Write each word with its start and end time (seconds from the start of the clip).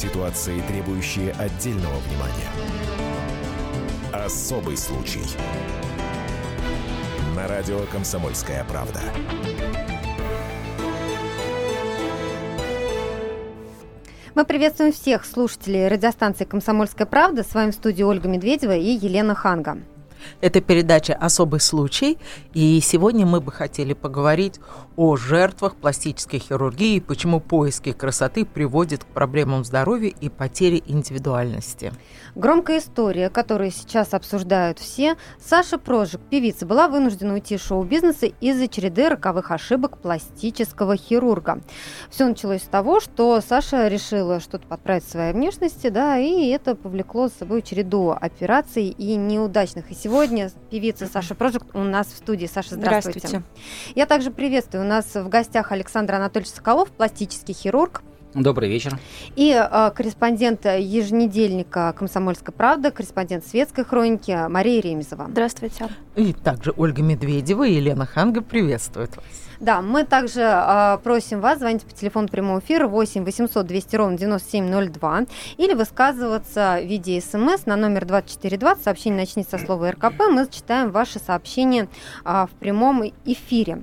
Ситуации, 0.00 0.62
требующие 0.62 1.32
отдельного 1.32 1.96
внимания. 2.08 2.48
Особый 4.14 4.74
случай. 4.78 5.20
На 7.36 7.46
радио 7.46 7.80
«Комсомольская 7.92 8.64
правда». 8.64 8.98
Мы 14.34 14.46
приветствуем 14.46 14.94
всех 14.94 15.26
слушателей 15.26 15.86
радиостанции 15.86 16.46
«Комсомольская 16.46 17.06
правда». 17.06 17.42
С 17.42 17.52
вами 17.52 17.70
в 17.70 17.74
студии 17.74 18.02
Ольга 18.02 18.26
Медведева 18.26 18.74
и 18.74 18.92
Елена 18.92 19.34
Ханга. 19.34 19.76
Это 20.40 20.60
передача 20.60 21.14
«Особый 21.14 21.60
случай», 21.60 22.18
и 22.54 22.80
сегодня 22.80 23.26
мы 23.26 23.40
бы 23.40 23.52
хотели 23.52 23.92
поговорить 23.94 24.60
о 24.96 25.16
жертвах 25.16 25.76
пластической 25.76 26.38
хирургии 26.38 26.96
и 26.96 27.00
почему 27.00 27.40
поиски 27.40 27.92
красоты 27.92 28.44
приводят 28.44 29.04
к 29.04 29.06
проблемам 29.06 29.64
здоровья 29.64 30.12
и 30.20 30.28
потере 30.28 30.82
индивидуальности. 30.86 31.92
Громкая 32.34 32.78
история, 32.78 33.28
которую 33.28 33.70
сейчас 33.70 34.14
обсуждают 34.14 34.78
все. 34.78 35.16
Саша 35.44 35.78
Прожик, 35.78 36.20
певица, 36.30 36.66
была 36.66 36.88
вынуждена 36.88 37.34
уйти 37.34 37.56
из 37.56 37.62
шоу-бизнеса 37.62 38.26
из-за 38.40 38.68
череды 38.68 39.08
роковых 39.08 39.50
ошибок 39.50 39.98
пластического 39.98 40.96
хирурга. 40.96 41.60
Все 42.10 42.26
началось 42.26 42.62
с 42.62 42.68
того, 42.68 43.00
что 43.00 43.40
Саша 43.40 43.88
решила 43.88 44.40
что-то 44.40 44.66
подправить 44.66 45.04
в 45.04 45.10
своей 45.10 45.32
внешности, 45.32 45.88
да, 45.88 46.18
и 46.18 46.48
это 46.48 46.74
повлекло 46.74 47.28
с 47.28 47.32
собой 47.32 47.62
череду 47.62 48.10
операций 48.10 48.86
и 48.86 49.16
неудачных. 49.16 49.90
И 49.90 49.94
сегодня 49.94 50.19
певица 50.70 51.06
Саша 51.06 51.34
Прожик 51.34 51.62
у 51.74 51.80
нас 51.80 52.08
в 52.08 52.16
студии. 52.16 52.46
Саша, 52.46 52.74
здравствуйте. 52.74 53.20
здравствуйте. 53.20 53.46
Я 53.94 54.06
также 54.06 54.30
приветствую. 54.30 54.84
У 54.84 54.88
нас 54.88 55.14
в 55.14 55.28
гостях 55.28 55.72
Александр 55.72 56.14
Анатольевич 56.14 56.52
Соколов, 56.52 56.90
пластический 56.90 57.54
хирург, 57.54 58.02
Добрый 58.32 58.68
вечер. 58.68 58.96
И 59.34 59.50
э, 59.50 59.90
корреспондент 59.90 60.64
еженедельника 60.64 61.92
«Комсомольская 61.98 62.52
правда», 62.52 62.92
корреспондент 62.92 63.44
«Светской 63.44 63.84
хроники» 63.84 64.48
Мария 64.48 64.80
Ремезова. 64.80 65.26
Здравствуйте. 65.28 65.88
И 66.14 66.32
также 66.32 66.72
Ольга 66.76 67.02
Медведева 67.02 67.66
и 67.66 67.74
Елена 67.74 68.06
Ханга 68.06 68.40
приветствуют 68.40 69.16
вас. 69.16 69.49
Да, 69.60 69.82
мы 69.82 70.04
также 70.04 70.40
э, 70.40 70.98
просим 71.04 71.42
вас 71.42 71.58
звонить 71.58 71.84
по 71.84 71.92
телефону 71.92 72.28
прямого 72.28 72.60
эфира 72.60 72.88
8 72.88 73.24
800 73.24 73.66
200 73.66 73.96
ровно 73.96 74.16
9702 74.16 75.26
или 75.58 75.74
высказываться 75.74 76.78
в 76.80 76.86
виде 76.86 77.20
смс 77.20 77.66
на 77.66 77.76
номер 77.76 78.06
2420. 78.06 78.82
Сообщение 78.82 79.20
начните 79.20 79.50
со 79.50 79.58
слова 79.58 79.90
РКП. 79.90 80.30
Мы 80.30 80.46
зачитаем 80.46 80.90
ваши 80.90 81.18
сообщения 81.18 81.88
э, 82.24 82.46
в 82.50 82.54
прямом 82.58 83.02
эфире. 83.26 83.82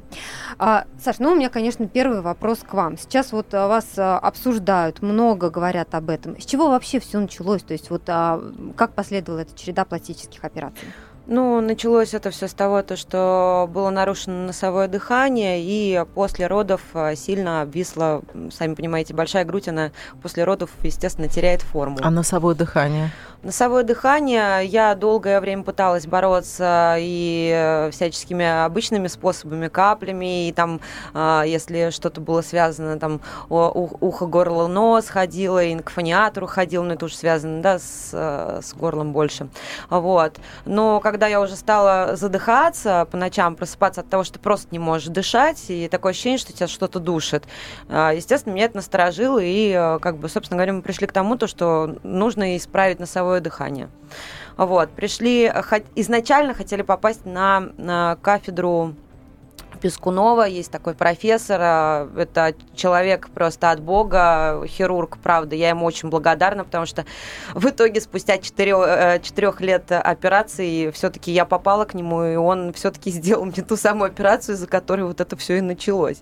Э, 0.58 0.86
Саш, 1.00 1.20
ну 1.20 1.34
у 1.34 1.36
меня, 1.36 1.50
конечно, 1.50 1.88
первый 1.88 2.22
вопрос 2.22 2.60
к 2.68 2.74
вам. 2.74 2.98
Сейчас 2.98 3.32
вот 3.32 3.54
вас 3.54 3.94
обсуждают, 3.98 5.04
много 5.04 5.52
говорят 5.52 5.94
об 5.94 6.10
этом. 6.10 6.42
С 6.42 6.46
чего 6.46 6.70
вообще 6.70 7.00
все 7.00 7.20
началось? 7.20 7.62
То 7.62 7.74
есть 7.74 7.92
вот 7.92 8.02
э, 8.08 8.42
как 8.76 8.94
последовала 8.94 9.42
эта 9.42 9.56
череда 9.56 9.86
пластических 9.86 10.44
операций? 10.44 10.88
Ну, 11.28 11.60
началось 11.60 12.14
это 12.14 12.32
все 12.32 12.48
с 12.48 12.54
того, 12.54 12.82
то, 12.84 12.96
что 12.96 13.70
было 13.72 13.90
нарушено 13.90 14.48
носовое 14.48 14.88
дыхание, 14.88 15.62
и 15.62 16.06
после 16.16 16.48
родов 16.48 16.82
а, 16.94 17.16
сильно 17.16 17.62
обвисла, 17.62 18.22
сами 18.50 18.76
понимаете, 18.76 19.14
большая 19.14 19.44
грудь, 19.44 19.68
она 19.68 19.92
после 20.22 20.46
родов, 20.46 20.70
естественно, 20.84 21.28
теряет 21.28 21.62
форму. 21.62 21.98
А 22.02 22.10
носовое 22.10 22.56
дыхание? 22.56 23.12
Носовое 23.44 23.84
дыхание 23.84 24.66
я 24.66 24.96
долгое 24.96 25.40
время 25.40 25.62
пыталась 25.62 26.08
бороться 26.08 26.96
и 26.98 27.52
э, 27.54 27.92
всяческими 27.92 28.66
обычными 28.66 29.08
способами, 29.08 29.68
каплями, 29.68 30.48
и 30.48 30.52
там, 30.52 30.82
а, 31.14 31.44
если 31.44 31.92
что-то 31.92 32.20
было 32.20 32.42
связано, 32.42 32.98
там, 32.98 33.22
ухо, 33.50 34.26
горло, 34.26 34.66
нос 34.66 35.08
ходила, 35.08 35.64
и 35.64 35.78
к 35.78 35.92
фониатору 35.92 36.48
ходила, 36.48 36.84
но 36.84 36.96
это 36.96 37.06
уже 37.06 37.16
связано, 37.16 37.62
да, 37.62 37.78
с, 37.78 38.10
э, 38.12 38.62
с 38.64 38.74
горлом 38.74 39.14
больше. 39.14 39.50
Вот. 39.92 40.38
Но 40.66 41.00
когда 41.00 41.28
я 41.28 41.40
уже 41.40 41.56
стала 41.56 42.16
задыхаться 42.16 43.08
по 43.12 43.18
ночам, 43.18 43.56
просыпаться 43.56 44.02
от 44.02 44.10
того, 44.10 44.24
что 44.24 44.34
ты 44.34 44.40
просто 44.40 44.70
не 44.72 44.80
можешь 44.80 45.10
дышать, 45.10 45.64
и 45.68 45.88
такое 45.88 46.12
ощущение, 46.12 46.40
что 46.40 46.54
тебя 46.54 46.68
что-то 46.68 47.00
душит. 47.00 47.44
Естественно, 47.88 48.54
меня 48.54 48.66
это 48.66 48.78
насторожило, 48.78 49.40
и, 49.40 49.72
э, 49.72 50.00
как 50.00 50.18
бы, 50.18 50.28
собственно 50.28 50.58
говоря, 50.58 50.74
мы 50.74 50.82
пришли 50.82 51.06
к 51.06 51.12
тому, 51.12 51.38
то, 51.38 51.46
что 51.46 51.98
нужно 52.02 52.58
исправить 52.58 53.00
носовое 53.00 53.27
дыхание. 53.42 53.90
Вот, 54.58 54.90
пришли, 54.90 55.52
изначально 55.96 56.54
хотели 56.54 56.82
попасть 56.82 57.26
на, 57.26 57.70
на 57.78 58.18
кафедру 58.22 58.96
Пескунова, 59.78 60.44
есть 60.48 60.72
такой 60.72 60.96
профессор, 60.96 61.60
а, 61.62 62.10
это 62.18 62.56
человек 62.76 63.30
просто 63.30 63.72
от 63.72 63.80
Бога, 63.80 64.64
хирург, 64.66 65.18
правда, 65.22 65.56
я 65.56 65.70
ему 65.70 65.86
очень 65.86 66.10
благодарна, 66.10 66.64
потому 66.64 66.86
что 66.86 67.06
в 67.54 67.68
итоге 67.68 68.02
спустя 68.02 68.38
четырех, 68.40 69.22
четырех 69.22 69.62
лет 69.62 69.92
операции 69.92 70.90
все-таки 70.92 71.32
я 71.32 71.46
попала 71.46 71.86
к 71.86 71.94
нему, 71.94 72.24
и 72.26 72.36
он 72.36 72.74
все-таки 72.74 73.12
сделал 73.12 73.46
мне 73.46 73.64
ту 73.64 73.78
самую 73.78 74.08
операцию, 74.08 74.56
из-за 74.56 74.68
которой 74.68 75.02
вот 75.02 75.22
это 75.22 75.38
все 75.38 75.58
и 75.58 75.62
началось. 75.62 76.18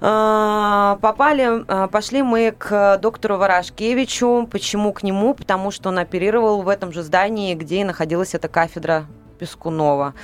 А, 0.00 0.98
попали, 1.00 1.64
а, 1.68 1.88
пошли 1.88 2.22
мы 2.22 2.54
к 2.56 2.98
доктору 2.98 3.36
Ворожкевичу. 3.36 4.48
Почему 4.50 4.92
к 4.92 5.02
нему? 5.02 5.34
Потому 5.34 5.70
что 5.70 5.88
он 5.88 5.98
оперировал 5.98 6.62
в 6.62 6.68
этом 6.68 6.92
же 6.92 7.02
здании, 7.02 7.54
где 7.54 7.80
и 7.80 7.84
находилась 7.84 8.34
эта 8.34 8.48
кафедра 8.48 9.06
Пескунова. 9.38 10.14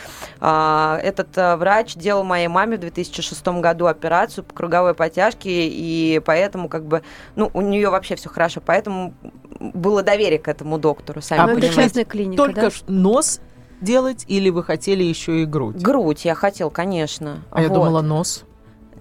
А, 0.40 0.98
этот 1.02 1.28
врач 1.58 1.94
делал 1.94 2.24
моей 2.24 2.48
маме 2.48 2.76
в 2.76 2.80
2006 2.80 3.46
году 3.60 3.86
операцию 3.86 4.44
по 4.44 4.54
круговой 4.54 4.94
потяжке, 4.94 5.68
и 5.68 6.20
поэтому 6.24 6.68
как 6.68 6.84
бы, 6.84 7.02
ну, 7.36 7.50
у 7.54 7.60
нее 7.60 7.90
вообще 7.90 8.16
все 8.16 8.28
хорошо, 8.28 8.60
поэтому 8.64 9.14
было 9.60 10.02
доверие 10.02 10.38
к 10.38 10.48
этому 10.48 10.78
доктору, 10.78 11.20
сами 11.20 11.40
а 11.40 11.46
понимаете. 11.46 11.74
частная 11.74 12.04
клиника, 12.04 12.42
Только 12.42 12.62
да? 12.62 12.70
нос 12.86 13.40
делать 13.80 14.24
или 14.28 14.50
вы 14.50 14.62
хотели 14.62 15.02
еще 15.02 15.42
и 15.42 15.44
грудь? 15.44 15.76
Грудь 15.76 16.24
я 16.24 16.34
хотел, 16.34 16.70
конечно. 16.70 17.42
А 17.50 17.56
вот. 17.56 17.62
я 17.62 17.68
думала 17.68 18.02
нос. 18.02 18.44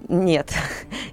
Нет. 0.07 0.51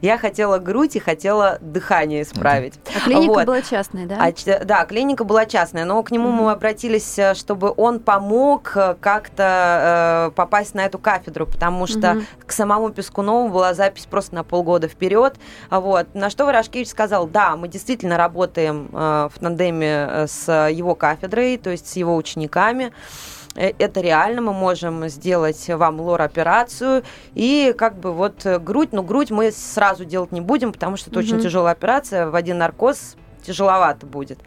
Я 0.01 0.19
хотела 0.19 0.59
грудь 0.59 0.97
и 0.97 0.99
хотела 0.99 1.59
дыхание 1.61 2.23
исправить. 2.23 2.75
А 2.95 3.01
клиника 3.01 3.33
вот. 3.33 3.47
была 3.47 3.63
частная, 3.63 4.07
да? 4.07 4.19
А, 4.21 4.65
да, 4.65 4.85
клиника 4.85 5.25
была 5.25 5.47
частная, 5.47 5.85
но 5.85 6.03
к 6.03 6.11
нему 6.11 6.29
mm-hmm. 6.29 6.45
мы 6.45 6.53
обратились, 6.53 7.19
э, 7.19 7.35
чтобы 7.35 7.73
он 7.77 8.01
помог 8.01 8.73
э, 8.77 8.95
как-то 9.01 10.29
э, 10.29 10.37
попасть 10.37 10.75
на 10.75 10.87
эту 10.87 10.99
кафедру, 10.99 11.47
потому 11.47 11.87
что 11.87 11.99
mm-hmm. 11.99 12.25
к 12.47 12.53
самому 12.53 12.91
Пескунову 12.91 13.49
была 13.49 13.75
запись 13.75 14.07
просто 14.07 14.35
на 14.35 14.45
полгода 14.45 14.89
вперед. 14.89 15.37
Вот. 15.71 16.15
На 16.15 16.31
что 16.31 16.47
Ворошкевич 16.47 16.89
сказал, 16.89 17.27
да, 17.27 17.57
мы 17.57 17.69
действительно 17.69 18.17
работаем 18.17 18.89
э, 18.93 19.29
в 19.35 19.39
тандеме 19.39 20.07
э, 20.09 20.27
с 20.27 20.69
его 20.69 20.95
кафедрой, 20.95 21.57
то 21.57 21.71
есть 21.71 21.89
с 21.89 21.97
его 21.97 22.17
учениками. 22.17 22.85
Э, 22.87 23.36
это 23.57 24.01
реально, 24.01 24.43
мы 24.43 24.53
можем 24.53 25.09
сделать 25.09 25.69
вам 25.69 26.01
лор-операцию, 26.01 27.03
и 27.35 27.75
как 27.77 27.99
бы 27.99 28.13
вот 28.13 28.45
э, 28.45 28.59
грудь, 28.59 28.91
ну 28.93 29.03
грудь 29.03 29.31
мы 29.31 29.51
сразу 29.51 30.05
делать 30.05 30.33
не 30.33 30.41
будем, 30.41 30.73
потому 30.73 30.97
что 30.97 31.11
это 31.11 31.19
угу. 31.19 31.27
очень 31.27 31.41
тяжелая 31.41 31.73
операция, 31.73 32.29
в 32.29 32.35
один 32.35 32.59
наркоз 32.59 33.17
тяжеловато 33.43 34.07
будет. 34.07 34.39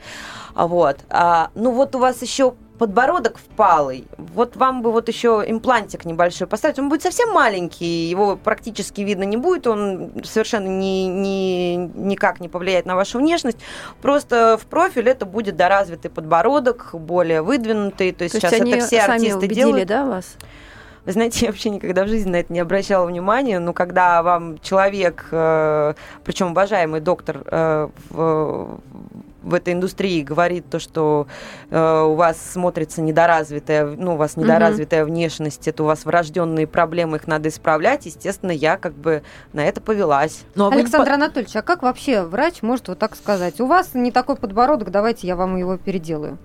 Вот. 0.56 0.98
А, 1.10 1.52
ну 1.56 1.72
вот 1.72 1.96
у 1.96 2.00
вас 2.00 2.22
еще 2.22 2.54
подбородок 2.80 3.38
впалый, 3.38 4.08
вот 4.18 4.56
вам 4.56 4.82
бы 4.82 4.92
вот 4.92 5.10
еще 5.10 5.44
имплантик 5.46 6.06
небольшой 6.06 6.48
поставить, 6.48 6.80
он 6.80 6.88
будет 6.90 7.04
совсем 7.04 7.30
маленький, 7.30 8.10
его 8.10 8.38
практически 8.38 9.02
видно 9.02 9.24
не 9.24 9.38
будет, 9.38 9.68
он 9.68 10.14
совершенно 10.24 10.68
ни, 10.68 11.06
ни, 11.06 11.76
никак 11.76 12.40
не 12.40 12.48
повлияет 12.48 12.86
на 12.86 12.96
вашу 12.96 13.20
внешность, 13.20 13.60
просто 14.02 14.58
в 14.60 14.66
профиль 14.66 15.10
это 15.10 15.26
будет 15.26 15.58
доразвитый 15.58 16.10
подбородок, 16.10 16.90
более 16.94 17.42
выдвинутый, 17.42 18.14
то 18.14 18.24
есть 18.24 18.34
то 18.34 18.40
сейчас 18.40 18.54
есть 18.54 18.66
это 18.66 18.86
все 18.86 19.02
артисты 19.02 19.38
убедили, 19.38 19.56
делают. 19.56 19.88
да, 19.90 20.06
вас? 20.06 20.38
Вы 21.06 21.14
знаете, 21.14 21.46
я 21.46 21.52
вообще 21.52 21.70
никогда 21.70 22.04
в 22.04 22.08
жизни 22.08 22.30
на 22.30 22.36
это 22.38 22.54
не 22.54 22.60
обращала 22.60 23.06
внимания, 23.06 23.60
но 23.60 23.74
когда 23.74 24.22
вам 24.24 24.60
человек, 24.60 25.28
э, 25.32 25.94
причем 26.24 26.52
уважаемый 26.52 27.02
доктор 27.02 27.42
э, 27.46 27.90
в, 28.10 28.80
в 29.50 29.54
этой 29.54 29.74
индустрии 29.74 30.22
говорит 30.22 30.70
то, 30.70 30.80
что 30.80 31.28
э, 31.70 32.02
у 32.02 32.14
вас 32.14 32.38
смотрится 32.40 33.02
недоразвитая, 33.02 33.86
ну, 33.86 34.14
у 34.14 34.18
вас 34.18 34.38
недоразвитая 34.38 35.04
угу. 35.04 35.12
внешность, 35.12 35.68
это 35.68 35.84
у 35.84 35.86
вас 35.86 36.06
врожденные 36.06 36.68
проблемы, 36.68 37.18
их 37.18 37.28
надо 37.28 37.50
исправлять, 37.50 38.06
естественно, 38.06 38.52
я 38.52 38.78
как 38.78 38.94
бы 38.94 39.24
на 39.54 39.66
это 39.66 39.82
повелась. 39.82 40.44
Ну, 40.56 40.70
а 40.70 40.74
Александр 40.74 41.10
вы... 41.10 41.16
Анатольевич, 41.16 41.56
а 41.56 41.62
как 41.62 41.82
вообще 41.82 42.24
врач 42.24 42.62
может 42.62 42.88
вот 42.88 43.00
так 43.00 43.16
сказать? 43.16 43.60
У 43.60 43.66
вас 43.66 43.94
не 43.94 44.12
такой 44.12 44.36
подбородок, 44.36 44.92
давайте 44.92 45.28
я 45.28 45.36
вам 45.36 45.58
его 45.58 45.78
переделаю. 45.78 46.38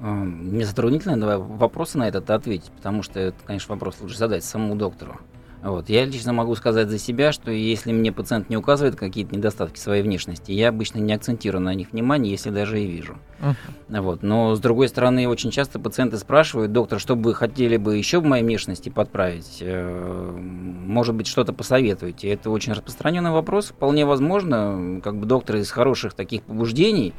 А, 0.00 0.06
мне 0.06 0.64
затруднительно 0.64 1.38
вопросы 1.38 1.98
на 1.98 2.08
этот 2.08 2.30
ответить, 2.30 2.70
потому 2.70 3.02
что 3.02 3.18
это, 3.18 3.36
конечно, 3.44 3.74
вопрос 3.74 3.96
лучше 4.00 4.16
задать 4.16 4.44
самому 4.44 4.76
доктору. 4.76 5.18
Вот. 5.62 5.88
Я 5.88 6.04
лично 6.04 6.32
могу 6.32 6.54
сказать 6.54 6.88
за 6.88 6.98
себя, 6.98 7.32
что 7.32 7.50
если 7.50 7.92
мне 7.92 8.12
пациент 8.12 8.48
не 8.48 8.56
указывает 8.56 8.96
какие-то 8.96 9.34
недостатки 9.34 9.78
своей 9.78 10.02
внешности, 10.02 10.52
я 10.52 10.68
обычно 10.68 10.98
не 10.98 11.12
акцентирую 11.12 11.62
на 11.62 11.74
них 11.74 11.92
внимание, 11.92 12.30
если 12.30 12.50
даже 12.50 12.80
и 12.80 12.86
вижу. 12.86 13.18
Uh-huh. 13.40 14.00
Вот. 14.02 14.22
Но 14.22 14.54
с 14.54 14.60
другой 14.60 14.88
стороны, 14.88 15.28
очень 15.28 15.50
часто 15.50 15.78
пациенты 15.78 16.16
спрашивают, 16.18 16.72
доктор, 16.72 17.00
что 17.00 17.16
бы 17.16 17.30
вы 17.30 17.34
хотели 17.34 17.76
бы 17.76 17.96
еще 17.96 18.20
в 18.20 18.24
моей 18.24 18.44
внешности 18.44 18.88
подправить? 18.88 19.58
Э, 19.60 20.30
может 20.38 21.14
быть, 21.14 21.26
что-то 21.26 21.52
посоветуете? 21.52 22.28
Это 22.28 22.50
очень 22.50 22.72
распространенный 22.72 23.30
вопрос. 23.30 23.66
Вполне 23.66 24.06
возможно, 24.06 25.00
как 25.02 25.16
бы 25.16 25.26
доктор 25.26 25.56
из 25.56 25.70
хороших 25.70 26.14
таких 26.14 26.42
побуждений 26.42 27.14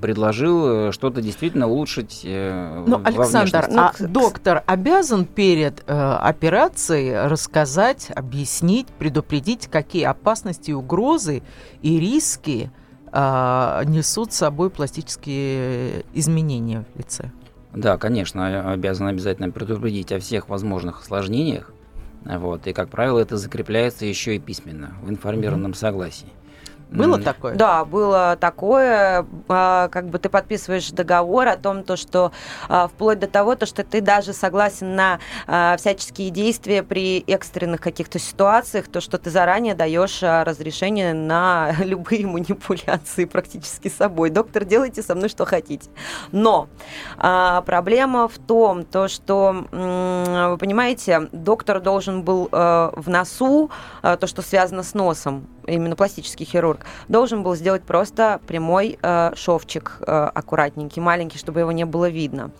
предложил 0.00 0.88
э, 0.88 0.92
что-то 0.92 1.20
действительно 1.20 1.68
улучшить 1.68 2.22
э, 2.24 2.84
Ну, 2.86 3.00
Александр, 3.04 3.68
а 3.76 3.92
доктор 4.00 4.62
обязан 4.66 5.26
перед 5.26 5.84
э, 5.86 5.92
операцией 5.92 7.28
рассказать, 7.28 8.10
объяснить, 8.14 8.86
предупредить, 8.86 9.66
какие 9.66 10.04
опасности, 10.04 10.70
угрозы 10.72 11.42
и 11.82 12.00
риски 12.00 12.70
э, 13.12 13.82
несут 13.84 14.32
с 14.32 14.36
собой 14.36 14.70
пластические 14.70 16.04
изменения 16.14 16.86
в 16.94 16.98
лице? 16.98 17.30
Да, 17.74 17.98
конечно, 17.98 18.72
обязан 18.72 19.08
обязательно 19.08 19.50
предупредить 19.50 20.10
о 20.10 20.18
всех 20.18 20.48
возможных 20.48 21.02
осложнениях. 21.02 21.72
Вот, 22.24 22.66
и, 22.66 22.72
как 22.72 22.88
правило, 22.88 23.18
это 23.18 23.36
закрепляется 23.36 24.06
еще 24.06 24.36
и 24.36 24.38
письменно, 24.38 24.94
в 25.02 25.10
информированном 25.10 25.72
mm-hmm. 25.72 25.76
согласии. 25.76 26.32
Было 26.90 27.18
такое? 27.18 27.54
Да, 27.54 27.84
было 27.84 28.36
такое. 28.40 29.26
А, 29.48 29.88
как 29.88 30.08
бы 30.08 30.18
ты 30.18 30.28
подписываешь 30.28 30.90
договор 30.90 31.48
о 31.48 31.56
том, 31.56 31.82
то, 31.82 31.96
что 31.96 32.30
а, 32.68 32.86
вплоть 32.86 33.18
до 33.18 33.26
того, 33.26 33.56
то, 33.56 33.66
что 33.66 33.82
ты 33.82 34.00
даже 34.00 34.32
согласен 34.32 34.94
на 34.94 35.18
а, 35.48 35.76
всяческие 35.78 36.30
действия 36.30 36.84
при 36.84 37.24
экстренных 37.26 37.80
каких-то 37.80 38.20
ситуациях, 38.20 38.86
то, 38.86 39.00
что 39.00 39.18
ты 39.18 39.30
заранее 39.30 39.74
даешь 39.74 40.22
разрешение 40.22 41.12
на 41.12 41.74
любые 41.80 42.26
манипуляции 42.26 43.24
практически 43.24 43.88
собой. 43.88 44.30
Доктор, 44.30 44.64
делайте 44.64 45.02
со 45.02 45.14
мной 45.14 45.28
что 45.28 45.44
хотите. 45.44 45.90
Но 46.30 46.68
проблема 47.18 48.28
в 48.28 48.38
том, 48.38 48.84
то, 48.84 49.08
что, 49.08 49.66
вы 49.72 50.58
понимаете, 50.58 51.28
доктор 51.32 51.80
должен 51.80 52.22
был 52.22 52.48
в 52.50 53.04
носу, 53.06 53.70
то, 54.02 54.26
что 54.26 54.42
связано 54.42 54.82
с 54.82 54.94
носом, 54.94 55.46
именно 55.66 55.96
пластический 55.96 56.46
хирург, 56.46 56.86
должен 57.08 57.42
был 57.42 57.54
сделать 57.54 57.82
просто 57.82 58.40
прямой 58.46 58.98
э, 59.02 59.32
шовчик 59.34 59.98
э, 60.00 60.30
аккуратненький, 60.34 61.02
маленький, 61.02 61.38
чтобы 61.38 61.60
его 61.60 61.72
не 61.72 61.84
было 61.84 62.08
видно. 62.08 62.50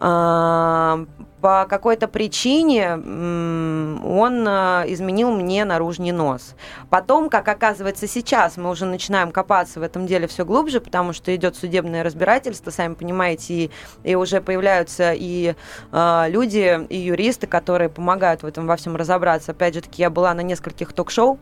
Э, 0.00 1.06
по 1.40 1.66
какой-то 1.68 2.08
причине 2.08 2.94
он 2.94 4.48
э, 4.48 4.84
изменил 4.88 5.30
мне 5.30 5.64
наружный 5.64 6.10
нос. 6.10 6.54
Потом, 6.90 7.28
как 7.28 7.46
оказывается 7.46 8.08
сейчас, 8.08 8.56
мы 8.56 8.70
уже 8.70 8.84
начинаем 8.84 9.30
копаться 9.30 9.78
в 9.78 9.82
этом 9.82 10.06
деле 10.06 10.26
все 10.26 10.44
глубже, 10.44 10.80
потому 10.80 11.12
что 11.12 11.34
идет 11.36 11.54
судебное 11.54 12.02
разбирательство, 12.02 12.70
сами 12.70 12.94
понимаете, 12.94 13.54
и, 13.54 13.70
и 14.02 14.14
уже 14.14 14.40
появляются 14.40 15.12
и 15.14 15.54
э, 15.92 16.24
люди, 16.28 16.84
и 16.88 16.98
юристы, 16.98 17.46
которые 17.46 17.90
помогают 17.90 18.42
в 18.42 18.46
этом 18.46 18.66
во 18.66 18.76
всем 18.76 18.96
разобраться. 18.96 19.52
Опять 19.52 19.74
же 19.74 19.82
таки, 19.82 20.02
я 20.02 20.10
была 20.10 20.34
на 20.34 20.40
нескольких 20.40 20.92
ток-шоу, 20.94 21.38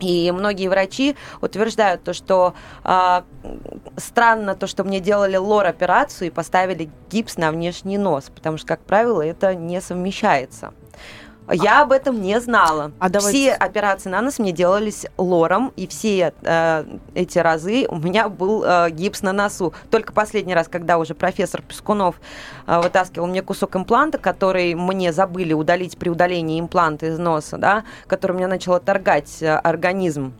и 0.00 0.30
многие 0.32 0.68
врачи 0.68 1.16
утверждают 1.40 2.02
то, 2.02 2.12
что 2.12 2.54
э, 2.84 3.22
странно 3.96 4.54
то, 4.54 4.66
что 4.66 4.84
мне 4.84 5.00
делали 5.00 5.36
лор-операцию 5.36 6.28
и 6.28 6.30
поставили 6.30 6.90
гипс 7.10 7.36
на 7.36 7.52
внешний 7.52 7.98
нос, 7.98 8.30
потому 8.34 8.58
что, 8.58 8.66
как 8.66 8.80
правило, 8.80 9.22
это 9.22 9.54
не 9.54 9.80
совмещается. 9.80 10.72
Я 11.52 11.82
об 11.82 11.92
этом 11.92 12.20
не 12.20 12.40
знала. 12.40 12.92
А 12.98 13.08
давайте... 13.08 13.38
Все 13.38 13.52
операции 13.52 14.08
на 14.08 14.20
нос 14.20 14.38
мне 14.38 14.52
делались 14.52 15.06
лором, 15.16 15.72
и 15.76 15.86
все 15.86 16.32
э, 16.42 16.84
эти 17.14 17.38
разы 17.38 17.86
у 17.88 17.96
меня 17.96 18.28
был 18.28 18.62
э, 18.64 18.90
гипс 18.90 19.22
на 19.22 19.32
носу. 19.32 19.74
Только 19.90 20.12
последний 20.12 20.54
раз, 20.54 20.68
когда 20.68 20.98
уже 20.98 21.14
профессор 21.14 21.62
Пескунов 21.62 22.20
э, 22.66 22.80
вытаскивал 22.80 23.26
мне 23.26 23.42
кусок 23.42 23.76
импланта, 23.76 24.18
который 24.18 24.74
мне 24.74 25.12
забыли 25.12 25.52
удалить 25.52 25.98
при 25.98 26.08
удалении 26.08 26.60
импланта 26.60 27.06
из 27.06 27.18
носа, 27.18 27.58
да, 27.58 27.84
который 28.06 28.32
мне 28.32 28.46
начал 28.46 28.74
отторгать 28.74 29.42
э, 29.42 29.54
организм 29.56 30.32
а, 30.38 30.39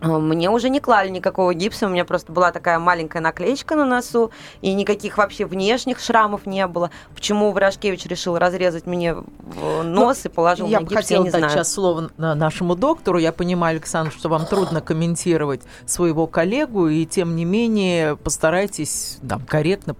мне 0.00 0.50
уже 0.50 0.70
не 0.70 0.80
клали 0.80 1.08
никакого 1.08 1.54
гипса, 1.54 1.86
у 1.86 1.90
меня 1.90 2.04
просто 2.04 2.32
была 2.32 2.52
такая 2.52 2.78
маленькая 2.78 3.20
наклеечка 3.20 3.74
на 3.74 3.84
носу, 3.84 4.30
и 4.60 4.72
никаких 4.72 5.18
вообще 5.18 5.44
внешних 5.44 5.98
шрамов 5.98 6.46
не 6.46 6.66
было. 6.66 6.90
Почему 7.14 7.50
Ворошкевич 7.52 8.06
решил 8.06 8.38
разрезать 8.38 8.86
мне 8.86 9.14
нос 9.14 10.20
ну, 10.24 10.30
и 10.30 10.32
положил 10.32 10.66
я 10.68 10.80
мне 10.80 10.88
гипс, 10.88 11.10
я 11.10 11.18
не 11.18 11.30
дать 11.30 11.40
знаю. 11.40 11.50
сейчас 11.50 11.72
слово 11.72 12.10
нашему 12.16 12.76
доктору. 12.76 13.18
Я 13.18 13.32
понимаю, 13.32 13.76
Александр, 13.76 14.12
что 14.12 14.28
вам 14.28 14.46
трудно 14.46 14.80
комментировать 14.80 15.62
своего 15.86 16.26
коллегу, 16.26 16.88
и 16.88 17.04
тем 17.04 17.34
не 17.34 17.44
менее 17.44 18.16
постарайтесь 18.16 19.18
там, 19.28 19.44
корректно 19.44 19.96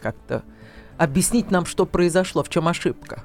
как-то 0.00 0.42
объяснить 0.98 1.50
нам, 1.50 1.64
что 1.64 1.86
произошло, 1.86 2.42
в 2.42 2.50
чем 2.50 2.68
ошибка. 2.68 3.22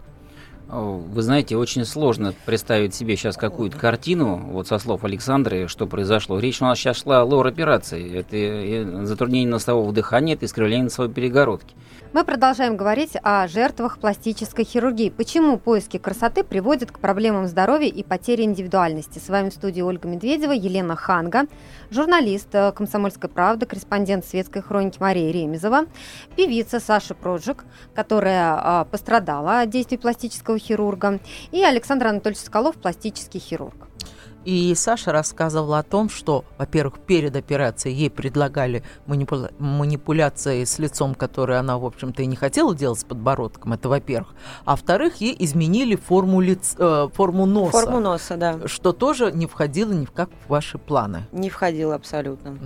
Вы 0.68 1.22
знаете, 1.22 1.56
очень 1.58 1.86
сложно 1.86 2.34
представить 2.46 2.96
себе 2.96 3.16
сейчас 3.16 3.38
какую-то 3.38 3.78
картину, 3.78 4.38
вот 4.52 4.68
со 4.68 4.80
слов 4.80 5.04
Александры, 5.04 5.68
что 5.68 5.86
произошло. 5.86 6.40
Речь 6.40 6.62
у 6.62 6.66
нас 6.66 6.80
сейчас 6.80 6.98
шла 6.98 7.22
о 7.22 7.24
лор-операции. 7.24 8.18
Это 8.20 9.06
затруднение 9.06 9.50
носового 9.50 9.94
дыхания, 9.94 10.34
это 10.34 10.46
искривление 10.46 10.86
носовой 10.86 11.12
перегородки. 11.12 11.76
Мы 12.16 12.24
продолжаем 12.24 12.78
говорить 12.78 13.18
о 13.24 13.46
жертвах 13.46 13.98
пластической 14.00 14.64
хирургии. 14.64 15.10
Почему 15.10 15.58
поиски 15.58 15.98
красоты 15.98 16.46
приводят 16.46 16.90
к 16.90 17.00
проблемам 17.00 17.46
здоровья 17.46 17.90
и 17.90 18.04
потере 18.04 18.46
индивидуальности? 18.46 19.20
С 19.20 19.28
вами 19.28 19.50
в 19.50 19.54
студии 19.54 19.82
Ольга 19.82 20.08
Медведева, 20.08 20.54
Елена 20.54 20.96
Ханга, 20.96 21.48
журналист 21.92 22.48
э, 22.54 22.72
«Комсомольской 22.72 23.30
правды», 23.30 23.66
корреспондент 23.66 24.26
светской 24.26 24.62
хроники 24.62 24.98
Мария 25.02 25.30
Ремезова, 25.30 25.88
певица 26.38 26.80
Саша 26.80 27.16
Проджик, 27.16 27.66
которая 27.94 28.60
а, 28.62 28.86
пострадала 28.86 29.60
от 29.60 29.70
действий 29.70 29.98
пластического 29.98 30.58
хирурга, 30.58 31.20
и 31.52 31.62
Александр 31.66 32.08
Анатольевич 32.08 32.46
Соколов, 32.46 32.78
пластический 32.78 33.42
хирург. 33.42 33.90
И 34.46 34.74
Саша 34.76 35.12
рассказывала 35.12 35.80
о 35.80 35.84
том, 35.84 36.08
что, 36.08 36.46
во-первых, 36.60 37.00
перед 37.00 37.36
операцией 37.36 37.96
ей 37.96 38.10
предлагали 38.12 38.84
манипуля- 39.08 39.52
манипуляции 39.60 40.64
с 40.64 40.78
лицом, 40.78 41.16
которые 41.16 41.58
она, 41.60 41.80
в 41.80 41.86
общем-то, 41.86 42.22
и 42.22 42.28
не 42.28 42.36
хотела 42.36 42.76
делать 42.76 43.00
с 43.00 43.04
подбородком, 43.04 43.74
это 43.74 43.90
во-первых. 43.90 44.36
А 44.64 44.72
во-вторых, 44.72 45.16
ей 45.16 45.36
изменили 45.40 45.96
форму, 45.96 46.42
лиц, 46.42 46.76
э, 46.78 47.08
форму 47.14 47.48
носа. 47.48 47.72
Форму 47.72 48.00
носа, 48.00 48.38
да. 48.38 48.60
Что 48.68 48.94
тоже 48.94 49.32
не 49.32 49.48
входило 49.48 49.92
ни 49.92 50.06
в 50.06 50.12
как 50.12 50.30
в 50.46 50.50
ваши 50.50 50.78
планы. 50.78 51.26
Не 51.32 51.50
входило 51.50 51.96
абсолютно. 51.96 52.58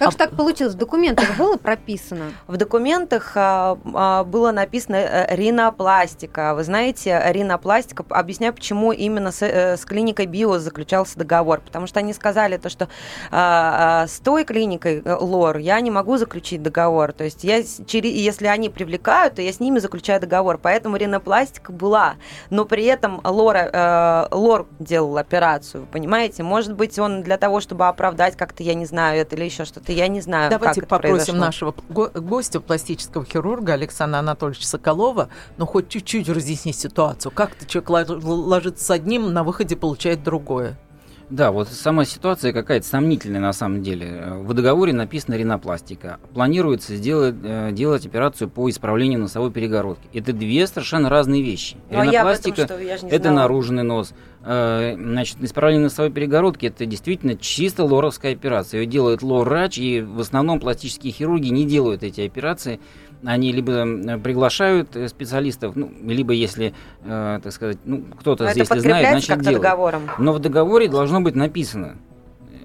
Как 0.00 0.08
а... 0.08 0.10
же 0.12 0.16
так 0.16 0.30
получилось? 0.30 0.74
В 0.74 0.78
документах 0.78 1.36
было 1.36 1.58
прописано? 1.58 2.32
В 2.46 2.56
документах 2.56 3.32
а, 3.34 3.76
а, 3.92 4.24
было 4.24 4.50
написано 4.50 4.96
э, 4.96 5.36
ринопластика. 5.36 6.54
Вы 6.54 6.64
знаете, 6.64 7.22
ринопластика, 7.26 8.02
объясняю, 8.08 8.54
почему 8.54 8.92
именно 8.92 9.30
с, 9.30 9.42
э, 9.42 9.76
с 9.76 9.84
клиникой 9.84 10.24
БИО 10.24 10.58
заключался 10.58 11.18
договор, 11.18 11.60
потому 11.60 11.86
что 11.86 11.98
они 11.98 12.14
сказали 12.14 12.56
то, 12.56 12.70
что 12.70 12.88
а, 13.30 14.04
а, 14.04 14.06
с 14.06 14.20
той 14.20 14.44
клиникой 14.44 15.02
э, 15.04 15.14
ЛОР 15.14 15.58
я 15.58 15.78
не 15.82 15.90
могу 15.90 16.16
заключить 16.16 16.62
договор, 16.62 17.12
то 17.12 17.24
есть 17.24 17.44
я, 17.44 17.58
если 17.58 18.46
они 18.46 18.70
привлекают, 18.70 19.34
то 19.34 19.42
я 19.42 19.52
с 19.52 19.60
ними 19.60 19.80
заключаю 19.80 20.18
договор, 20.18 20.56
поэтому 20.56 20.96
ринопластика 20.96 21.72
была, 21.72 22.14
но 22.48 22.64
при 22.64 22.86
этом 22.86 23.20
ЛОР, 23.22 23.56
э, 23.56 24.28
ЛОР 24.30 24.66
делал 24.78 25.18
операцию, 25.18 25.86
понимаете, 25.92 26.42
может 26.42 26.72
быть 26.72 26.98
он 26.98 27.22
для 27.22 27.36
того, 27.36 27.60
чтобы 27.60 27.86
оправдать 27.86 28.34
как-то, 28.38 28.62
я 28.62 28.72
не 28.72 28.86
знаю, 28.86 29.20
это 29.20 29.36
или 29.36 29.44
еще 29.44 29.66
что-то, 29.66 29.89
я 29.92 30.08
не 30.08 30.20
знаю, 30.20 30.50
Давайте 30.50 30.80
как 30.80 30.88
попросим 30.88 31.38
нашего 31.38 31.74
гостя, 31.88 32.60
пластического 32.60 33.24
хирурга 33.24 33.74
Александра 33.74 34.18
Анатольевича 34.18 34.66
Соколова, 34.66 35.28
ну 35.56 35.66
хоть 35.66 35.88
чуть-чуть 35.88 36.28
разъяснить 36.28 36.76
ситуацию, 36.76 37.32
как-то 37.32 37.66
человек 37.66 37.90
ложится 38.24 38.84
с 38.84 38.90
одним, 38.90 39.32
на 39.32 39.44
выходе 39.44 39.76
получает 39.76 40.22
другое. 40.22 40.78
Да, 41.30 41.52
вот 41.52 41.68
сама 41.68 42.04
ситуация 42.04 42.52
какая-то 42.52 42.84
сомнительная 42.84 43.40
на 43.40 43.52
самом 43.52 43.82
деле. 43.82 44.34
В 44.40 44.52
договоре 44.52 44.92
написано 44.92 45.36
ринопластика. 45.36 46.18
Планируется 46.34 46.96
сделать, 46.96 47.36
э, 47.44 47.70
делать 47.70 48.04
операцию 48.04 48.50
по 48.50 48.68
исправлению 48.68 49.20
носовой 49.20 49.52
перегородки. 49.52 50.08
Это 50.12 50.32
две 50.32 50.66
совершенно 50.66 51.08
разные 51.08 51.42
вещи. 51.42 51.76
Ну, 51.88 52.02
ринопластика 52.02 52.66
а– 52.68 52.74
это 53.08 53.22
знала. 53.22 53.36
наружный 53.36 53.84
нос. 53.84 54.12
Э, 54.44 54.96
значит, 54.98 55.36
исправление 55.40 55.84
носовой 55.84 56.10
перегородки– 56.10 56.66
это 56.66 56.84
действительно 56.84 57.36
чисто 57.36 57.84
лоровская 57.84 58.32
операция. 58.32 58.80
Ее 58.80 58.86
делает 58.86 59.22
лор-врач, 59.22 59.78
и 59.78 60.00
в 60.00 60.18
основном 60.18 60.58
пластические 60.58 61.12
хирурги 61.12 61.48
не 61.50 61.64
делают 61.64 62.02
эти 62.02 62.22
операции– 62.22 62.80
они 63.24 63.52
либо 63.52 64.18
приглашают 64.18 64.96
э, 64.96 65.08
специалистов, 65.08 65.76
ну, 65.76 65.90
либо 66.02 66.32
если, 66.32 66.74
э, 67.04 67.40
так 67.42 67.52
сказать, 67.52 67.78
ну, 67.84 68.04
кто-то 68.18 68.50
здесь 68.52 68.68
знает, 68.68 69.08
значит 69.10 69.40
делает. 69.40 69.62
договором. 69.62 70.02
Но 70.18 70.32
в 70.32 70.38
договоре 70.38 70.88
должно 70.88 71.20
быть 71.20 71.34
написано 71.34 71.96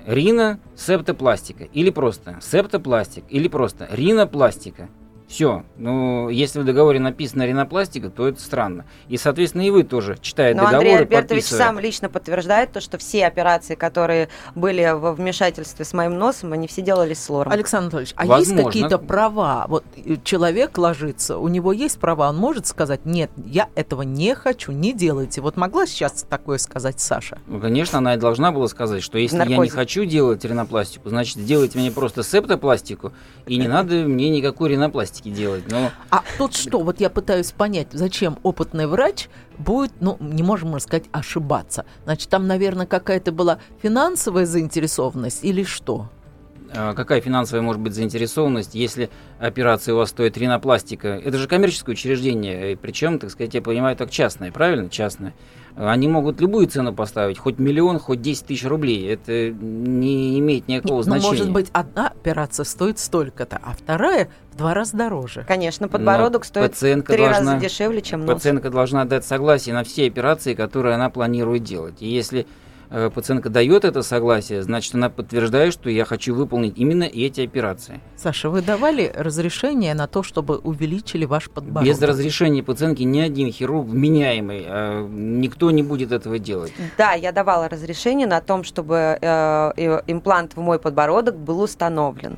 Рина 0.05 0.59
септопластика 0.75 1.63
или 1.63 1.89
просто 1.89 2.37
септопластик 2.41 3.23
или 3.29 3.47
просто 3.47 3.87
ринопластика. 3.91 4.89
Все. 5.27 5.63
Ну, 5.77 6.29
если 6.29 6.59
в 6.59 6.65
договоре 6.65 6.99
написано 6.99 7.45
ринопластика, 7.47 8.09
то 8.09 8.27
это 8.27 8.39
странно. 8.39 8.85
И, 9.09 9.17
соответственно, 9.17 9.63
и 9.63 9.71
вы 9.71 9.83
тоже, 9.83 10.17
читая 10.21 10.53
Но 10.53 10.61
договоры, 10.65 10.75
Андрей 10.77 10.97
Альбертович 10.99 11.43
подписывая- 11.43 11.57
сам 11.57 11.79
лично 11.79 12.09
подтверждает 12.09 12.71
то, 12.71 12.79
что 12.79 12.97
все 12.99 13.25
операции, 13.25 13.75
которые 13.75 14.29
были 14.53 14.87
во 14.95 15.13
вмешательстве 15.13 15.83
с 15.83 15.93
моим 15.93 16.17
носом, 16.19 16.53
они 16.53 16.67
все 16.67 16.81
делались 16.83 17.23
с 17.23 17.29
лором. 17.29 17.51
Александр 17.51 17.85
Анатольевич, 17.85 18.13
а 18.17 18.25
Возможно. 18.25 18.53
есть 18.53 18.65
какие-то 18.67 18.99
права? 18.99 19.65
Вот 19.67 19.83
э, 19.97 20.17
человек 20.23 20.77
ложится, 20.77 21.37
у 21.39 21.47
него 21.47 21.73
есть 21.73 21.99
права, 21.99 22.29
он 22.29 22.37
может 22.37 22.67
сказать, 22.67 23.05
нет, 23.05 23.31
я 23.45 23.69
этого 23.75 24.03
не 24.03 24.35
хочу, 24.35 24.71
не 24.71 24.93
делайте. 24.93 25.41
Вот 25.41 25.57
могла 25.57 25.87
сейчас 25.87 26.23
такое 26.29 26.59
сказать 26.59 26.99
Саша? 26.99 27.39
Ну, 27.47 27.59
конечно, 27.59 27.97
она 27.97 28.13
и 28.13 28.17
должна 28.17 28.51
была 28.51 28.67
сказать, 28.67 29.01
что 29.01 29.17
если 29.17 29.37
я 29.37 29.45
не 29.45 29.49
Наркозе. 29.55 29.71
хочу 29.71 30.05
делать 30.05 30.45
ринопластику, 30.45 31.09
значит, 31.09 31.37
сделайте 31.37 31.79
мне 31.79 31.91
просто 31.91 32.21
септопластику, 32.23 33.11
и 33.47 33.57
не 33.57 33.67
надо 33.67 33.95
мне 33.95 34.29
никакой 34.29 34.69
ринопластики 34.69 35.14
делать. 35.23 35.63
Но 35.69 35.91
А 36.09 36.23
тут 36.37 36.55
что, 36.55 36.79
вот 36.79 36.99
я 36.99 37.09
пытаюсь 37.09 37.51
понять, 37.51 37.87
зачем 37.91 38.37
опытный 38.43 38.87
врач 38.87 39.29
будет, 39.57 39.93
ну, 39.99 40.17
не 40.19 40.43
можем 40.43 40.69
мы 40.69 40.79
сказать, 40.79 41.05
ошибаться. 41.11 41.85
Значит, 42.03 42.29
там, 42.29 42.47
наверное, 42.47 42.85
какая-то 42.85 43.31
была 43.31 43.59
финансовая 43.81 44.45
заинтересованность 44.45 45.43
или 45.43 45.63
что? 45.63 46.09
а, 46.73 46.93
какая 46.93 47.21
финансовая 47.21 47.61
может 47.61 47.81
быть 47.81 47.93
заинтересованность, 47.93 48.75
если 48.75 49.09
операция 49.39 49.93
у 49.93 49.97
вас 49.97 50.09
стоит 50.09 50.37
ринопластика? 50.37 51.07
Это 51.23 51.37
же 51.37 51.47
коммерческое 51.47 51.93
учреждение, 51.93 52.77
причем, 52.77 53.19
так 53.19 53.31
сказать, 53.31 53.53
я 53.53 53.61
понимаю, 53.61 53.95
так 53.95 54.11
частное, 54.11 54.51
правильно? 54.51 54.89
Частное. 54.89 55.33
Они 55.77 56.07
могут 56.07 56.39
любую 56.39 56.67
цену 56.67 56.93
поставить, 56.93 57.37
хоть 57.37 57.59
миллион, 57.59 57.99
хоть 57.99 58.21
10 58.21 58.45
тысяч 58.45 58.63
рублей. 58.65 59.05
Это 59.11 59.49
не 59.51 60.39
имеет 60.39 60.67
никакого 60.69 60.97
Ну, 60.97 61.03
значения. 61.03 61.29
может 61.29 61.51
быть, 61.51 61.67
одна 61.73 62.07
операция 62.07 62.63
стоит 62.63 62.97
столько-то, 62.97 63.59
а 63.61 63.73
вторая 63.73 64.29
в 64.53 64.57
два 64.57 64.73
раза 64.73 64.95
дороже. 64.95 65.43
Конечно, 65.45 65.89
подбородок 65.89 66.43
Но 66.43 66.45
стоит 66.47 66.71
пациентка 66.71 67.11
три 67.13 67.23
должна- 67.23 67.53
раза 67.55 67.65
дешевле, 67.65 68.01
чем 68.01 68.25
нос. 68.25 68.35
Пациентка 68.35 68.69
должна 68.69 69.03
дать 69.03 69.25
согласие 69.25 69.75
на 69.75 69.83
все 69.83 70.07
операции, 70.07 70.53
которые 70.53 70.95
она 70.95 71.09
планирует 71.09 71.63
делать. 71.65 71.95
И 72.01 72.07
если 72.07 72.47
пациентка 72.89 73.49
дает 73.49 73.85
это 73.85 74.01
согласие, 74.01 74.63
значит, 74.63 74.95
она 74.95 75.09
подтверждает, 75.09 75.73
что 75.73 75.89
я 75.89 76.05
хочу 76.05 76.35
выполнить 76.35 76.77
именно 76.77 77.03
эти 77.03 77.41
операции. 77.41 77.99
Саша, 78.15 78.49
вы 78.49 78.61
давали 78.61 79.11
разрешение 79.15 79.93
на 79.93 80.07
то, 80.07 80.23
чтобы 80.23 80.57
увеличили 80.57 81.25
ваш 81.25 81.49
подбородок? 81.49 81.87
Без 81.87 82.01
разрешения 82.01 82.63
пациентки 82.63 83.03
ни 83.03 83.19
один 83.19 83.51
хирург 83.51 83.87
вменяемый, 83.87 84.65
э, 84.67 85.07
никто 85.09 85.71
не 85.71 85.83
будет 85.83 86.11
этого 86.11 86.39
делать. 86.39 86.73
Да, 86.97 87.13
я 87.13 87.31
давала 87.31 87.69
разрешение 87.69 88.27
на 88.27 88.41
том, 88.41 88.63
чтобы 88.63 89.17
э, 89.21 89.71
э, 89.77 90.01
имплант 90.07 90.53
в 90.55 90.59
мой 90.59 90.79
подбородок 90.79 91.37
был 91.37 91.61
установлен. 91.61 92.37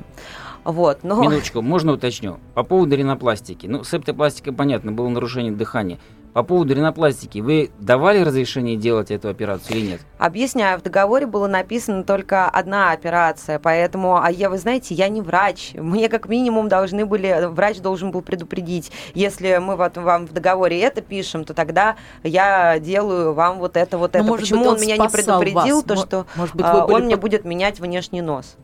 Вот, 0.64 0.98
но 1.02 1.22
Минуточку, 1.22 1.62
можно 1.62 1.92
уточню? 1.92 2.38
По 2.54 2.62
поводу 2.62 2.94
ринопластики. 2.94 3.66
Ну, 3.66 3.84
септопластика, 3.84 4.52
понятно, 4.52 4.92
было 4.92 5.08
нарушение 5.08 5.52
дыхания. 5.52 5.98
По 6.34 6.42
поводу 6.42 6.74
ринопластики, 6.74 7.38
вы 7.40 7.70
давали 7.80 8.20
разрешение 8.22 8.76
делать 8.76 9.10
эту 9.10 9.28
операцию 9.28 9.76
или 9.78 9.86
нет? 9.92 10.00
Объясняю, 10.18 10.78
в 10.78 10.82
договоре 10.82 11.26
было 11.26 11.46
написано 11.48 12.04
только 12.04 12.48
одна 12.48 12.92
операция, 12.92 13.58
поэтому, 13.58 14.22
а 14.22 14.30
я, 14.30 14.50
вы 14.50 14.58
знаете, 14.58 14.94
я 14.94 15.08
не 15.08 15.20
врач. 15.20 15.72
Мне 15.74 16.08
как 16.08 16.28
минимум 16.28 16.68
должны 16.68 17.06
были, 17.06 17.46
врач 17.48 17.78
должен 17.78 18.10
был 18.10 18.22
предупредить, 18.22 18.92
если 19.14 19.56
мы 19.58 19.76
вот 19.76 19.96
вам 19.96 20.26
в 20.26 20.32
договоре 20.32 20.78
это 20.80 21.00
пишем, 21.00 21.44
то 21.44 21.54
тогда 21.54 21.96
я 22.22 22.78
делаю 22.78 23.32
вам 23.32 23.58
вот 23.58 23.76
это, 23.76 23.98
вот 23.98 24.12
Ну, 24.14 24.20
это. 24.20 24.28
может 24.28 24.44
Почему 24.44 24.60
быть, 24.60 24.68
он, 24.68 24.74
он 24.76 24.80
меня 24.80 24.96
не 24.96 25.08
предупредил, 25.08 25.76
вас. 25.76 25.84
то 25.84 25.96
что 25.96 26.26
может 26.36 26.54
быть, 26.54 26.66
а, 26.66 26.84
он 26.86 27.04
мне 27.06 27.16
под- 27.16 27.20
будет 27.22 27.44
менять 27.44 27.80
внешний 27.80 28.20
нос. 28.22 28.56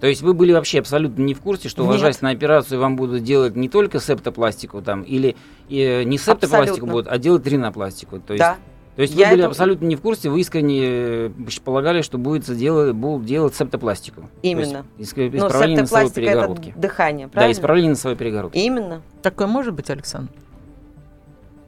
То 0.00 0.06
есть 0.06 0.20
вы 0.22 0.34
были 0.34 0.52
вообще 0.52 0.80
абсолютно 0.80 1.22
не 1.22 1.32
в 1.34 1.40
курсе, 1.40 1.68
что 1.70 1.84
ложась 1.84 2.20
на 2.20 2.30
операцию 2.30 2.78
вам 2.80 2.96
будут 2.96 3.22
делать 3.22 3.56
не 3.56 3.68
только 3.70 3.98
септопластику 3.98 4.82
там, 4.82 5.02
или 5.02 5.36
э, 5.70 6.02
не 6.02 6.18
септопластику 6.18 6.56
Абсолютно. 6.86 6.92
будут, 6.92 7.08
а 7.08 7.16
делать 7.18 7.46
ринопластику. 7.46 8.20
То 8.20 8.34
есть, 8.34 8.40
да. 8.40 8.56
то 8.94 9.02
есть 9.02 9.14
Я 9.14 9.26
вы 9.26 9.30
были 9.30 9.42
это- 9.44 9.48
абсолютно 9.50 9.86
не 9.86 9.96
в 9.96 10.02
курсе, 10.02 10.28
вы 10.28 10.40
искренне 10.40 10.80
э, 10.84 11.30
полагали, 11.64 12.02
что 12.02 12.18
будет 12.18 12.44
делать, 12.56 12.94
будут 12.94 13.24
делать 13.26 13.54
септопластику. 13.54 14.28
Именно. 14.42 14.82
То 14.82 14.84
есть, 14.98 15.12
иск- 15.12 15.16
Ну, 15.32 15.46
исправление 15.46 15.80
носовой 15.80 16.04
септопластика 16.08 16.20
это 16.20 16.30
перегородки. 16.40 16.74
дыхание, 16.76 17.26
Да, 17.28 17.32
правильно? 17.32 17.52
исправление 17.54 17.90
носовой 17.90 18.16
перегородки. 18.16 18.58
Именно. 18.58 19.02
Такое 19.22 19.46
может 19.46 19.72
быть, 19.72 19.88
Александр? 19.88 20.30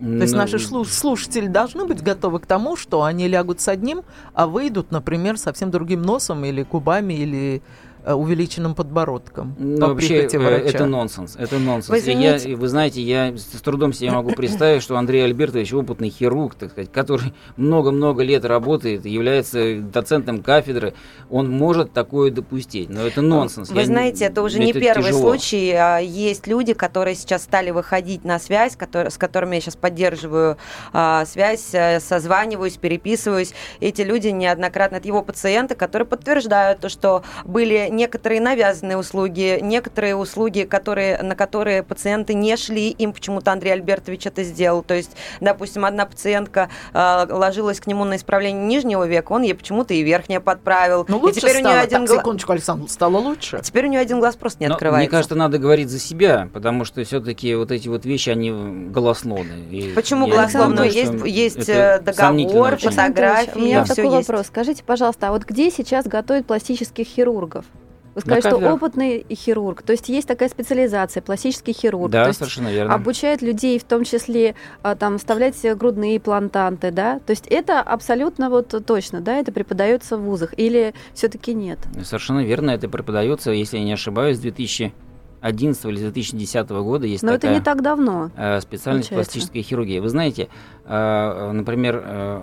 То 0.01 0.07
есть 0.07 0.33
Ну, 0.33 0.39
наши 0.39 0.59
слушатели 0.61 1.49
должны 1.49 1.85
быть 1.85 2.03
готовы 2.05 2.39
к 2.39 2.47
тому, 2.47 2.77
что 2.77 3.03
они 3.03 3.27
лягут 3.27 3.61
с 3.61 3.67
одним, 3.67 4.03
а 4.33 4.47
выйдут, 4.47 4.93
например, 4.93 5.39
совсем 5.39 5.73
другим 5.73 6.03
носом 6.03 6.45
или 6.45 6.63
губами, 6.63 7.15
или 7.15 7.57
э, 7.57 7.61
увеличенным 8.15 8.75
подбородком 8.75 9.55
Ну, 9.59 9.79
по 9.79 9.89
вообще, 9.89 10.27
э, 10.27 10.39
врача. 10.39 10.65
это 10.65 10.87
нонсенс. 10.87 11.37
Это 11.37 11.59
нонсенс. 11.59 11.89
Вы 11.89 12.13
я, 12.13 12.39
вы 12.57 12.69
знаете, 12.69 13.03
я 13.03 13.37
с 13.37 13.61
трудом 13.61 13.93
себе 13.93 14.11
могу 14.11 14.33
представить, 14.33 14.83
что 14.83 14.97
Андрей 14.97 15.25
Альбертович 15.25 15.73
опытный 15.75 16.11
хирург, 16.11 16.55
так 16.55 16.71
сказать, 16.73 16.91
который 16.93 17.33
много-много 17.57 18.23
лет 18.23 18.45
работает, 18.45 19.05
является 19.07 19.81
доцентом 19.81 20.43
кафедры, 20.43 20.95
он 21.31 21.51
может 21.51 21.93
такое 21.93 22.31
допустить. 22.31 22.89
Но 22.91 23.07
это 23.07 23.21
нонсенс. 23.23 23.71
Вы 23.71 23.81
Я 23.81 23.87
знаете, 23.87 24.25
это 24.27 24.43
уже 24.43 24.59
не 24.59 24.73
первый 24.73 25.05
тяжело. 25.05 25.21
случай. 25.21 25.73
А, 25.73 25.99
Есть 25.99 26.47
люди, 26.47 26.73
которые 26.75 27.15
сейчас 27.15 27.43
стали 27.43 27.71
выходить 27.71 28.25
на 28.25 28.39
связь, 28.39 28.77
которые- 28.77 29.11
с 29.11 29.19
которыми 29.19 29.57
я 29.57 29.61
сейчас 29.61 29.77
поддерживаю 29.77 30.57
а, 30.93 31.25
связь, 31.27 31.71
э, 31.73 32.01
созваниваюсь, 32.01 32.77
переписываюсь. 32.77 33.53
Эти 33.81 34.03
люди 34.03 34.29
неоднократно, 34.29 34.97
это 34.97 35.07
его 35.09 35.23
пациенты, 35.23 35.75
которые 35.75 36.07
подтверждают 36.07 36.81
то, 36.81 36.89
что 36.89 37.23
были 37.45 37.89
некоторые 37.99 38.41
навязанные 38.41 38.97
услуги, 38.97 39.59
некоторые 39.61 40.17
услуги, 40.17 40.63
которые, 40.63 41.21
на 41.23 41.35
которые 41.35 41.83
пациенты 41.83 42.33
не 42.35 42.57
шли, 42.57 42.89
им 42.91 43.13
почему-то 43.13 43.53
Андрей 43.53 43.73
Альбертович 43.73 44.27
это 44.27 44.43
сделал. 44.45 44.83
То 44.83 44.95
есть, 44.95 45.11
допустим, 45.41 45.85
одна 45.85 46.07
пациентка 46.07 46.71
а, 46.95 47.27
ложилась 47.29 47.81
к 47.81 47.87
нему 47.87 48.05
на 48.05 48.17
исправление 48.17 48.65
нижнего 48.67 49.05
века, 49.07 49.33
он 49.33 49.43
ей 49.43 49.55
почему-то 49.55 49.93
и 49.93 50.03
верхнее 50.03 50.41
подправил. 50.41 51.05
Ну, 51.09 51.19
и 51.19 51.23
лучше 51.23 51.41
теперь 51.41 51.57
у 51.57 51.61
стало. 51.61 51.73
нее 51.75 51.83
один 51.83 52.01
Так, 52.01 52.09
гла- 52.09 52.19
секундочку, 52.19 52.53
Александр, 52.53 52.89
стало 52.89 53.17
лучше? 53.19 53.57
а 53.57 53.61
теперь 53.61 53.87
у 53.87 53.89
нее 53.89 54.01
один 54.01 54.21
глаз 54.21 54.37
просто 54.37 54.63
не 54.63 54.69
Но 54.69 54.75
открывается. 54.75 55.01
Мне 55.03 55.11
кажется, 55.11 55.35
надо 55.35 55.59
говорить 55.59 55.91
за 55.91 55.99
себя, 55.99 56.49
потому 56.55 56.85
что 56.85 57.03
все-таки 57.05 57.55
вот 57.57 57.71
эти 57.73 57.89
вот 57.89 58.05
вещи, 58.07 58.31
они 58.31 58.51
голословны. 58.91 59.65
И 59.71 59.93
Почему 59.95 60.27
голословно? 60.29 60.83
Есть- 60.83 61.13
есть, 61.27 61.69
э, 61.69 61.99
договор, 62.01 62.77
фотографии, 62.77 63.59
У 63.59 63.61
меня 63.61 63.85
такой 63.85 64.05
есть. 64.05 64.29
вопрос. 64.29 64.47
Скажите, 64.47 64.85
пожалуйста, 64.85 65.29
а 65.29 65.33
вот 65.33 65.45
где 65.45 65.71
сейчас 65.71 66.07
готовят 66.07 66.47
пластических 66.47 67.07
хирургов? 67.07 67.65
Вы 68.15 68.21
сказали, 68.21 68.41
что 68.41 68.57
опытный 68.73 69.27
хирург. 69.31 69.83
То 69.83 69.93
есть 69.93 70.09
есть 70.09 70.27
такая 70.27 70.49
специализация, 70.49 71.23
пластический 71.23 71.73
хирург. 71.73 72.11
Да, 72.11 72.25
то 72.25 72.29
есть 72.29 72.39
совершенно 72.39 72.69
верно. 72.69 72.95
обучают 72.95 73.43
людей, 73.43 73.79
в 73.79 73.85
том 73.85 74.05
числе 74.05 74.55
а, 74.83 74.95
там 74.97 75.19
вставлять 75.19 75.57
грудные 75.77 76.17
имплантанты, 76.17 76.91
да? 76.91 77.21
То 77.21 77.31
есть 77.31 77.47
это 77.49 77.81
абсолютно 77.81 78.51
вот 78.51 78.75
точно, 78.87 79.21
да, 79.21 79.37
это 79.37 79.53
преподается 79.53 80.17
в 80.17 80.23
вузах 80.23 80.55
или 80.57 80.95
все-таки 81.15 81.55
нет? 81.55 81.79
Совершенно 82.03 82.45
верно, 82.45 82.71
это 82.71 82.89
преподается, 82.89 83.51
если 83.51 83.79
я 83.79 83.85
не 83.85 83.93
ошибаюсь, 83.93 84.37
с 84.37 84.41
2011 84.41 85.85
или 85.87 85.99
2010 86.01 86.69
года 86.71 87.07
есть 87.07 87.23
Но 87.23 87.33
это 87.33 87.43
такая 87.43 87.59
не 87.59 87.65
так 87.65 87.83
давно. 87.83 88.31
э, 88.37 88.61
специальность 88.61 89.11
получается. 89.11 89.15
пластическая 89.15 89.63
хирургия. 89.63 90.01
Вы 90.01 90.09
знаете, 90.09 90.49
э, 90.85 91.51
например, 91.53 92.03
э, 92.05 92.43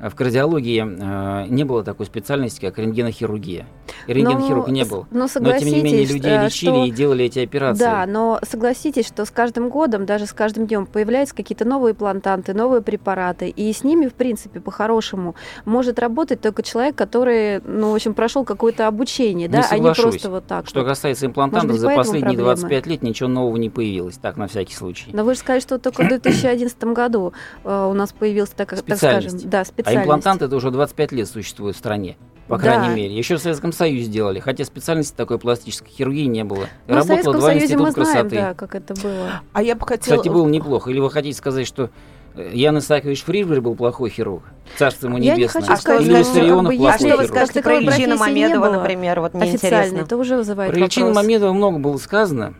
в 0.00 0.14
кардиологии 0.14 0.84
э, 0.84 1.46
не 1.48 1.64
было 1.64 1.84
такой 1.84 2.06
специальности, 2.06 2.60
как 2.60 2.78
рентгенохирургия. 2.78 3.66
И 4.06 4.12
рентгенхирург 4.12 4.66
Но 4.66 4.72
не 4.72 4.84
был. 4.84 5.06
Но 5.10 5.28
Но, 5.40 5.58
тем 5.58 5.68
не 5.68 5.82
менее, 5.82 6.04
людей 6.04 6.32
э, 6.32 6.46
лечили 6.46 6.70
что- 6.70 6.84
и 6.84 6.90
делали 6.90 7.24
эти 7.26 7.38
операции. 7.38 7.80
Да, 7.84 8.04
но 8.06 8.40
согласитесь, 8.42 9.06
что 9.06 9.24
с 9.24 9.30
каждым 9.30 9.68
годом, 9.68 10.04
даже 10.04 10.26
с 10.26 10.32
каждым 10.32 10.66
днем 10.66 10.86
появляются 10.86 11.34
какие-то 11.34 11.64
новые 11.64 11.92
имплантанты, 11.92 12.54
новые 12.54 12.82
препараты, 12.82 13.48
и 13.48 13.72
с 13.72 13.84
ними, 13.84 14.06
в 14.06 14.14
принципе, 14.14 14.60
по-хорошему 14.60 15.36
может 15.64 15.98
работать 15.98 16.40
только 16.40 16.62
человек, 16.62 16.96
который, 16.96 17.60
ну, 17.62 17.92
в 17.92 17.94
общем, 17.94 18.14
прошел 18.14 18.44
какое-то 18.44 18.88
обучение, 18.88 19.48
Не 19.48 19.54
да, 19.54 19.66
а 19.70 19.78
не 19.78 19.92
просто 19.94 20.30
вот 20.30 20.46
так. 20.46 20.66
Что 20.66 20.80
вот. 20.80 20.88
касается 20.88 21.26
имплантантов, 21.26 21.72
быть, 21.72 21.80
за 21.80 21.88
последние 21.90 22.34
проблемы? 22.34 22.56
25 22.56 22.86
лет 22.86 23.02
ничего 23.02 23.28
нового 23.28 23.56
не 23.56 23.70
появилось. 23.70 24.16
Так, 24.16 24.36
на 24.36 24.48
всякий 24.48 24.74
случай. 24.74 25.10
Но 25.12 25.24
вы 25.24 25.34
же 25.34 25.40
сказали, 25.40 25.60
что 25.60 25.78
только 25.78 26.02
в 26.02 26.08
2011 26.08 26.84
году 26.84 27.32
э, 27.62 27.86
у 27.90 27.92
нас 27.92 28.12
появился, 28.12 28.54
так, 28.56 28.70
так 28.70 28.78
скажем, 28.96 29.30
Специальность. 29.30 29.83
Да, 29.84 29.90
А 29.90 29.92
специальность. 29.92 30.04
имплантанты 30.06 30.44
это 30.46 30.56
уже 30.56 30.70
25 30.70 31.12
лет 31.12 31.28
существуют 31.28 31.76
в 31.76 31.78
стране. 31.78 32.16
По 32.48 32.58
Да. 32.58 32.62
крайней 32.64 32.94
мере. 32.94 33.16
Еще 33.16 33.36
в 33.36 33.40
Советском 33.40 33.72
Союзе 33.72 34.06
делали. 34.10 34.38
Хотя 34.38 34.64
специальности 34.64 35.16
такой 35.16 35.38
пластической 35.38 35.90
хирургии 35.90 36.26
не 36.26 36.44
было. 36.44 36.66
Ну, 36.86 36.94
Работало 36.96 37.32
два 37.34 37.48
Союзе 37.48 37.64
института 37.64 37.84
мы 37.84 37.90
знаем, 37.92 38.28
красоты. 38.28 38.36
да, 38.36 38.54
как 38.54 38.74
это 38.74 38.94
было. 39.02 39.30
А 39.54 39.62
я 39.62 39.74
бы 39.74 39.86
хотела... 39.86 40.16
Кстати, 40.16 40.28
было 40.32 40.46
неплохо. 40.46 40.90
Или 40.90 40.98
вы 41.00 41.10
хотите 41.10 41.38
сказать, 41.38 41.66
что 41.66 41.88
э, 42.34 42.50
Ян 42.52 42.76
Исаакович 42.76 43.22
Фрибер 43.24 43.62
был 43.62 43.74
плохой 43.76 44.10
хирург? 44.10 44.42
Царство 44.76 45.06
ему 45.06 45.16
Я 45.16 45.32
не 45.36 45.40
небесное. 45.40 45.62
хочу 45.62 45.72
А 45.72 45.76
что 45.78 45.92
вы 45.92 46.04
сказать, 46.04 46.06
Или 46.06 46.18
Виссарионов 46.18 46.64
как 46.72 46.72
бы, 46.72 46.76
плохой 46.82 46.98
что 46.98 47.06
если 47.06 47.06
вы 47.06 47.22
хирург? 47.24 47.28
скажете 47.30 47.62
Таковой 47.62 47.84
про 47.86 47.96
не 47.98 48.06
Мамедова, 48.14 48.60
было. 48.66 48.72
например? 48.80 49.20
Вот 49.20 49.34
мне 49.34 49.52
интересно. 49.52 49.96
это 49.96 50.16
уже 50.18 50.36
вызывает 50.36 50.70
Про 50.72 50.80
Ильичина 50.80 51.06
вопрос. 51.06 51.22
Мамедова 51.24 51.52
много 51.54 51.78
было 51.78 51.96
сказано. 51.96 52.54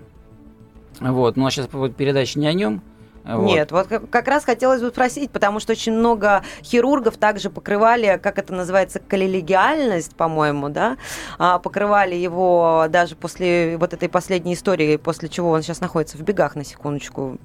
Вот, 1.00 1.36
но 1.36 1.50
сейчас 1.50 1.68
передача 1.98 2.38
не 2.38 2.46
о 2.46 2.52
нем. 2.54 2.80
Вот. 3.24 3.46
Нет, 3.46 3.72
вот 3.72 3.88
как 4.10 4.28
раз 4.28 4.44
хотелось 4.44 4.82
бы 4.82 4.88
спросить, 4.88 5.30
потому 5.30 5.58
что 5.58 5.72
очень 5.72 5.92
много 5.92 6.42
хирургов 6.62 7.16
также 7.16 7.48
покрывали, 7.48 8.20
как 8.22 8.38
это 8.38 8.52
называется, 8.52 9.00
коллегиальность, 9.00 10.14
по-моему, 10.14 10.68
да, 10.68 10.98
а, 11.38 11.58
покрывали 11.58 12.14
его 12.14 12.86
даже 12.90 13.16
после 13.16 13.78
вот 13.78 13.94
этой 13.94 14.10
последней 14.10 14.52
истории, 14.52 14.96
после 14.96 15.30
чего 15.30 15.50
он 15.50 15.62
сейчас 15.62 15.80
находится 15.80 16.18
в 16.18 16.20
бегах, 16.20 16.54
на 16.54 16.64
секундочку, 16.64 17.38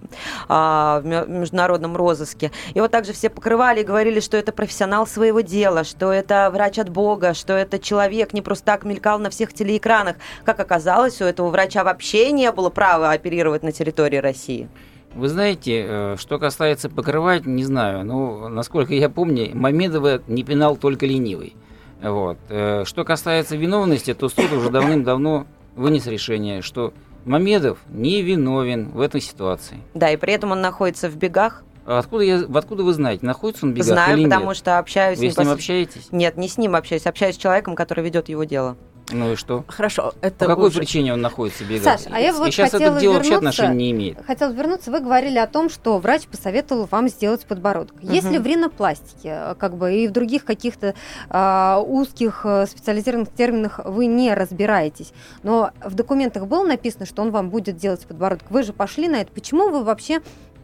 а, 0.49 0.99
в 0.99 1.29
международном 1.29 1.95
розыске. 1.95 2.51
И 2.73 2.81
вот 2.81 2.91
также 2.91 3.13
все 3.13 3.29
покрывали 3.29 3.79
и 3.79 3.85
говорили, 3.85 4.19
что 4.19 4.35
это 4.35 4.51
профессионал 4.51 5.07
своего 5.07 5.39
дела, 5.39 5.85
что 5.85 6.11
это 6.11 6.49
врач 6.51 6.77
от 6.77 6.89
Бога, 6.89 7.33
что 7.33 7.53
это 7.53 7.79
человек 7.79 8.33
не 8.33 8.41
просто 8.41 8.65
так 8.65 8.83
мелькал 8.83 9.17
на 9.17 9.29
всех 9.29 9.53
телеэкранах. 9.53 10.17
Как 10.43 10.59
оказалось, 10.59 11.21
у 11.21 11.25
этого 11.25 11.49
врача 11.49 11.85
вообще 11.85 12.31
не 12.33 12.51
было 12.51 12.69
права 12.69 13.11
оперировать 13.11 13.63
на 13.63 13.71
территории 13.71 14.17
России. 14.17 14.69
Вы 15.15 15.27
знаете, 15.27 15.85
э, 15.87 16.15
что 16.17 16.39
касается 16.39 16.89
покрывать, 16.89 17.45
не 17.45 17.63
знаю. 17.63 18.05
Ну, 18.05 18.47
насколько 18.49 18.93
я 18.93 19.09
помню, 19.09 19.49
Мамедова 19.53 20.21
не 20.27 20.43
пинал 20.43 20.75
только 20.75 21.05
ленивый. 21.05 21.55
Вот. 22.01 22.37
Э, 22.49 22.83
что 22.85 23.03
касается 23.03 23.55
виновности, 23.55 24.13
то 24.13 24.29
суд 24.29 24.51
уже 24.51 24.69
давным-давно 24.69 25.47
вынес 25.75 26.07
решение, 26.07 26.61
что 26.61 26.93
Мамедов 27.25 27.79
не 27.89 28.21
виновен 28.21 28.89
в 28.89 29.01
этой 29.01 29.21
ситуации. 29.21 29.77
Да, 29.93 30.09
и 30.11 30.17
при 30.17 30.33
этом 30.33 30.51
он 30.51 30.61
находится 30.61 31.09
в 31.09 31.15
бегах. 31.15 31.63
А 31.85 31.99
откуда, 31.99 32.23
я, 32.23 32.41
откуда 32.53 32.83
вы 32.83 32.93
знаете, 32.93 33.25
находится 33.25 33.65
он 33.65 33.71
в 33.71 33.75
бегах 33.75 33.87
Знаю, 33.87 34.17
или 34.17 34.25
потому 34.25 34.47
нет? 34.47 34.57
что 34.57 34.77
общаюсь... 34.77 35.19
Вы 35.19 35.31
с 35.31 35.37
ним 35.37 35.49
общаетесь? 35.49 36.07
Нет, 36.11 36.37
не 36.37 36.47
с 36.47 36.57
ним 36.57 36.75
общаюсь, 36.75 37.07
общаюсь 37.07 37.35
с 37.35 37.37
человеком, 37.39 37.75
который 37.75 38.03
ведет 38.03 38.29
его 38.29 38.43
дело. 38.43 38.77
Ну 39.11 39.33
и 39.33 39.35
что? 39.35 39.63
Хорошо, 39.67 40.13
это 40.21 40.45
По 40.45 40.51
какой 40.51 40.67
уже... 40.67 40.79
причине 40.79 41.13
он 41.13 41.21
находится 41.21 41.63
в 41.63 41.69
бегах? 41.69 41.99
Саш, 41.99 42.11
а 42.11 42.19
я 42.19 42.33
вот 42.33 42.47
и 42.47 42.51
сейчас 42.51 42.73
это 42.73 42.99
дело 42.99 43.15
вообще 43.15 43.37
отношения 43.37 43.75
не 43.75 43.91
имеет. 43.91 44.25
Хотела 44.25 44.51
вернуться, 44.51 44.91
вы 44.91 44.99
говорили 44.99 45.37
о 45.37 45.47
том, 45.47 45.69
что 45.69 45.97
врач 45.99 46.27
посоветовал 46.27 46.87
вам 46.89 47.07
сделать 47.09 47.45
подбородок. 47.45 47.95
Угу. 48.01 48.11
Если 48.11 48.37
в 48.37 48.45
ринопластике, 48.45 49.55
как 49.57 49.77
бы, 49.77 49.93
и 49.93 50.07
в 50.07 50.11
других 50.11 50.45
каких-то 50.45 50.93
а, 51.29 51.81
узких 51.85 52.41
э, 52.43 52.65
специализированных 52.67 53.33
терминах 53.33 53.79
вы 53.85 54.05
не 54.05 54.33
разбираетесь, 54.33 55.13
но 55.43 55.71
в 55.83 55.95
документах 55.95 56.47
было 56.47 56.65
написано, 56.65 57.05
что 57.05 57.21
он 57.21 57.31
вам 57.31 57.49
будет 57.49 57.77
делать 57.77 58.05
подбородок, 58.05 58.49
вы 58.49 58.63
же 58.63 58.73
пошли 58.73 59.07
на 59.07 59.17
это, 59.17 59.31
почему 59.31 59.69
вы 59.69 59.83
вообще 59.83 60.21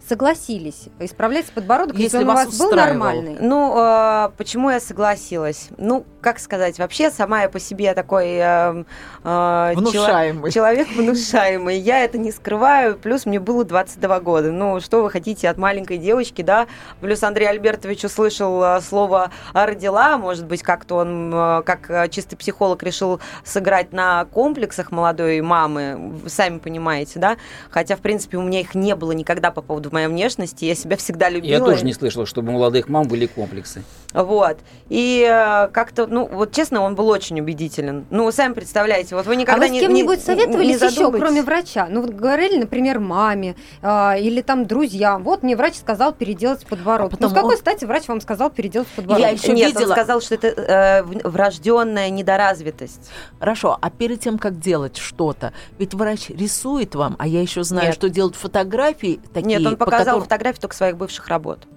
согласились 0.08 0.86
исправлять 1.00 1.46
подбородок, 1.48 1.98
если, 1.98 2.18
если 2.18 2.28
он 2.28 2.30
у 2.30 2.34
вас 2.34 2.58
был 2.58 2.72
нормальный? 2.72 3.38
Ну, 3.40 3.76
э, 3.78 4.30
почему 4.38 4.70
я 4.70 4.80
согласилась? 4.80 5.70
Ну, 5.78 6.06
как 6.22 6.40
сказать, 6.40 6.78
вообще 6.80 7.12
сама 7.12 7.44
я 7.44 7.50
по 7.50 7.60
себе 7.60 7.94
такой 7.94 8.36
э, 8.36 8.84
э, 9.24 9.74
внушаемый. 9.76 10.52
человек 10.52 10.88
внушаемый. 10.96 11.78
Я 11.78 12.04
это 12.04 12.18
не 12.18 12.32
скрываю. 12.32 12.98
Плюс 12.98 13.26
мне 13.26 13.40
было 13.40 13.64
22 13.64 14.20
года. 14.20 14.52
Ну, 14.52 14.80
что 14.80 15.04
вы 15.04 15.10
хотите 15.10 15.50
от 15.50 15.58
маленькой 15.58 15.98
девочки, 15.98 16.42
да? 16.42 16.68
Плюс 17.02 17.24
Андрей 17.24 17.48
Альбертович 17.48 18.06
услышал 18.06 18.64
э, 18.64 18.82
слово 18.82 19.32
«родила». 19.54 20.18
Может 20.18 20.46
быть, 20.46 20.62
как-то 20.62 20.96
он, 20.96 21.32
как 21.66 22.10
чистый 22.12 22.36
психолог, 22.36 22.82
решил 22.84 23.20
сыграть 23.44 23.92
на 23.92 24.26
комплексах 24.26 24.92
молодой 24.92 25.42
мамы. 25.42 26.20
Вы 26.24 26.30
сами 26.30 26.60
понимаете, 26.60 27.20
да? 27.20 27.38
Хотя, 27.70 27.96
в 27.96 28.00
принципе, 28.00 28.38
у 28.38 28.42
меня 28.42 28.62
их 28.62 28.76
не 28.76 28.96
было 28.96 29.12
никогда 29.12 29.52
по 29.52 29.62
поводу 29.62 29.90
моей 29.96 30.08
внешности. 30.08 30.66
Я 30.66 30.76
себя 30.76 30.98
всегда 30.98 31.30
любила. 31.30 31.52
Я 31.52 31.60
тоже 31.60 31.86
не 31.86 31.94
слышала, 31.94 32.26
чтобы 32.26 32.50
у 32.50 32.52
молодых 32.54 32.90
мам 32.90 33.08
были 33.08 33.26
комплексы. 33.26 33.84
Вот. 34.14 34.58
И 34.90 35.28
э, 35.30 35.68
как-то 35.70 36.08
ну, 36.08 36.26
вот 36.26 36.54
честно, 36.54 36.82
он 36.82 36.96
был 36.96 37.10
очень 37.10 37.40
убедителен. 37.40 38.06
Ну, 38.10 38.26
вы 38.26 38.32
сами 38.32 38.54
представляете, 38.54 39.16
вот 39.16 39.26
вы 39.26 39.36
никогда 39.36 39.66
а 39.66 39.68
вы 39.68 39.74
не 39.74 39.80
с 39.80 39.82
кем-нибудь 39.82 40.22
советовались 40.22 40.82
не 40.82 40.88
еще, 40.88 41.12
кроме 41.12 41.44
врача? 41.44 41.88
Ну, 41.90 42.02
вот 42.02 42.12
говорили, 42.12 42.58
например, 42.58 43.00
маме 43.00 43.56
э, 43.82 44.22
или 44.22 44.42
там 44.42 44.66
друзьям. 44.66 45.24
Вот 45.24 45.44
мне 45.44 45.56
врач 45.56 45.76
сказал 45.76 46.14
переделать 46.14 46.66
подбородок. 46.66 47.20
А 47.20 47.24
ну, 47.24 47.30
с 47.30 47.34
какой 47.34 47.56
он... 47.56 47.60
стати 47.60 47.86
врач 47.86 48.08
вам 48.08 48.22
сказал 48.22 48.50
переделать 48.50 48.88
подбородок? 48.90 49.28
Я 49.28 49.34
еще 49.34 49.54
Нет, 49.54 49.72
видела... 49.72 49.90
он 49.90 49.92
сказал, 49.92 50.22
что 50.22 50.36
это 50.36 50.48
э, 50.48 51.04
врожденная 51.04 52.10
недоразвитость. 52.10 53.10
Хорошо, 53.40 53.78
а 53.82 53.90
перед 53.90 54.22
тем, 54.22 54.38
как 54.38 54.60
делать 54.60 54.98
что-то, 54.98 55.54
ведь 55.78 55.94
врач 55.94 56.30
рисует 56.30 56.96
вам, 56.96 57.16
а 57.20 57.28
я 57.28 57.42
еще 57.42 57.64
знаю, 57.64 57.88
Нет. 57.88 57.96
что 57.96 58.10
делать 58.10 58.36
фотографии 58.36 59.20
такие. 59.34 59.60
Нет, 59.60 59.66
он 59.66 59.76
показал 59.86 60.06
которым... 60.06 60.24
фотографии 60.24 60.60
только 60.60 60.76
своих 60.76 60.98
бывших 60.98 61.28
работ. 61.28 61.68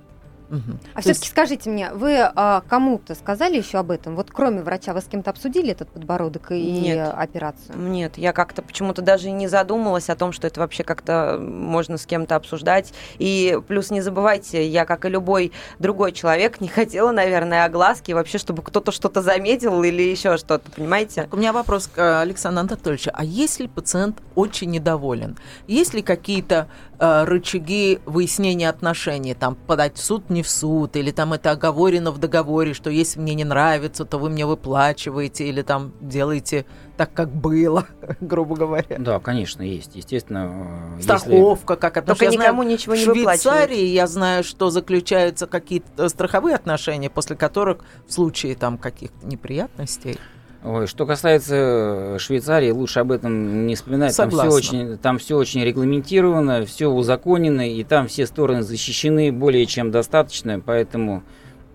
Угу. 0.50 0.78
А 0.94 1.00
все-таки 1.00 1.24
есть... 1.24 1.30
скажите 1.30 1.70
мне, 1.70 1.90
вы 1.92 2.18
а, 2.20 2.62
кому-то 2.68 3.14
сказали 3.14 3.56
еще 3.56 3.78
об 3.78 3.90
этом? 3.90 4.16
Вот 4.16 4.30
кроме 4.30 4.62
врача, 4.62 4.94
вы 4.94 5.00
с 5.00 5.04
кем-то 5.04 5.30
обсудили 5.30 5.70
этот 5.70 5.90
подбородок 5.90 6.52
и 6.52 6.80
Нет. 6.80 7.12
операцию? 7.14 7.76
Нет, 7.76 8.18
я 8.18 8.32
как-то 8.32 8.62
почему-то 8.62 9.02
даже 9.02 9.30
не 9.30 9.48
задумалась 9.48 10.08
о 10.08 10.16
том, 10.16 10.32
что 10.32 10.46
это 10.46 10.60
вообще 10.60 10.84
как-то 10.84 11.38
можно 11.40 11.98
с 11.98 12.06
кем-то 12.06 12.36
обсуждать. 12.36 12.92
И 13.18 13.58
плюс 13.68 13.90
не 13.90 14.00
забывайте, 14.00 14.66
я, 14.66 14.84
как 14.84 15.04
и 15.04 15.08
любой 15.08 15.52
другой 15.78 16.12
человек, 16.12 16.60
не 16.60 16.68
хотела, 16.68 17.12
наверное, 17.12 17.64
огласки, 17.64 18.12
вообще, 18.12 18.38
чтобы 18.38 18.62
кто-то 18.62 18.92
что-то 18.92 19.22
заметил 19.22 19.82
или 19.82 20.02
еще 20.02 20.36
что-то, 20.36 20.70
понимаете? 20.70 21.22
Так, 21.22 21.34
у 21.34 21.36
меня 21.36 21.52
вопрос 21.52 21.88
к 21.88 22.20
Александру 22.20 22.60
Анатольевичу. 22.60 23.10
А 23.12 23.24
если 23.24 23.66
пациент 23.66 24.18
очень 24.34 24.70
недоволен? 24.70 25.36
Есть 25.66 25.94
ли 25.94 26.02
какие-то 26.02 26.68
э, 26.98 27.24
рычаги 27.24 28.00
выяснения 28.06 28.68
отношений? 28.68 29.34
Там 29.34 29.54
подать 29.54 29.96
в 29.96 30.02
суд, 30.02 30.30
не 30.30 30.37
в 30.42 30.48
суд, 30.48 30.96
или 30.96 31.10
там 31.10 31.32
это 31.32 31.50
оговорено 31.50 32.10
в 32.10 32.18
договоре, 32.18 32.74
что 32.74 32.90
если 32.90 33.20
мне 33.20 33.34
не 33.34 33.44
нравится, 33.44 34.04
то 34.04 34.18
вы 34.18 34.30
мне 34.30 34.46
выплачиваете, 34.46 35.48
или 35.48 35.62
там 35.62 35.92
делаете 36.00 36.66
так, 36.96 37.12
как 37.12 37.30
было, 37.32 37.86
грубо 38.20 38.56
говоря. 38.56 38.96
Да, 38.98 39.20
конечно, 39.20 39.62
есть. 39.62 39.94
Естественно, 39.94 40.96
э, 40.98 41.02
страховка, 41.02 41.74
если... 41.74 41.80
как 41.80 41.96
это. 41.96 42.06
Только 42.08 42.26
никому 42.26 42.62
знаю, 42.62 42.74
ничего 42.74 42.94
не 42.94 43.04
выплачивают. 43.04 43.40
В 43.40 43.42
Швейцарии 43.42 43.86
я 43.86 44.06
знаю, 44.06 44.44
что 44.44 44.70
заключаются 44.70 45.46
какие-то 45.46 46.08
страховые 46.08 46.56
отношения, 46.56 47.08
после 47.08 47.36
которых 47.36 47.84
в 48.06 48.12
случае 48.12 48.54
там 48.56 48.78
каких-то 48.78 49.26
неприятностей 49.26 50.18
Ой, 50.64 50.88
что 50.88 51.06
касается 51.06 52.16
Швейцарии, 52.18 52.70
лучше 52.70 53.00
об 53.00 53.12
этом 53.12 53.66
не 53.66 53.76
вспоминать. 53.76 54.16
Там 54.16 54.30
все, 54.30 54.50
очень, 54.50 54.98
там 54.98 55.18
все 55.18 55.36
очень 55.36 55.62
регламентировано, 55.62 56.66
все 56.66 56.88
узаконено, 56.88 57.68
и 57.68 57.84
там 57.84 58.08
все 58.08 58.26
стороны 58.26 58.62
защищены 58.62 59.30
более 59.30 59.66
чем 59.66 59.90
достаточно, 59.90 60.60
поэтому... 60.60 61.22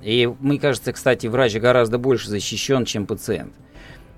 И 0.02 0.30
мне 0.42 0.60
кажется, 0.60 0.92
кстати, 0.92 1.28
врач 1.28 1.56
гораздо 1.56 1.98
больше 1.98 2.30
защищен, 2.30 2.84
чем 2.84 3.06
пациент. 3.06 3.54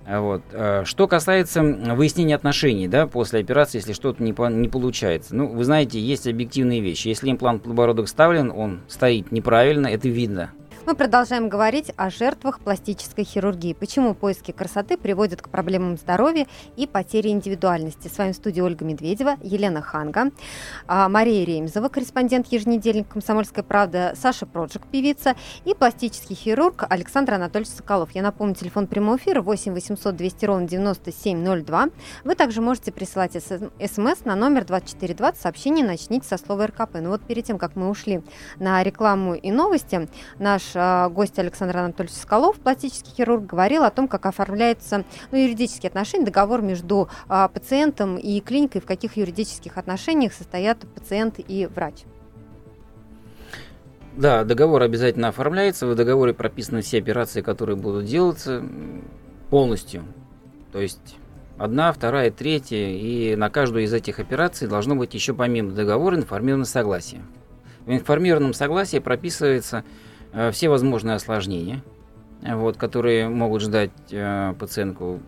Вот. 0.07 0.41
А 0.51 0.83
что 0.83 1.07
касается 1.07 1.61
выяснения 1.61 2.35
отношений 2.35 2.87
да, 2.87 3.05
после 3.05 3.39
операции, 3.39 3.77
если 3.77 3.93
что-то 3.93 4.23
не, 4.23 4.33
по, 4.33 4.49
не 4.49 4.67
получается. 4.67 5.35
Ну, 5.35 5.47
вы 5.47 5.63
знаете, 5.63 5.99
есть 5.99 6.27
объективные 6.27 6.81
вещи. 6.81 7.07
Если 7.07 7.29
имплант 7.29 7.63
подбородок 7.63 8.07
вставлен, 8.07 8.51
он 8.51 8.81
стоит 8.87 9.31
неправильно, 9.31 9.87
это 9.87 10.07
видно. 10.09 10.51
Мы 10.85 10.93
продолжаем 10.93 11.49
говорить 11.49 11.91
о 11.97 12.11
жертвах 12.11 12.59
пластической 12.59 13.23
хирургии. 13.23 13.73
Почему 13.73 14.13
поиски 14.13 14.51
красоты 14.51 14.97
приводят 14.97 15.41
к 15.41 15.49
проблемам 15.49 15.97
здоровья 15.97 16.45
и 16.75 16.85
потере 16.85 17.31
индивидуальности. 17.31 18.07
С 18.07 18.19
вами 18.19 18.33
в 18.33 18.35
студии 18.35 18.61
Ольга 18.61 18.85
Медведева, 18.85 19.37
Елена 19.41 19.81
Ханга, 19.81 20.29
а, 20.85 21.09
Мария 21.09 21.43
Ремезова, 21.43 21.89
корреспондент 21.89 22.51
еженедельника 22.51 23.13
«Комсомольская 23.13 23.63
правда», 23.63 24.13
Саша 24.15 24.45
Проджик, 24.45 24.85
певица, 24.85 25.35
и 25.63 25.73
пластический 25.73 26.35
хирург 26.35 26.85
Александр 26.87 27.33
Анатольевич 27.33 27.73
Соколов. 27.73 28.11
Я 28.11 28.21
напомню, 28.21 28.53
телефон 28.53 28.85
прямого 28.85 29.17
эфира 29.17 29.41
8 29.41 29.73
800 29.73 30.15
200 30.15 30.45
ровно 30.45 30.67
9702. 30.67 31.89
Вы 32.23 32.35
также 32.35 32.61
можете 32.61 32.91
присылать 32.91 33.31
смс 33.33 34.23
на 34.23 34.35
номер 34.35 34.65
2420. 34.65 35.41
Сообщение 35.41 35.83
начните 35.83 36.27
со 36.27 36.37
слова 36.37 36.67
РКП. 36.67 36.97
Ну 37.01 37.09
вот 37.09 37.23
перед 37.23 37.43
тем, 37.43 37.57
как 37.57 37.75
мы 37.75 37.89
ушли 37.89 38.21
на 38.59 38.83
рекламу 38.83 39.33
и 39.33 39.49
новости, 39.49 40.07
наш 40.37 40.74
гость 40.75 41.39
Александр 41.39 41.77
Анатольевич 41.77 42.15
Скалов, 42.15 42.59
пластический 42.59 43.13
хирург, 43.15 43.45
говорил 43.45 43.83
о 43.83 43.91
том, 43.91 44.07
как 44.07 44.25
оформляются 44.25 45.03
ну, 45.31 45.37
юридические 45.37 45.89
отношения, 45.89 46.25
договор 46.25 46.61
между 46.61 47.09
а, 47.27 47.47
пациентом 47.47 48.17
и 48.17 48.39
клиникой, 48.41 48.81
в 48.81 48.85
каких 48.85 49.17
юридических 49.17 49.77
отношениях 49.77 50.33
состоят 50.33 50.79
пациент 50.93 51.39
и 51.39 51.67
врач. 51.67 52.03
Да, 54.15 54.43
договор 54.43 54.81
обязательно 54.81 55.29
оформляется. 55.29 55.87
В 55.87 55.95
договоре 55.95 56.33
прописаны 56.33 56.81
все 56.81 56.99
операции, 56.99 57.41
которые 57.41 57.75
будут 57.75 58.05
делаться 58.05 58.63
полностью. 59.49 60.03
То 60.71 60.79
есть 60.79 61.17
одна, 61.57 61.91
вторая, 61.91 62.31
третья. 62.31 62.77
И 62.77 63.35
на 63.35 63.49
каждую 63.49 63.83
из 63.83 63.93
этих 63.93 64.19
операций 64.19 64.67
должно 64.67 64.95
быть 64.95 65.13
еще 65.13 65.33
помимо 65.33 65.71
договора 65.71 66.15
информированное 66.15 66.65
согласие. 66.65 67.23
В 67.85 67.91
информированном 67.91 68.53
согласии 68.53 68.99
прописывается 68.99 69.83
Э, 69.83 70.04
все 70.51 70.69
возможные 70.69 71.15
осложнения, 71.15 71.83
вот, 72.41 72.77
которые 72.77 73.29
могут 73.29 73.61
ждать 73.61 73.91
э, 74.11 74.53
пациентку. 74.59 75.19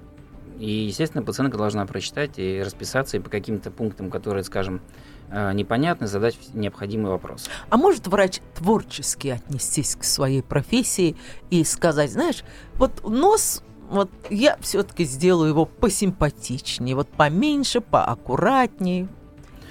И, 0.60 0.72
естественно, 0.72 1.24
пациентка 1.24 1.58
должна 1.58 1.86
прочитать 1.86 2.32
и 2.38 2.62
расписаться 2.64 3.18
и 3.18 3.20
по 3.20 3.30
каким-то 3.30 3.70
пунктам, 3.70 4.10
которые, 4.10 4.44
скажем, 4.44 4.82
э, 5.30 5.54
непонятны, 5.54 6.08
задать 6.08 6.38
необходимый 6.54 7.12
вопрос. 7.12 7.48
А 7.70 7.78
может 7.78 8.08
врач 8.08 8.40
творчески 8.56 9.28
отнестись 9.28 9.96
к 9.96 10.04
своей 10.04 10.42
профессии 10.42 11.16
и 11.52 11.64
сказать, 11.64 12.12
знаешь, 12.12 12.44
вот 12.76 13.08
нос 13.08 13.62
вот 13.90 14.10
я 14.30 14.58
все-таки 14.60 15.06
сделаю 15.06 15.50
его 15.50 15.66
посимпатичнее, 15.66 16.96
вот 16.96 17.08
поменьше, 17.08 17.80
поаккуратнее 17.80 19.08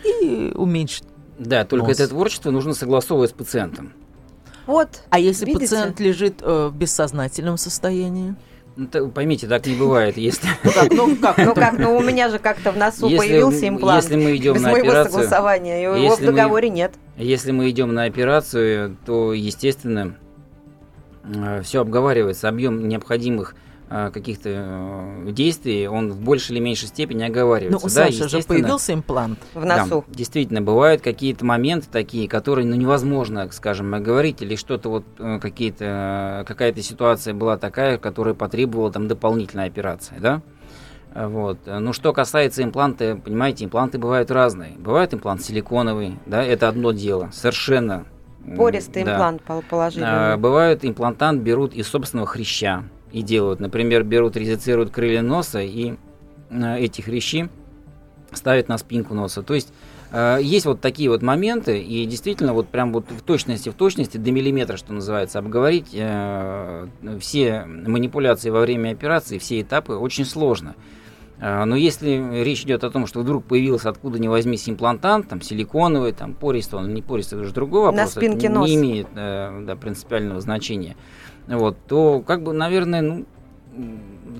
и 0.05 0.53
уменьшить 0.55 1.05
Да, 1.38 1.64
только 1.64 1.88
нос. 1.88 2.01
это 2.01 2.09
творчество 2.09 2.51
нужно 2.51 2.72
согласовывать 2.72 3.31
с 3.31 3.33
пациентом. 3.35 3.92
Вот. 4.66 4.88
А 5.11 5.18
если 5.18 5.44
Видите? 5.46 5.64
пациент 5.66 6.00
лежит 6.00 6.42
э, 6.42 6.66
в 6.68 6.74
бессознательном 6.76 7.57
состоянии? 7.57 8.35
Ну, 8.76 8.87
та- 8.88 9.07
поймите, 9.07 9.46
так 9.46 9.66
не 9.66 9.74
бывает. 9.74 10.16
Если, 10.18 10.48
Ну 10.64 10.70
как, 10.72 10.90
ну 10.92 11.16
как 11.16 11.38
Ну 11.38 11.55
как, 11.55 11.79
ну 11.79 11.96
у 11.96 12.02
меня 12.02 12.29
же 12.29 12.38
как-то 12.38 12.72
в 12.72 12.76
носу 12.76 13.07
Если- 13.09 13.16
появился 13.16 13.68
имплант. 13.68 14.02
если 14.02 14.16
мы 14.16 14.37
идем 14.37 14.55
без 14.55 14.62
на 14.62 14.70
моего 14.72 14.88
операцию, 14.88 15.12
согласования, 15.12 15.83
его 15.83 15.94
если 15.96 16.16
в 16.24 16.26
мы- 16.31 16.33
договоре 16.37 16.68
нет. 16.68 16.92
если 17.16 17.52
мы 17.52 17.70
идем 17.70 17.94
на 17.94 18.05
операцию, 18.05 18.96
то, 19.07 19.33
естественно, 19.33 20.16
все 21.62 21.81
обговаривается. 21.81 22.48
Объем 22.48 22.87
необходимых 22.88 23.55
э, 23.55 23.57
каких-то 23.88 24.49
э, 25.27 25.31
действий, 25.31 25.87
он 25.87 26.11
в 26.12 26.20
большей 26.20 26.57
или 26.57 26.61
меньшей 26.62 26.88
степени 26.88 27.20
Ну, 27.20 27.27
оговаривается. 27.27 27.79
у 27.87 27.88
Да, 27.88 28.11
Саши 28.11 28.29
же 28.29 28.42
появился 28.42 28.94
имплант. 28.94 29.38
В 29.55 29.64
носу. 29.64 30.05
Да, 30.07 30.14
действительно, 30.14 30.61
бывают 30.61 31.03
какие-то 31.03 31.44
моменты 31.44 31.87
такие, 31.90 32.29
которые 32.29 32.66
ну, 32.66 32.75
невозможно, 32.75 33.49
скажем, 33.53 33.94
оговорить, 33.94 34.42
или 34.42 34.57
что-то 34.57 34.88
вот 34.88 35.05
э, 35.18 35.38
какие-то, 35.40 36.40
э, 36.40 36.44
какая-то 36.46 36.83
ситуация 36.83 37.33
была 37.33 37.57
такая, 37.59 37.99
которая 37.99 38.35
потребовала 38.35 38.90
там 38.90 39.07
дополнительной 39.07 39.66
операции, 39.66 40.16
да? 40.18 40.42
Э, 41.14 41.29
Вот. 41.29 41.59
Ну, 41.66 41.92
что 41.92 42.12
касается 42.12 42.64
импланта, 42.64 43.20
понимаете, 43.25 43.64
импланты 43.66 43.99
бывают 43.99 44.31
разные. 44.33 44.72
Бывает 44.79 45.14
имплант 45.14 45.42
силиконовый, 45.42 46.18
да, 46.27 46.42
это 46.42 46.68
одно 46.68 46.90
дело, 46.92 47.31
совершенно. 47.33 48.05
Пористый 48.57 49.05
да. 49.05 49.12
имплант 49.14 49.42
пол- 49.42 49.62
положили. 49.68 50.05
А, 50.07 50.37
бывают 50.37 50.85
имплантант 50.85 51.42
берут 51.42 51.72
из 51.75 51.88
собственного 51.88 52.27
хряща 52.29 52.85
и 53.16 53.22
делают. 53.22 53.61
Например, 53.61 54.05
берут, 54.05 54.37
резицируют 54.37 54.90
крылья 54.90 55.22
носа 55.22 55.61
и 55.61 55.94
а, 56.50 56.76
эти 56.76 57.00
хрящи 57.00 57.48
ставят 58.33 58.68
на 58.68 58.76
спинку 58.76 59.14
носа. 59.14 59.42
То 59.42 59.55
есть 59.55 59.72
а, 60.12 60.37
есть 60.37 60.66
вот 60.66 60.83
такие 60.83 61.09
вот 61.09 61.22
моменты, 61.22 61.81
и 61.81 62.05
действительно 62.05 62.52
вот 62.52 62.68
прям 62.68 62.92
вот 62.92 63.11
в 63.11 63.22
точности, 63.22 63.70
в 63.70 63.74
точности, 63.74 64.18
до 64.18 64.31
миллиметра, 64.31 64.76
что 64.76 64.92
называется, 64.92 65.38
обговорить 65.38 65.88
э, 65.94 66.88
все 67.18 67.64
манипуляции 67.64 68.50
во 68.50 68.61
время 68.61 68.90
операции, 68.90 69.38
все 69.38 69.62
этапы 69.62 69.94
очень 69.94 70.26
сложно. 70.26 70.74
А, 71.38 71.64
Но 71.64 71.77
если 71.77 72.42
речь 72.42 72.62
идет 72.62 72.85
о 72.85 72.90
том, 72.90 73.07
что 73.07 73.20
вдруг 73.20 73.44
появился 73.44 73.90
откуда 73.90 74.18
ни 74.18 74.29
возьмись 74.29 74.68
имплантант, 74.68 75.29
там 75.29 75.42
силиконовый, 75.42 76.12
там 76.12 76.35
пористый, 76.35 76.79
он 76.79 76.94
не 76.94 77.03
пористый, 77.03 77.37
это 77.37 77.44
уже 77.44 77.55
другой 77.55 77.81
На 77.81 77.87
вопрос, 77.87 78.11
это 78.16 78.20
спинке 78.20 78.49
не 78.49 78.75
имеет 78.75 79.09
э, 79.14 79.64
да, 79.66 79.77
принципиального 79.77 80.40
значения. 80.40 80.96
Вот, 81.46 81.77
то 81.87 82.20
как 82.27 82.42
бы, 82.42 82.53
наверное, 82.53 83.03
ну, 83.03 83.27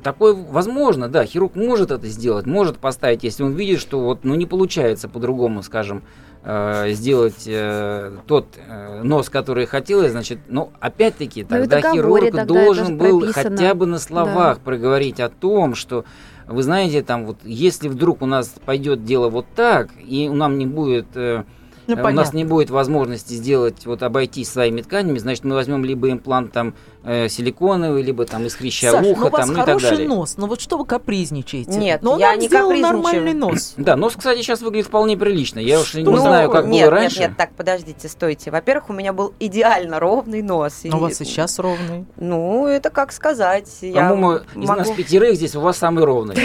такое 0.03 0.35
возможно, 0.35 1.09
да, 1.09 1.25
хирург 1.25 1.55
может 1.55 1.91
это 1.91 2.07
сделать, 2.07 2.47
может 2.47 2.79
поставить, 2.79 3.25
если 3.25 3.43
он 3.43 3.53
видит, 3.53 3.81
что 3.81 4.01
вот, 4.01 4.25
ну, 4.25 4.35
не 4.35 4.47
получается 4.47 5.09
по-другому, 5.09 5.63
скажем, 5.63 6.03
э, 6.43 6.93
сделать 6.93 7.45
э, 7.47 8.13
тот 8.27 8.47
э, 8.57 9.03
нос, 9.03 9.29
который 9.29 9.67
хотелось, 9.67 10.13
значит, 10.13 10.39
ну, 10.49 10.73
опять-таки, 10.81 11.45
тогда 11.45 11.93
хирург 11.93 12.25
тогда 12.25 12.45
должен 12.45 12.87
же 12.87 12.93
был 12.95 13.21
прописано. 13.21 13.57
хотя 13.57 13.75
бы 13.75 13.87
на 13.87 13.99
словах 13.99 14.61
проговорить 14.61 15.21
о 15.21 15.29
том, 15.29 15.75
что 15.75 16.05
вы 16.47 16.63
знаете, 16.63 17.03
там 17.03 17.27
вот, 17.27 17.39
если 17.45 17.89
вдруг 17.89 18.23
у 18.23 18.27
нас 18.27 18.55
пойдет 18.65 19.05
дело 19.05 19.29
вот 19.29 19.47
так, 19.55 19.91
и 19.99 20.29
нам 20.29 20.59
не 20.59 20.67
будет, 20.67 21.17
э, 21.17 21.45
Ну, 21.87 21.95
э, 21.97 22.01
у 22.01 22.03
нас 22.03 22.05
понятно. 22.05 22.37
не 22.37 22.45
будет 22.45 22.71
возможности 22.71 23.35
сделать, 23.35 23.87
вот 23.87 24.03
обойтись 24.03 24.51
своими 24.51 24.83
тканями, 24.83 25.19
значит, 25.19 25.45
мы 25.45 25.55
возьмем 25.55 25.85
либо 25.85 26.11
имплант 26.11 26.53
там 26.53 26.75
э, 27.05 27.29
силиконовый, 27.29 28.03
либо 28.03 28.25
там 28.27 28.45
из 28.47 28.55
хряща 28.55 28.91
Саш, 28.91 29.07
уха, 29.07 29.25
ну 29.25 29.31
там, 29.31 29.47
ну 29.49 29.53
и 29.53 29.57
так 29.57 29.65
хороший 29.67 29.91
далее. 29.91 30.09
нос, 30.09 30.35
ну 30.37 30.47
вот 30.47 30.61
что 30.61 30.79
вы 30.79 30.85
капризничаете? 30.85 31.79
Нет, 31.79 32.03
но 32.03 32.13
он 32.13 32.19
я 32.19 32.35
не 32.37 32.47
сделал 32.49 32.73
нормальный 32.73 33.35
нос. 33.35 33.75
Да, 33.77 33.97
нос, 33.97 34.15
кстати, 34.17 34.41
сейчас 34.43 34.63
выглядит 34.63 34.87
вполне 34.89 35.17
прилично. 35.17 35.59
Я 35.61 35.81
уж 35.81 35.95
не 35.95 36.03
Ну, 36.03 36.17
знаю, 36.17 36.51
как 36.51 36.67
нет, 36.67 36.87
было 36.89 36.99
раньше. 37.01 37.21
Нет, 37.21 37.29
нет, 37.31 37.37
так, 37.39 37.51
подождите, 37.55 38.09
стойте. 38.09 38.51
Во-первых, 38.51 38.91
у 38.91 38.93
меня 38.93 39.13
был 39.13 39.35
идеально 39.39 40.01
ровный 40.01 40.43
нос. 40.43 40.81
Но 40.85 40.99
у 40.99 41.01
вас 41.01 41.21
и 41.21 41.25
сейчас 41.25 41.59
ровный. 41.59 42.07
Ну, 42.17 42.67
это 42.67 42.91
как 42.91 43.13
сказать. 43.13 43.69
Я 43.83 44.09
По-моему, 44.11 44.45
из 44.57 44.69
нас 44.69 44.91
пятерых 44.91 45.37
здесь 45.37 45.55
у 45.55 45.61
вас 45.61 45.77
самый 45.79 46.05
ровный. 46.05 46.37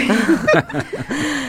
Да, 0.54 0.64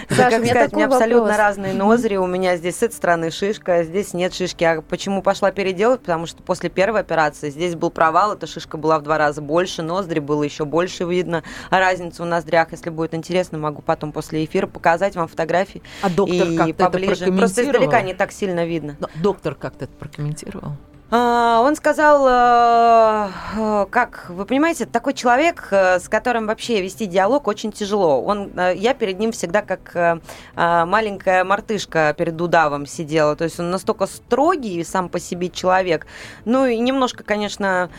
Саша, 0.16 0.38
у 0.38 0.42
меня 0.42 0.86
абсолютно 0.86 1.38
разные 1.38 1.74
ноздри. 1.74 2.16
У 2.18 2.28
меня 2.28 2.58
здесь 2.58 2.78
с 2.78 2.84
этой 2.84 2.94
стороны 2.94 3.32
шишка, 3.32 3.83
здесь 3.84 4.14
нет 4.14 4.34
шишки. 4.34 4.64
А 4.64 4.82
почему 4.82 5.22
пошла 5.22 5.52
переделать? 5.52 6.02
Потому 6.02 6.26
что 6.26 6.44
после 6.44 6.70
первой 6.70 7.02
операции 7.02 7.50
здесь 7.50 7.76
был 7.76 7.90
провал, 7.90 8.34
эта 8.34 8.48
шишка 8.48 8.78
была 8.78 9.00
в 9.00 9.04
два 9.04 9.18
раза 9.18 9.42
больше, 9.42 9.82
ноздри 9.82 10.20
было 10.20 10.44
еще 10.44 10.66
больше 10.66 11.06
видно. 11.06 11.44
А 11.70 11.80
разницу 11.80 12.24
в 12.24 12.26
ноздрях, 12.26 12.72
если 12.72 12.90
будет 12.90 13.14
интересно, 13.14 13.58
могу 13.58 13.82
потом 13.82 14.12
после 14.12 14.44
эфира 14.46 14.68
показать 14.68 15.16
вам 15.16 15.28
фотографии 15.28 15.82
А 16.02 16.10
доктор 16.10 16.48
как-то 16.56 16.70
это 16.70 16.86
поближе. 16.86 17.26
Просто 17.26 17.28
прокомментировал? 17.28 17.86
издалека 17.86 18.02
не 18.02 18.14
так 18.14 18.32
сильно 18.32 18.66
видно. 18.66 18.96
Но 19.00 19.10
доктор 19.16 19.56
как-то 19.56 19.86
это 19.86 19.94
прокомментировал. 19.94 20.74
А, 21.12 21.62
Он 21.62 21.76
сказал, 21.76 22.28
э, 22.28 23.30
э, 23.58 23.86
как, 23.90 24.30
вы 24.30 24.46
понимаете, 24.46 24.86
такой 24.86 25.14
человек, 25.14 25.68
э, 25.72 26.00
с 26.00 26.10
которым 26.10 26.48
вообще 26.48 26.82
вести 26.82 27.06
диалог 27.06 27.48
очень 27.48 27.72
тяжело. 27.72 28.24
Он, 28.24 28.52
я 28.76 28.94
перед 28.94 29.20
ним 29.20 29.32
всегда 29.32 29.62
как 29.62 30.24
маленькая 30.56 31.44
мартышка 31.44 32.16
перед 32.18 32.40
удавом 32.40 32.86
сидела. 32.86 33.36
То 33.36 33.44
есть 33.44 33.60
он 33.60 33.70
настолько 33.70 34.08
строгий 34.08 34.84
сам 34.84 35.10
по 35.10 35.20
себе 35.20 35.50
человек. 35.50 36.08
Ну 36.46 36.66
и 36.66 36.78
немножко, 36.78 37.24
конечно, 37.24 37.90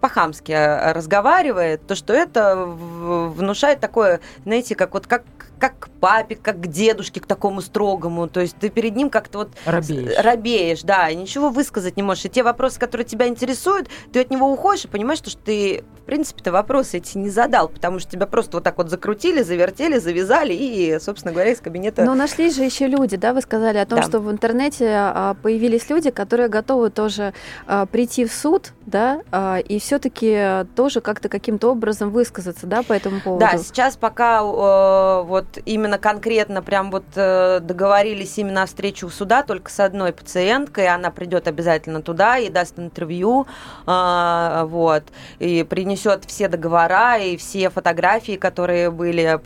по-хамски 0.00 0.52
э, 0.52 0.92
разговаривает, 0.92 1.86
то 1.86 1.94
что 1.94 2.12
это 2.12 2.56
внушает 2.56 3.80
такое, 3.80 4.20
знаете, 4.44 4.74
как 4.74 4.94
вот 4.94 5.06
как 5.06 5.22
как 5.58 5.78
к 5.78 5.88
папе, 5.88 6.36
как 6.36 6.60
к 6.60 6.66
дедушке, 6.66 7.20
к 7.20 7.26
такому 7.26 7.62
строгому. 7.62 8.28
То 8.28 8.40
есть 8.40 8.56
ты 8.58 8.68
перед 8.68 8.94
ним 8.94 9.08
как-то 9.10 9.38
вот 9.38 9.50
Робеешь. 9.64 10.12
робеешь, 10.22 10.82
да, 10.82 11.08
и 11.08 11.16
ничего 11.16 11.48
высказать 11.48 11.96
не 11.96 12.02
можешь. 12.02 12.26
И 12.26 12.28
те 12.28 12.42
вопросы, 12.42 12.78
которые 12.78 13.06
тебя 13.06 13.26
интересуют, 13.26 13.88
ты 14.12 14.20
от 14.20 14.30
него 14.30 14.52
уходишь 14.52 14.84
и 14.84 14.88
понимаешь, 14.88 15.18
что, 15.18 15.30
что 15.30 15.40
ты, 15.42 15.84
в 16.02 16.02
принципе-то, 16.02 16.52
вопросы 16.52 16.98
эти 16.98 17.16
не 17.16 17.30
задал, 17.30 17.68
потому 17.68 17.98
что 17.98 18.10
тебя 18.10 18.26
просто 18.26 18.58
вот 18.58 18.64
так 18.64 18.76
вот 18.76 18.90
закрутили, 18.90 19.42
завертели, 19.42 19.98
завязали 19.98 20.52
и, 20.52 20.98
собственно 21.00 21.32
говоря, 21.32 21.52
из 21.52 21.60
кабинета... 21.60 22.04
Но 22.04 22.14
нашлись 22.14 22.54
же 22.56 22.62
еще 22.62 22.86
люди, 22.86 23.16
да, 23.16 23.32
вы 23.32 23.40
сказали 23.40 23.78
о 23.78 23.86
том, 23.86 24.00
Да. 24.00 24.06
что 24.06 24.20
в 24.20 24.30
интернете 24.30 24.90
а, 24.92 25.34
появились 25.42 25.88
люди, 25.88 26.10
которые 26.10 26.48
готовы 26.48 26.90
тоже 26.90 27.32
а, 27.66 27.86
прийти 27.86 28.26
в 28.26 28.32
суд, 28.32 28.72
да, 28.84 29.22
а, 29.32 29.58
и 29.58 29.78
все-таки 29.86 30.66
тоже 30.74 31.00
как-то 31.00 31.28
каким-то 31.28 31.70
образом 31.70 32.10
высказаться, 32.10 32.66
да, 32.66 32.82
по 32.82 32.92
этому 32.92 33.20
поводу. 33.20 33.46
Да, 33.46 33.56
сейчас 33.56 33.96
пока 33.96 34.40
э, 34.40 35.22
вот 35.22 35.46
именно 35.64 35.96
конкретно 35.96 36.60
прям 36.60 36.90
вот 36.90 37.04
э, 37.14 37.60
договорились 37.60 38.36
именно 38.36 38.64
о 38.64 38.66
встрече 38.66 39.06
у 39.06 39.10
суда 39.10 39.44
только 39.44 39.70
с 39.70 39.78
одной 39.78 40.12
пациенткой, 40.12 40.88
она 40.88 41.12
придет 41.12 41.46
обязательно 41.46 42.02
туда 42.02 42.36
и 42.38 42.48
даст 42.48 42.80
интервью, 42.80 43.46
а, 43.86 44.64
вот, 44.64 45.04
и 45.38 45.62
принесет 45.62 46.24
все 46.24 46.48
договора 46.48 47.18
и 47.18 47.36
все 47.36 47.70
фотографии, 47.70 48.36
которые 48.36 48.90
были, 48.90 49.38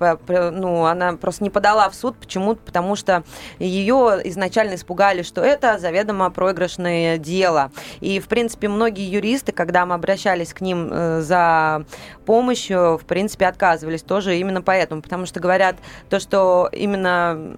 ну, 0.52 0.86
она 0.86 1.12
просто 1.16 1.44
не 1.44 1.50
подала 1.50 1.90
в 1.90 1.94
суд, 1.94 2.16
почему? 2.16 2.54
Потому 2.54 2.96
что 2.96 3.24
ее 3.58 4.20
изначально 4.24 4.76
испугали, 4.76 5.20
что 5.20 5.42
это 5.42 5.78
заведомо 5.78 6.30
проигрышное 6.30 7.18
дело. 7.18 7.72
И, 8.00 8.20
в 8.20 8.28
принципе, 8.28 8.68
многие 8.68 9.04
юристы, 9.04 9.52
когда 9.52 9.84
мы 9.84 9.96
обращались 10.30 10.54
к 10.54 10.60
ним 10.60 10.88
э, 10.90 11.20
за 11.20 11.84
помощью, 12.24 12.98
в 12.98 13.04
принципе, 13.04 13.46
отказывались 13.46 14.02
тоже 14.02 14.38
именно 14.38 14.62
поэтому, 14.62 15.02
потому 15.02 15.26
что 15.26 15.40
говорят 15.40 15.76
то, 16.08 16.20
что 16.20 16.68
именно 16.72 17.56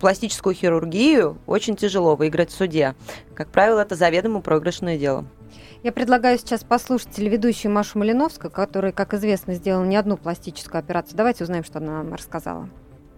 пластическую 0.00 0.54
хирургию 0.54 1.38
очень 1.46 1.76
тяжело 1.76 2.16
выиграть 2.16 2.50
в 2.50 2.56
суде. 2.56 2.94
Как 3.34 3.48
правило, 3.48 3.80
это 3.80 3.94
заведомо 3.94 4.40
проигрышное 4.40 4.98
дело. 4.98 5.24
Я 5.82 5.92
предлагаю 5.92 6.38
сейчас 6.38 6.64
послушать 6.64 7.10
телеведущую 7.10 7.72
Машу 7.72 7.98
Малиновскую, 7.98 8.50
которая, 8.50 8.92
как 8.92 9.14
известно, 9.14 9.54
сделала 9.54 9.84
не 9.84 9.96
одну 9.96 10.16
пластическую 10.16 10.78
операцию. 10.78 11.16
Давайте 11.16 11.44
узнаем, 11.44 11.64
что 11.64 11.78
она 11.78 12.02
нам 12.02 12.14
рассказала. 12.14 12.68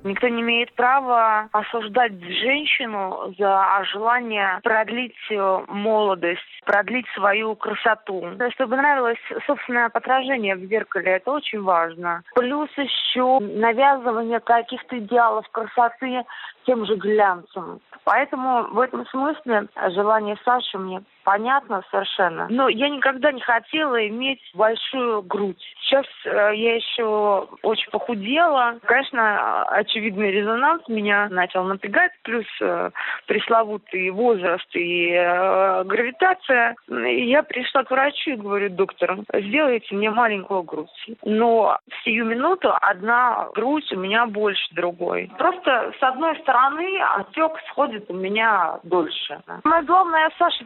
Никто 0.06 0.28
не 0.28 0.40
имеет 0.40 0.72
права 0.74 1.48
осуждать 1.50 2.12
женщину 2.22 3.34
за 3.36 3.84
желание 3.92 4.60
продлить 4.62 5.16
э, 5.30 5.64
молодость, 5.66 6.40
продлить 6.64 7.06
свою 7.16 7.56
красоту. 7.56 8.24
Чтобы 8.54 8.76
нравилось 8.76 9.18
собственное 9.46 9.86
отражение 9.86 10.54
в 10.54 10.60
зеркале, 10.60 11.16
это 11.16 11.32
очень 11.32 11.60
важно. 11.60 12.22
Плюс 12.36 12.70
еще 12.76 13.40
навязывание 13.40 14.38
каких-то 14.38 14.96
идеалов 14.96 15.48
красоты 15.50 16.22
тем 16.66 16.86
же 16.86 16.94
глянцем. 16.94 17.80
Поэтому 18.04 18.68
в 18.68 18.78
этом 18.78 19.04
смысле 19.06 19.66
желание 19.88 20.36
Саши 20.44 20.78
мне 20.78 21.02
понятно 21.26 21.82
совершенно. 21.90 22.46
Но 22.48 22.68
я 22.68 22.88
никогда 22.88 23.32
не 23.32 23.40
хотела 23.40 24.06
иметь 24.06 24.40
большую 24.54 25.22
грудь. 25.22 25.60
Сейчас 25.80 26.06
э, 26.24 26.30
я 26.54 26.76
еще 26.76 27.48
очень 27.62 27.90
похудела. 27.90 28.78
Конечно, 28.84 29.64
очевидный 29.64 30.30
резонанс 30.30 30.86
меня 30.86 31.28
начал 31.28 31.64
напрягать, 31.64 32.12
плюс 32.22 32.46
э, 32.60 32.90
пресловутый 33.26 34.10
возраст 34.10 34.68
и 34.76 35.10
э, 35.10 35.82
гравитация. 35.84 36.76
И 36.88 37.28
я 37.28 37.42
пришла 37.42 37.82
к 37.82 37.90
врачу 37.90 38.30
и 38.30 38.36
говорю, 38.36 38.70
доктор, 38.70 39.18
сделайте 39.34 39.96
мне 39.96 40.10
маленькую 40.10 40.62
грудь. 40.62 41.10
Но 41.24 41.76
в 41.90 42.04
сию 42.04 42.24
минуту 42.24 42.72
одна 42.80 43.48
грудь 43.52 43.92
у 43.92 43.98
меня 43.98 44.26
больше 44.26 44.72
другой. 44.76 45.28
Просто 45.38 45.92
с 45.98 46.02
одной 46.04 46.38
стороны 46.38 47.00
отек 47.16 47.50
сходит 47.70 48.08
у 48.10 48.14
меня 48.14 48.78
дольше. 48.84 49.40
Самое 49.64 49.82
главное, 49.82 50.30
Саше 50.38 50.64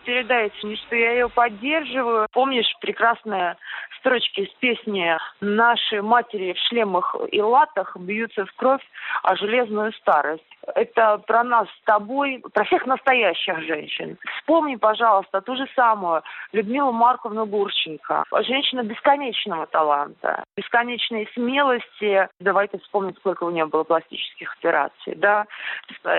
передайте, 0.50 0.82
что 0.86 0.96
я 0.96 1.12
ее 1.12 1.28
поддерживаю. 1.28 2.26
Помнишь 2.32 2.72
прекрасные 2.80 3.56
строчки 3.98 4.40
из 4.40 4.50
песни 4.60 5.16
«Наши 5.40 6.02
матери 6.02 6.52
в 6.52 6.58
шлемах 6.68 7.16
и 7.30 7.40
латах 7.40 7.96
бьются 7.96 8.46
в 8.46 8.52
кровь, 8.54 8.82
а 9.22 9.36
железную 9.36 9.92
старость». 9.94 10.44
Это 10.74 11.18
про 11.26 11.42
нас 11.42 11.68
с 11.68 11.84
тобой, 11.84 12.42
про 12.52 12.64
всех 12.64 12.86
настоящих 12.86 13.60
женщин. 13.62 14.18
Вспомни, 14.38 14.76
пожалуйста, 14.76 15.40
ту 15.40 15.56
же 15.56 15.66
самую 15.74 16.22
Людмилу 16.52 16.92
Марковну 16.92 17.46
Гурченко. 17.46 18.24
Женщина 18.42 18.82
бесконечного 18.82 19.66
таланта, 19.66 20.44
бесконечной 20.56 21.28
смелости. 21.34 22.28
Давайте 22.40 22.78
вспомним, 22.78 23.14
сколько 23.16 23.44
у 23.44 23.50
нее 23.50 23.66
было 23.66 23.84
пластических 23.84 24.54
операций. 24.58 25.14
Да? 25.16 25.46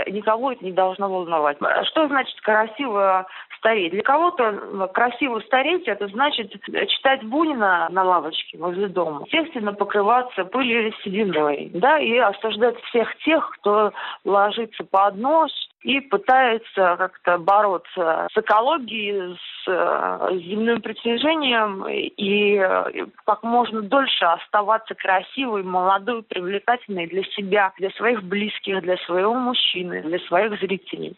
Никого 0.08 0.52
это 0.54 0.66
не 0.66 0.72
должно 0.72 1.10
волновать. 1.10 1.58
Что 1.84 2.08
значит 2.08 2.40
красиво 2.42 3.28
стареть? 3.58 3.92
Для 3.92 4.04
кого-то 4.04 4.88
красиво 4.94 5.40
стареть, 5.42 5.88
это 5.88 6.08
значит 6.08 6.52
читать 6.90 7.24
Бунина 7.24 7.88
на 7.92 8.04
лавочке 8.04 8.58
возле 8.58 8.88
дома. 8.88 9.24
Естественно, 9.26 9.74
покрываться 9.74 10.46
пылью 10.46 10.92
сединой. 11.04 11.70
Да, 11.74 12.00
и 12.00 12.18
осуждать 12.18 12.80
всех 12.86 13.16
тех, 13.20 13.50
кто 13.52 13.94
ложится 14.32 14.84
под 14.84 15.18
нос 15.18 15.52
и 15.82 16.00
пытается 16.00 16.96
как-то 16.98 17.38
бороться 17.38 18.28
с 18.34 18.38
экологией, 18.38 19.36
с 19.36 19.68
э, 19.68 20.38
земным 20.46 20.82
притяжением 20.82 21.88
и 21.88 22.58
э, 22.58 23.06
как 23.26 23.44
можно 23.44 23.82
дольше 23.82 24.26
оставаться 24.26 24.96
красивой, 24.96 25.64
молодой, 25.64 26.24
привлекательной 26.24 27.08
для 27.08 27.24
себя, 27.24 27.74
для 27.78 27.90
своих 27.92 28.24
близких, 28.24 28.82
для 28.82 28.98
своего 28.98 29.34
мужчины, 29.34 30.02
для 30.04 30.20
своих 30.20 30.60
зрителей. 30.60 31.16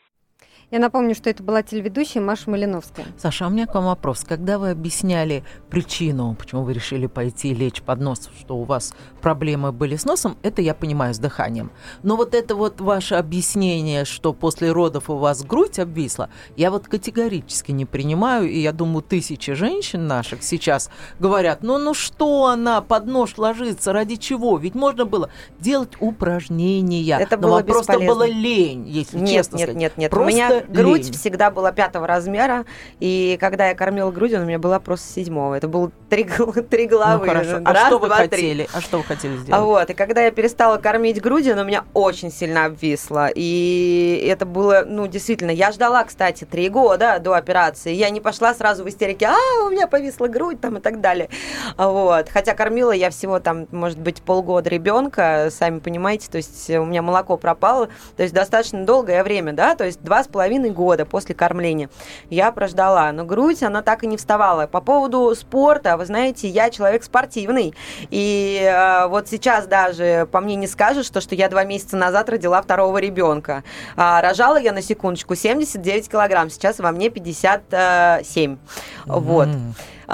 Я 0.74 0.80
напомню, 0.80 1.14
что 1.14 1.30
это 1.30 1.44
была 1.44 1.62
телеведущая 1.62 2.20
Маша 2.20 2.50
Малиновская. 2.50 3.06
Саша, 3.16 3.46
а 3.46 3.48
у 3.48 3.52
меня 3.52 3.68
к 3.68 3.76
вам 3.76 3.86
вопрос. 3.86 4.26
Когда 4.28 4.58
вы 4.58 4.72
объясняли 4.72 5.44
причину, 5.70 6.34
почему 6.34 6.64
вы 6.64 6.74
решили 6.74 7.06
пойти 7.06 7.54
лечь 7.54 7.84
под 7.84 8.00
нос, 8.00 8.32
что 8.40 8.58
у 8.58 8.64
вас 8.64 8.96
проблемы 9.22 9.72
были 9.72 9.98
с 9.98 10.04
носом, 10.04 10.36
это 10.42 10.64
я 10.64 10.74
понимаю, 10.74 11.14
с 11.14 11.20
дыханием. 11.20 11.70
Но 12.02 12.16
вот 12.16 12.34
это 12.34 12.56
вот 12.56 12.82
ваше 12.82 13.14
объяснение, 13.14 14.04
что 14.04 14.34
после 14.34 14.72
родов 14.72 15.12
у 15.12 15.18
вас 15.18 15.44
грудь 15.44 15.78
обвисла, 15.78 16.32
я 16.58 16.72
вот 16.72 16.88
категорически 16.88 17.72
не 17.72 17.86
принимаю, 17.86 18.50
и 18.50 18.58
я 18.58 18.72
думаю, 18.72 19.04
тысячи 19.04 19.54
женщин 19.54 20.08
наших 20.08 20.42
сейчас 20.42 20.90
говорят, 21.20 21.62
ну, 21.62 21.78
ну 21.78 21.94
что 21.94 22.48
она 22.48 22.82
под 22.82 23.06
нож 23.06 23.38
ложится, 23.38 23.94
ради 23.94 24.16
чего? 24.16 24.58
Ведь 24.58 24.74
можно 24.74 25.06
было 25.06 25.30
делать 25.60 25.92
упражнения. 26.00 27.20
Это 27.20 27.38
но 27.38 27.50
было 27.50 27.62
просто 27.62 27.92
бесполезно. 27.94 28.16
было 28.16 28.28
лень, 28.28 28.88
если 28.88 29.20
нет, 29.20 29.30
честно 29.30 29.58
нет, 29.58 29.66
сказать. 29.68 29.80
нет, 29.80 29.98
нет. 29.98 30.10
Просто 30.10 30.32
у 30.32 30.36
меня 30.36 30.63
грудь 30.70 31.06
лень. 31.06 31.14
всегда 31.14 31.52
была 31.52 31.72
пятого 31.72 32.08
размера, 32.08 32.66
и 33.00 33.38
когда 33.40 33.68
я 33.70 33.76
кормила 33.76 34.12
грудью, 34.12 34.38
она 34.38 34.46
у 34.46 34.48
меня 34.48 34.60
была 34.60 34.80
просто 34.80 35.12
седьмого. 35.14 35.56
Это 35.56 35.68
было 35.68 35.92
три, 36.10 36.24
три 36.70 36.84
Ну, 36.88 36.90
головы. 36.98 37.28
хорошо. 37.28 37.60
А 37.66 37.74
Раз, 37.74 37.88
что 37.88 38.00
вы 38.00 38.08
два, 38.08 38.18
три. 38.20 38.30
хотели? 38.30 38.68
А 38.74 38.82
что 38.82 38.98
вы 39.00 39.04
хотели 39.04 39.34
А 39.34 39.38
сделать? 39.38 39.64
вот, 39.64 39.90
и 39.90 39.94
когда 39.94 40.22
я 40.22 40.32
перестала 40.32 40.78
кормить 40.78 41.22
грудью, 41.22 41.54
она 41.54 41.64
у 41.64 41.66
меня 41.66 41.84
очень 41.94 42.32
сильно 42.32 42.66
обвисла. 42.66 43.30
И 43.34 44.26
это 44.30 44.46
было, 44.46 44.84
ну, 44.88 45.08
действительно, 45.08 45.52
я 45.52 45.72
ждала, 45.72 46.04
кстати, 46.04 46.44
три 46.46 46.70
года 46.70 47.20
до 47.20 47.34
операции. 47.34 47.94
Я 47.94 48.10
не 48.10 48.22
пошла 48.22 48.54
сразу 48.54 48.84
в 48.84 48.90
истерике, 48.90 49.28
а, 49.28 49.64
у 49.66 49.70
меня 49.70 49.88
повисла 49.88 50.28
грудь 50.28 50.60
там 50.62 50.78
и 50.78 50.80
так 50.82 51.02
далее. 51.02 51.30
А 51.78 51.90
Вот. 51.90 52.30
Хотя 52.30 52.54
кормила 52.54 52.92
я 52.92 53.10
всего 53.10 53.40
там, 53.40 53.68
может 53.72 53.98
быть, 54.00 54.22
полгода 54.22 54.70
ребенка, 54.70 55.50
сами 55.52 55.80
понимаете, 55.80 56.30
то 56.30 56.38
есть 56.38 56.70
у 56.70 56.86
меня 56.86 57.02
молоко 57.02 57.38
пропало, 57.38 57.90
то 58.16 58.24
есть 58.24 58.34
достаточно 58.34 58.86
долгое 58.86 59.24
время, 59.24 59.54
да, 59.54 59.76
то 59.76 59.86
есть 59.86 60.02
два 60.04 60.24
с 60.24 60.28
половиной 60.28 60.53
года 60.60 61.06
после 61.06 61.36
кормления 61.36 61.90
я 62.30 62.52
прождала. 62.52 63.12
Но 63.12 63.26
грудь, 63.26 63.64
она 63.64 63.82
так 63.82 64.04
и 64.04 64.08
не 64.08 64.18
вставала. 64.18 64.68
По 64.68 64.82
поводу 64.82 65.34
спорта, 65.36 65.98
вы 65.98 66.06
знаете, 66.06 66.48
я 66.48 66.70
человек 66.70 67.04
спортивный, 67.04 67.74
и 68.10 68.62
э, 68.64 69.08
вот 69.08 69.28
сейчас 69.28 69.68
даже 69.68 70.28
по 70.32 70.40
мне 70.40 70.56
не 70.56 70.68
скажешь, 70.68 71.06
что, 71.06 71.22
что 71.22 71.36
я 71.36 71.50
два 71.50 71.64
месяца 71.64 71.98
назад 71.98 72.30
родила 72.30 72.62
второго 72.62 72.98
ребенка. 72.98 73.64
А, 73.96 74.22
рожала 74.22 74.58
я 74.58 74.72
на 74.72 74.82
секундочку 74.82 75.36
79 75.36 76.10
килограмм, 76.10 76.50
сейчас 76.50 76.80
во 76.80 76.92
мне 76.92 77.10
57. 77.10 78.58
Вот. 79.06 79.50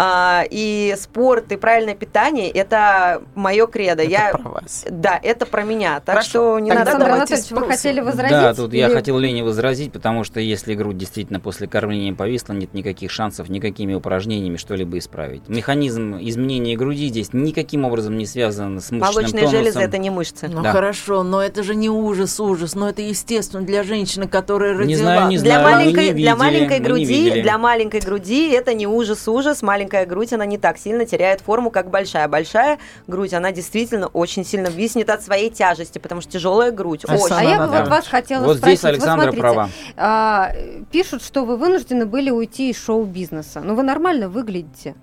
А, 0.02 0.46
и 0.50 0.96
спорт 0.98 1.52
и 1.52 1.58
правильное 1.58 1.94
питание– 1.94 2.50
это 2.52 3.22
мое 3.36 3.68
кредо. 3.68 4.04
это 4.04 4.12
я... 4.12 4.32
про 4.32 4.50
вас. 4.50 4.86
Да, 4.90 5.20
это 5.22 5.46
про 5.46 5.64
меня. 5.64 6.00
Так 6.00 6.16
Хорошо. 6.16 6.30
что 6.30 6.60
не 6.60 6.70
Тогда 6.70 6.86
надо... 6.86 6.92
Александр 7.06 7.16
Анатольевич, 7.18 7.52
вы 7.52 7.68
хотели 7.68 8.00
возразить? 8.00 8.32
Да, 8.32 8.54
тут 8.54 8.74
я 8.74 8.88
Или- 8.88 8.94
хотел 8.94 9.18
Лене 9.20 9.44
возразить, 9.44 9.92
потому 9.92 10.24
что 10.24 10.40
если 10.40 10.74
грудь 10.74 10.98
действительно 10.98 11.42
после 11.42 11.68
кормления 11.68 12.14
повисла, 12.14 12.54
нет 12.54 12.74
никаких 12.74 13.12
шансов 13.12 13.50
никакими 13.50 13.94
упражнениями 13.94 14.56
что-либо 14.56 14.98
исправить. 15.00 15.50
Механизм 15.50 16.18
изменения 16.22 16.78
груди 16.78 17.10
здесь 17.10 17.34
никаким 17.34 17.84
образом 17.84 18.18
не 18.18 18.26
связан 18.26 18.80
с 18.80 18.92
мышечным 18.92 19.00
Молочные 19.02 19.44
тонусом. 19.44 19.60
железы– 19.60 19.80
это 19.82 19.98
не 19.98 20.10
мышцы. 20.12 20.48
Ну 20.48 20.62
Да. 20.62 20.72
хорошо, 20.72 21.24
но 21.24 21.44
это 21.44 21.62
же 21.62 21.76
не 21.76 21.90
ужас, 21.90 22.40
ужас, 22.40 22.74
но 22.74 22.88
это 22.88 23.02
естественно 23.02 23.64
для 23.64 23.84
женщины, 23.84 24.30
которая 24.30 24.78
родила. 24.78 24.86
Не 24.88 24.96
знаю, 24.96 25.28
не 25.28 25.38
для 25.40 25.60
знаю, 25.60 25.64
мы 25.66 25.72
маленькой, 25.72 25.90
не 25.90 26.14
для 26.14 26.14
видели, 26.14 26.32
маленькой 26.40 26.80
мы 26.80 26.84
не 26.86 26.86
груди, 26.86 27.42
для 27.42 27.58
маленькой 27.58 28.00
груди 28.00 28.50
это 28.52 28.74
не 28.74 28.88
ужас, 28.88 29.28
ужас. 29.28 29.62
Маленькая 29.62 29.89
грудь, 29.90 30.32
она 30.34 30.46
не 30.46 30.58
так 30.58 30.78
сильно 30.78 31.06
теряет 31.06 31.42
форму, 31.42 31.72
как 31.72 31.90
большая. 31.90 32.28
Большая 32.28 32.80
грудь, 33.08 33.34
она 33.34 33.52
действительно 33.52 34.08
очень 34.08 34.46
сильно 34.46 34.68
виснет 34.68 35.10
от 35.10 35.22
своей 35.24 35.50
тяжести, 35.50 36.00
потому 36.00 36.22
что 36.22 36.32
тяжелая 36.32 36.72
грудь. 36.72 37.04
А 37.08 37.16
очень. 37.16 37.36
А 37.36 37.44
я 37.44 37.60
бы 37.60 37.72
Да. 37.72 37.80
вот 37.82 37.90
вас 37.90 38.08
хотела 38.08 38.44
Вот 38.46 38.58
спросить. 38.58 38.80
здесь 38.80 38.90
Александра 38.90 39.26
вот 39.28 39.36
смотрите, 39.36 39.42
права. 39.42 39.70
а, 39.98 40.52
пишут, 40.92 41.24
что 41.24 41.44
вы 41.46 41.58
вынуждены 41.58 42.06
были 42.06 42.30
уйти 42.30 42.70
из 42.70 42.78
шоу-бизнеса. 42.84 43.62
Но 43.62 43.76
вы 43.76 43.84
нормально 43.84 44.30
выглядите. 44.30 44.96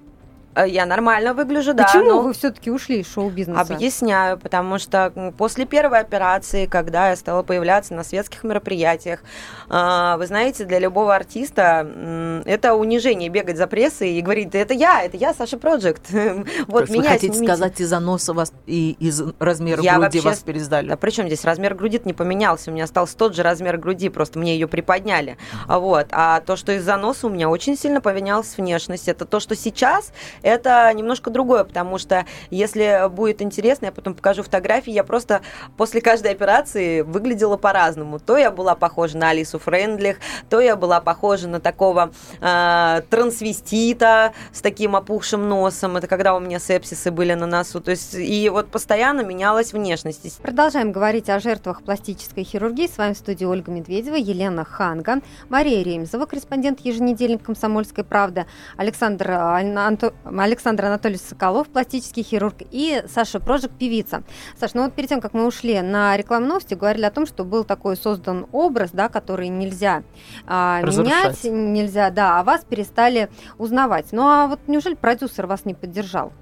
Э, 0.56 0.66
Я 0.66 0.86
нормально 0.86 1.34
выгляжу, 1.34 1.74
да. 1.74 1.84
Почему 1.84 2.04
но- 2.04 2.22
вы 2.22 2.32
все-таки 2.32 2.70
ушли 2.70 3.00
из 3.00 3.12
шоу-бизнеса? 3.12 3.60
Объясняю, 3.60 4.38
потому 4.38 4.78
что 4.78 5.32
после 5.36 5.66
первой 5.66 6.00
операции, 6.00 6.64
когда 6.64 7.10
я 7.10 7.16
стала 7.16 7.42
появляться 7.42 7.92
на 7.94 8.02
светских 8.02 8.42
мероприятиях, 8.42 9.20
а, 9.68 10.16
вы 10.16 10.26
знаете, 10.26 10.64
для 10.64 10.78
любого 10.78 11.14
артиста 11.14 12.42
это 12.46 12.74
унижение 12.74 13.28
бегать 13.28 13.58
за 13.58 13.66
прессой 13.66 14.12
и 14.12 14.20
говорить, 14.22 14.50
«Да 14.50 14.58
это 14.58 14.72
я, 14.72 15.02
это 15.04 15.16
я, 15.18 15.34
Саша 15.34 15.58
Проджект. 15.58 16.10
Вот 16.66 16.80
есть 16.82 16.92
вы 16.92 16.98
меня 16.98 17.10
хотите 17.10 17.34
снимите». 17.34 17.52
сказать, 17.54 17.80
из-за 17.80 18.00
носа 18.00 18.32
вас 18.32 18.52
и 18.66 18.96
из 18.98 19.22
размера 19.38 19.82
Я 19.82 19.98
груди 19.98 20.18
вообще- 20.18 20.28
вас 20.30 20.38
пересдали? 20.38 20.88
Да 20.88 20.96
причем 20.96 21.26
здесь 21.26 21.44
размер 21.44 21.74
груди 21.74 22.00
не 22.04 22.14
поменялся, 22.14 22.70
у 22.70 22.74
меня 22.74 22.84
остался 22.84 23.16
тот 23.16 23.34
же 23.36 23.42
размер 23.42 23.76
груди, 23.76 24.08
просто 24.08 24.38
мне 24.38 24.54
ее 24.54 24.66
приподняли. 24.68 25.36
А 25.68 25.78
Вот. 25.78 26.06
А 26.12 26.40
то, 26.40 26.56
что 26.56 26.72
из-за 26.72 26.96
носа 26.96 27.26
у 27.26 27.30
меня 27.30 27.48
очень 27.50 27.76
сильно 27.76 28.00
поменялась 28.00 28.56
внешность, 28.56 29.08
это 29.08 29.24
то, 29.24 29.38
что 29.40 29.54
сейчас, 29.54 30.12
это 30.46 30.92
немножко 30.94 31.30
другое, 31.30 31.64
потому 31.64 31.98
что 31.98 32.24
если 32.50 33.08
будет 33.10 33.42
интересно, 33.42 33.86
я 33.86 33.92
потом 33.92 34.14
покажу 34.14 34.42
фотографии, 34.42 34.92
я 34.92 35.04
просто 35.04 35.42
после 35.76 36.00
каждой 36.00 36.30
операции 36.30 37.00
выглядела 37.00 37.56
по-разному. 37.56 38.20
То 38.20 38.36
я 38.36 38.50
была 38.50 38.74
похожа 38.74 39.18
на 39.18 39.30
Алису 39.30 39.58
Френдлих, 39.58 40.18
то 40.48 40.60
я 40.60 40.76
была 40.76 41.00
похожа 41.00 41.48
на 41.48 41.60
такого 41.60 42.12
э, 42.40 43.02
трансвестита 43.10 44.32
с 44.52 44.60
таким 44.60 44.94
опухшим 44.94 45.48
носом, 45.48 45.96
это 45.96 46.06
когда 46.06 46.34
у 46.36 46.40
меня 46.40 46.58
сепсисы 46.58 47.10
были 47.10 47.34
на 47.34 47.46
носу, 47.46 47.80
то 47.80 47.90
есть 47.90 48.14
и 48.14 48.48
вот 48.48 48.68
постоянно 48.68 49.22
менялась 49.22 49.72
внешность. 49.72 50.38
Продолжаем 50.40 50.92
говорить 50.92 51.28
о 51.28 51.40
жертвах 51.40 51.82
пластической 51.82 52.44
хирургии. 52.44 52.86
С 52.86 52.98
вами 52.98 53.14
в 53.14 53.18
студии 53.18 53.44
Ольга 53.44 53.72
Медведева, 53.72 54.14
Елена 54.14 54.64
Ханга, 54.64 55.20
Мария 55.48 55.82
Ремезова, 55.82 56.26
корреспондент 56.26 56.80
еженедельника 56.80 57.46
«Комсомольская 57.46 58.04
правда», 58.04 58.46
Александр, 58.76 59.30
Анто- 59.30 60.14
Александр 60.42 60.86
Анатольевич 60.86 61.22
Соколов, 61.22 61.68
пластический 61.68 62.22
хирург, 62.22 62.56
и 62.70 63.02
Саша 63.08 63.40
Прожик, 63.40 63.70
певица. 63.72 64.22
Саш, 64.58 64.74
ну 64.74 64.84
вот 64.84 64.94
перед 64.94 65.08
тем, 65.08 65.20
как 65.20 65.34
мы 65.34 65.46
ушли 65.46 65.80
на 65.80 66.16
рекламную 66.16 66.48
новости, 66.50 66.74
говорили 66.74 67.04
о 67.04 67.10
том, 67.10 67.26
что 67.26 67.44
был 67.44 67.64
такой 67.64 67.96
создан 67.96 68.46
образ, 68.52 68.90
да, 68.92 69.08
который 69.08 69.48
нельзя 69.48 70.02
а, 70.46 70.82
менять, 70.82 71.44
нельзя, 71.44 72.10
да, 72.10 72.40
а 72.40 72.44
вас 72.44 72.64
перестали 72.64 73.28
узнавать. 73.58 74.06
Ну 74.12 74.22
а 74.22 74.46
вот 74.46 74.60
неужели 74.66 74.94
продюсер 74.94 75.46
вас 75.46 75.64
не 75.64 75.74
поддержал? 75.74 76.32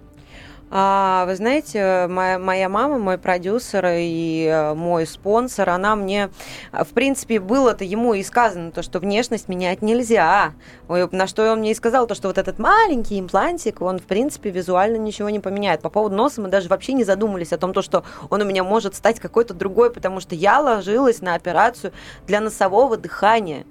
А, 0.70 1.24
вы 1.26 1.36
знаете, 1.36 2.06
моя, 2.08 2.38
моя 2.38 2.68
мама, 2.68 2.98
мой 2.98 3.16
продюсер 3.18 3.86
и 3.90 4.46
э, 4.50 4.74
мой 4.74 5.06
спонсор, 5.06 5.70
она 5.70 5.94
мне, 5.94 6.30
в 6.72 6.88
принципе, 6.88 7.38
было-то 7.38 7.84
ему 7.84 8.14
и 8.14 8.22
сказано, 8.22 8.72
то, 8.72 8.82
что 8.82 8.98
внешность 8.98 9.48
менять 9.48 9.82
нельзя. 9.82 10.54
На 10.88 11.26
что 11.26 11.52
он 11.52 11.60
мне 11.60 11.72
и 11.72 11.74
сказал, 11.74 12.06
то, 12.06 12.14
что 12.14 12.28
вот 12.28 12.38
этот 12.38 12.58
маленький 12.58 13.20
имплантик, 13.20 13.82
он, 13.82 13.98
в 13.98 14.04
принципе, 14.04 14.50
визуально 14.50 14.96
ничего 14.96 15.30
не 15.30 15.38
поменяет. 15.38 15.80
По 15.80 15.90
поводу 15.90 16.16
носа 16.16 16.40
мы 16.40 16.48
даже 16.48 16.68
вообще 16.68 16.92
не 16.94 17.04
задумывались 17.04 17.52
о 17.52 17.58
том, 17.58 17.72
то, 17.72 17.82
что 17.82 18.04
он 18.30 18.42
у 18.42 18.44
меня 18.44 18.64
может 18.64 18.94
стать 18.94 19.20
какой-то 19.20 19.54
другой, 19.54 19.92
потому 19.92 20.20
что 20.20 20.34
я 20.34 20.60
ложилась 20.60 21.20
на 21.20 21.34
операцию 21.34 21.92
для 22.26 22.40
носового 22.40 22.96
дыхания 22.96 23.64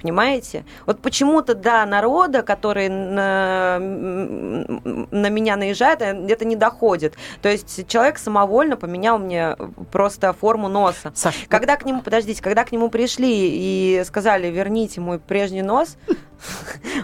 понимаете? 0.00 0.64
Вот 0.86 1.00
почему-то, 1.00 1.54
да, 1.54 1.84
народа, 1.86 2.42
который 2.42 2.88
на, 2.88 3.78
на 3.78 5.28
меня 5.28 5.56
наезжает, 5.56 6.02
э, 6.02 6.26
это 6.28 6.44
не 6.44 6.56
доходит. 6.56 7.14
То 7.42 7.48
есть 7.48 7.86
человек 7.88 8.18
самовольно 8.18 8.76
поменял 8.76 9.18
мне 9.18 9.56
просто 9.92 10.32
форму 10.32 10.68
носа. 10.68 11.12
Саша, 11.14 11.46
когда 11.48 11.76
к 11.76 11.84
нему, 11.84 12.02
подождите, 12.02 12.42
когда 12.42 12.64
к 12.64 12.72
нему 12.72 12.88
пришли 12.90 13.50
и 13.50 14.02
сказали, 14.04 14.48
верните 14.48 15.00
мой 15.00 15.18
прежний 15.18 15.62
нос, 15.62 15.96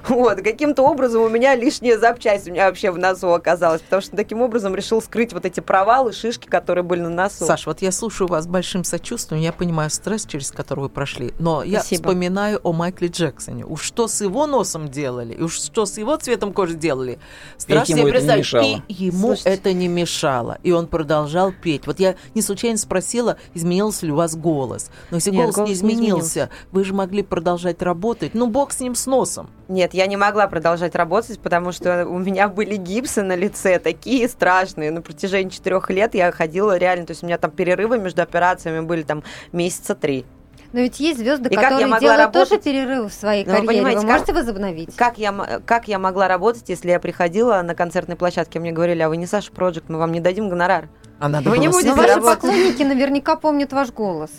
Вот, 0.09 0.43
каким-то 0.43 0.83
образом 0.83 1.23
у 1.23 1.29
меня 1.29 1.55
лишняя 1.55 1.99
запчасть 1.99 2.49
у 2.49 2.53
меня 2.53 2.67
вообще 2.67 2.91
в 2.91 2.99
носу 2.99 3.33
оказалась, 3.33 3.81
потому 3.81 4.03
что 4.03 4.17
таким 4.17 4.43
образом 4.43 4.75
решил 4.75 5.01
скрыть 5.01 5.33
вот 5.33 5.45
эти 5.45 5.61
провалы, 5.61 6.13
шишки, 6.13 6.47
которые 6.47 6.85
были 6.85 7.01
на 7.01 7.11
носу. 7.11 7.45
Саш, 7.45 7.67
вот 7.67 7.83
я 7.83 7.93
слушаю 7.93 8.29
вас 8.29 8.45
с 8.45 8.47
большим 8.47 8.85
сочувствием, 8.85 9.43
я 9.43 9.53
понимаю 9.53 9.91
стресс, 9.91 10.27
через 10.27 10.51
который 10.51 10.81
вы 10.81 10.89
прошли, 10.89 11.33
но 11.39 11.63
я 11.63 11.81
Спасибо. 11.81 12.03
вспоминаю 12.03 12.61
о 12.63 12.73
Майкле 12.73 13.09
Джексоне. 13.09 13.65
Уж 13.65 13.83
что 13.83 14.09
с 14.09 14.21
его 14.21 14.47
носом 14.47 14.89
делали, 14.89 15.41
уж 15.41 15.55
что 15.61 15.87
с 15.87 15.99
его 15.99 16.17
цветом 16.17 16.53
кожи 16.53 16.75
делали. 16.75 17.19
Страшно 17.57 17.97
себе 17.97 18.11
представить. 18.11 18.83
И 18.89 19.05
ему 19.05 19.29
Слушайте. 19.29 19.51
это 19.51 19.73
не 19.73 19.89
мешало. 19.89 20.59
И 20.63 20.73
он 20.73 20.87
продолжал 20.87 21.53
петь. 21.53 21.87
Вот 21.87 22.01
я 22.01 22.17
не 22.35 22.43
случайно 22.43 22.79
спросила, 22.79 23.37
изменился 23.55 24.07
ли 24.07 24.13
у 24.13 24.17
вас 24.17 24.37
голос. 24.37 24.91
Но 25.11 25.17
если 25.17 25.31
Нет, 25.31 25.41
голос, 25.41 25.57
голос 25.57 25.69
не 25.69 25.75
не 25.75 25.79
изменился, 25.79 26.51
вы 26.73 26.85
же 26.85 26.95
могли 26.95 27.23
продолжать 27.23 27.83
работать. 27.83 28.35
Ну, 28.35 28.47
бог 28.47 28.73
с 28.73 28.81
ним, 28.81 28.95
с 28.95 29.07
носом. 29.21 29.51
Нет, 29.69 29.93
я 29.95 30.07
не 30.07 30.17
могла 30.17 30.47
продолжать 30.49 30.95
работать, 30.95 31.39
потому 31.41 31.73
что 31.73 32.07
у 32.07 32.19
меня 32.19 32.49
были 32.49 32.77
гипсы 32.77 33.23
на 33.23 33.37
лице, 33.37 33.79
такие 33.79 34.29
страшные. 34.29 34.91
На 34.91 35.03
протяжении 35.03 35.51
четырех 35.51 35.91
лет 35.91 36.15
я 36.15 36.33
ходила 36.33 36.77
реально, 36.79 37.07
то 37.07 37.11
есть 37.13 37.23
у 37.23 37.27
меня 37.27 37.37
там 37.39 37.51
перерывы 37.51 37.99
между 37.99 38.23
операциями 38.23 38.81
были 38.81 39.03
там 39.03 39.23
месяца 39.53 39.95
три. 39.95 40.25
Но 40.73 40.81
ведь 40.81 41.01
есть 41.01 41.19
звезды, 41.19 41.49
И 41.51 41.55
как 41.55 41.65
я 41.65 41.71
которые 41.71 42.01
делают 42.01 42.21
работать? 42.21 42.49
тоже 42.49 42.61
перерывы 42.63 43.09
в 43.09 43.13
своей 43.13 43.45
Ну, 43.45 43.51
вы 43.61 43.67
карьере. 43.67 43.85
Вы 43.87 43.95
как- 43.95 44.05
можете 44.05 44.33
возобновить? 44.33 44.97
Как 44.97 45.19
я, 45.19 45.61
как 45.67 45.89
я 45.89 45.99
могла 45.99 46.29
работать, 46.29 46.69
если 46.69 46.91
я 46.91 47.01
приходила 47.01 47.61
на 47.63 47.75
концертной 47.75 48.17
площадке, 48.17 48.59
мне 48.61 48.71
говорили, 48.73 49.03
а 49.03 49.09
вы 49.09 49.17
не 49.17 49.27
Саша 49.27 49.51
Проджект, 49.53 49.89
мы 49.89 49.99
вам 49.99 50.13
не 50.13 50.21
дадим 50.21 50.49
гонорар. 50.49 50.89
А 51.19 51.29
надо 51.29 51.51
Вы 51.51 51.59
не 51.59 51.69
будете 51.69 51.89
Но 51.91 51.97
сказать. 51.97 52.17
ваши 52.17 52.21
работать. 52.21 52.41
поклонники 52.41 52.83
наверняка 52.95 53.37
помнят 53.37 53.73
ваш 53.73 53.91
голос. 53.91 54.31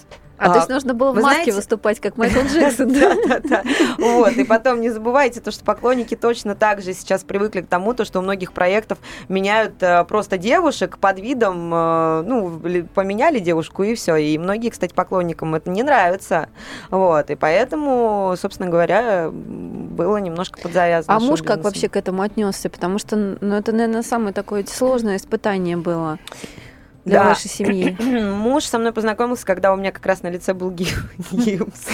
А, 0.42 0.48
то 0.48 0.54
А, 0.54 0.56
есть 0.58 0.70
нужно 0.70 0.94
было 0.96 1.12
в 1.12 1.16
маске 1.16 1.30
знаете- 1.32 1.52
выступать, 1.54 2.00
как 2.00 2.18
Майкл 2.18 2.40
Джексон, 2.52 2.92
да? 2.94 3.14
Да-да-да. 3.28 3.64
Вот, 4.00 4.32
и 4.34 4.44
потом 4.44 4.82
не 4.82 4.90
забывайте 4.90 5.40
то, 5.40 5.52
что 5.52 5.64
поклонники 5.64 6.16
точно 6.16 6.56
так 6.56 6.82
же 6.82 6.94
сейчас 6.94 7.24
привыкли 7.24 7.62
к 7.62 7.68
тому, 7.68 7.94
то, 7.94 8.06
что 8.06 8.20
у 8.20 8.22
многих 8.24 8.52
проектов 8.54 8.98
меняют 9.30 9.74
э, 9.82 10.04
просто 10.06 10.38
девушек 10.40 10.98
под 10.98 11.20
видом, 11.20 11.72
э, 11.74 12.24
ну, 12.26 12.60
ли- 12.64 12.82
поменяли 12.82 13.38
девушку 13.40 13.84
и 13.84 13.94
все. 13.94 14.16
И 14.16 14.38
многие, 14.40 14.70
кстати, 14.72 14.94
поклонникам 14.94 15.54
это 15.54 15.70
не 15.70 15.84
нравится. 15.84 16.50
Вот, 16.90 17.30
и 17.30 17.36
поэтому, 17.36 18.34
собственно 18.42 18.70
говоря, 18.70 19.30
было 19.32 20.18
немножко 20.18 20.60
подзавязано. 20.60 21.16
А 21.16 21.20
муж 21.20 21.44
как 21.44 21.64
вообще 21.64 21.88
к 21.88 21.96
этому 21.96 22.24
отнесся? 22.24 22.70
Потому 22.70 22.98
что, 22.98 23.16
ну, 23.16 23.56
это, 23.56 23.72
наверное, 23.74 24.02
самое 24.02 24.34
такое 24.34 24.66
сложное 24.66 25.18
испытание 25.18 25.78
было 25.78 26.18
для 27.06 27.20
Да. 27.22 27.30
вашей 27.30 27.50
семьи. 27.50 27.96
Муж 28.32 28.64
со 28.66 28.78
мной 28.78 28.92
познакомился, 28.94 29.46
когда 29.46 29.74
у 29.74 29.76
меня 29.76 29.92
как 29.92 30.06
раз 30.06 30.22
на 30.24 30.28
лице 30.30 30.54
был 30.54 30.72
ги- 30.72 30.88
гипс. 31.32 31.88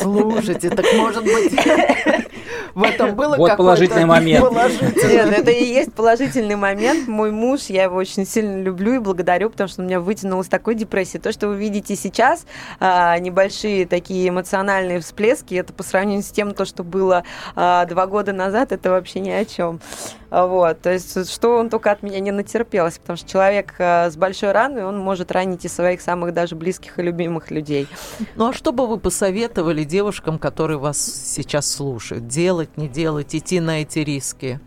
Слушайте, 0.00 0.70
так 0.70 0.86
может 0.96 1.24
быть 1.24 1.52
в 2.74 2.82
этом 2.82 3.14
было 3.14 3.36
Вот 3.36 3.56
положительный 3.56 4.06
момент. 4.06 4.46
положительный 4.46 5.12
Нет, 5.12 5.38
это 5.38 5.50
и 5.50 5.64
есть 5.64 5.92
положительный 5.92 6.56
момент. 6.56 7.08
Мой 7.08 7.30
муж, 7.30 7.66
я 7.66 7.84
его 7.84 7.96
очень 7.96 8.26
сильно 8.26 8.62
люблю 8.62 8.94
и 8.94 8.98
благодарю, 8.98 9.50
потому 9.50 9.68
что 9.68 9.82
он 9.82 9.88
меня 9.88 10.00
вытянул 10.00 10.40
из 10.40 10.48
такой 10.48 10.74
депрессии. 10.74 11.18
То, 11.18 11.32
что 11.32 11.48
вы 11.48 11.56
видите 11.56 11.96
сейчас, 11.96 12.46
а, 12.80 13.18
небольшие 13.18 13.86
такие 13.86 14.28
эмоциональные 14.28 15.00
всплески, 15.00 15.54
это 15.54 15.72
по 15.72 15.82
сравнению 15.82 16.22
с 16.22 16.30
тем, 16.30 16.54
то, 16.54 16.64
что 16.64 16.82
было 16.84 17.24
а, 17.54 17.84
два 17.86 18.06
года 18.06 18.32
назад, 18.32 18.72
это 18.72 18.90
вообще 18.90 19.20
ни 19.20 19.30
о 19.30 19.44
чем. 19.44 19.80
Вот, 20.32 20.80
то 20.80 20.90
есть, 20.90 21.30
что 21.30 21.58
он 21.58 21.68
только 21.68 21.90
от 21.90 22.02
меня 22.02 22.18
не 22.18 22.30
натерпелось, 22.30 22.96
потому 22.96 23.18
что 23.18 23.28
человек 23.28 23.74
а, 23.78 24.10
с 24.10 24.16
большой 24.16 24.52
раной, 24.52 24.82
он 24.82 24.98
может 24.98 25.30
ранить 25.30 25.66
и 25.66 25.68
своих 25.68 26.00
самых 26.00 26.32
даже 26.32 26.56
близких 26.56 26.98
и 26.98 27.02
любимых 27.02 27.50
людей. 27.50 27.86
Ну 28.36 28.48
а 28.48 28.52
что 28.54 28.72
бы 28.72 28.86
вы 28.86 28.98
посоветовали 28.98 29.84
девушкам, 29.84 30.38
которые 30.38 30.78
вас 30.78 30.98
сейчас 30.98 31.70
слушают? 31.70 32.28
Делать, 32.28 32.61
не 32.76 32.88
делать, 32.88 33.34
идти 33.34 33.60
на 33.60 33.82
эти 33.82 34.00
риски? 34.00 34.60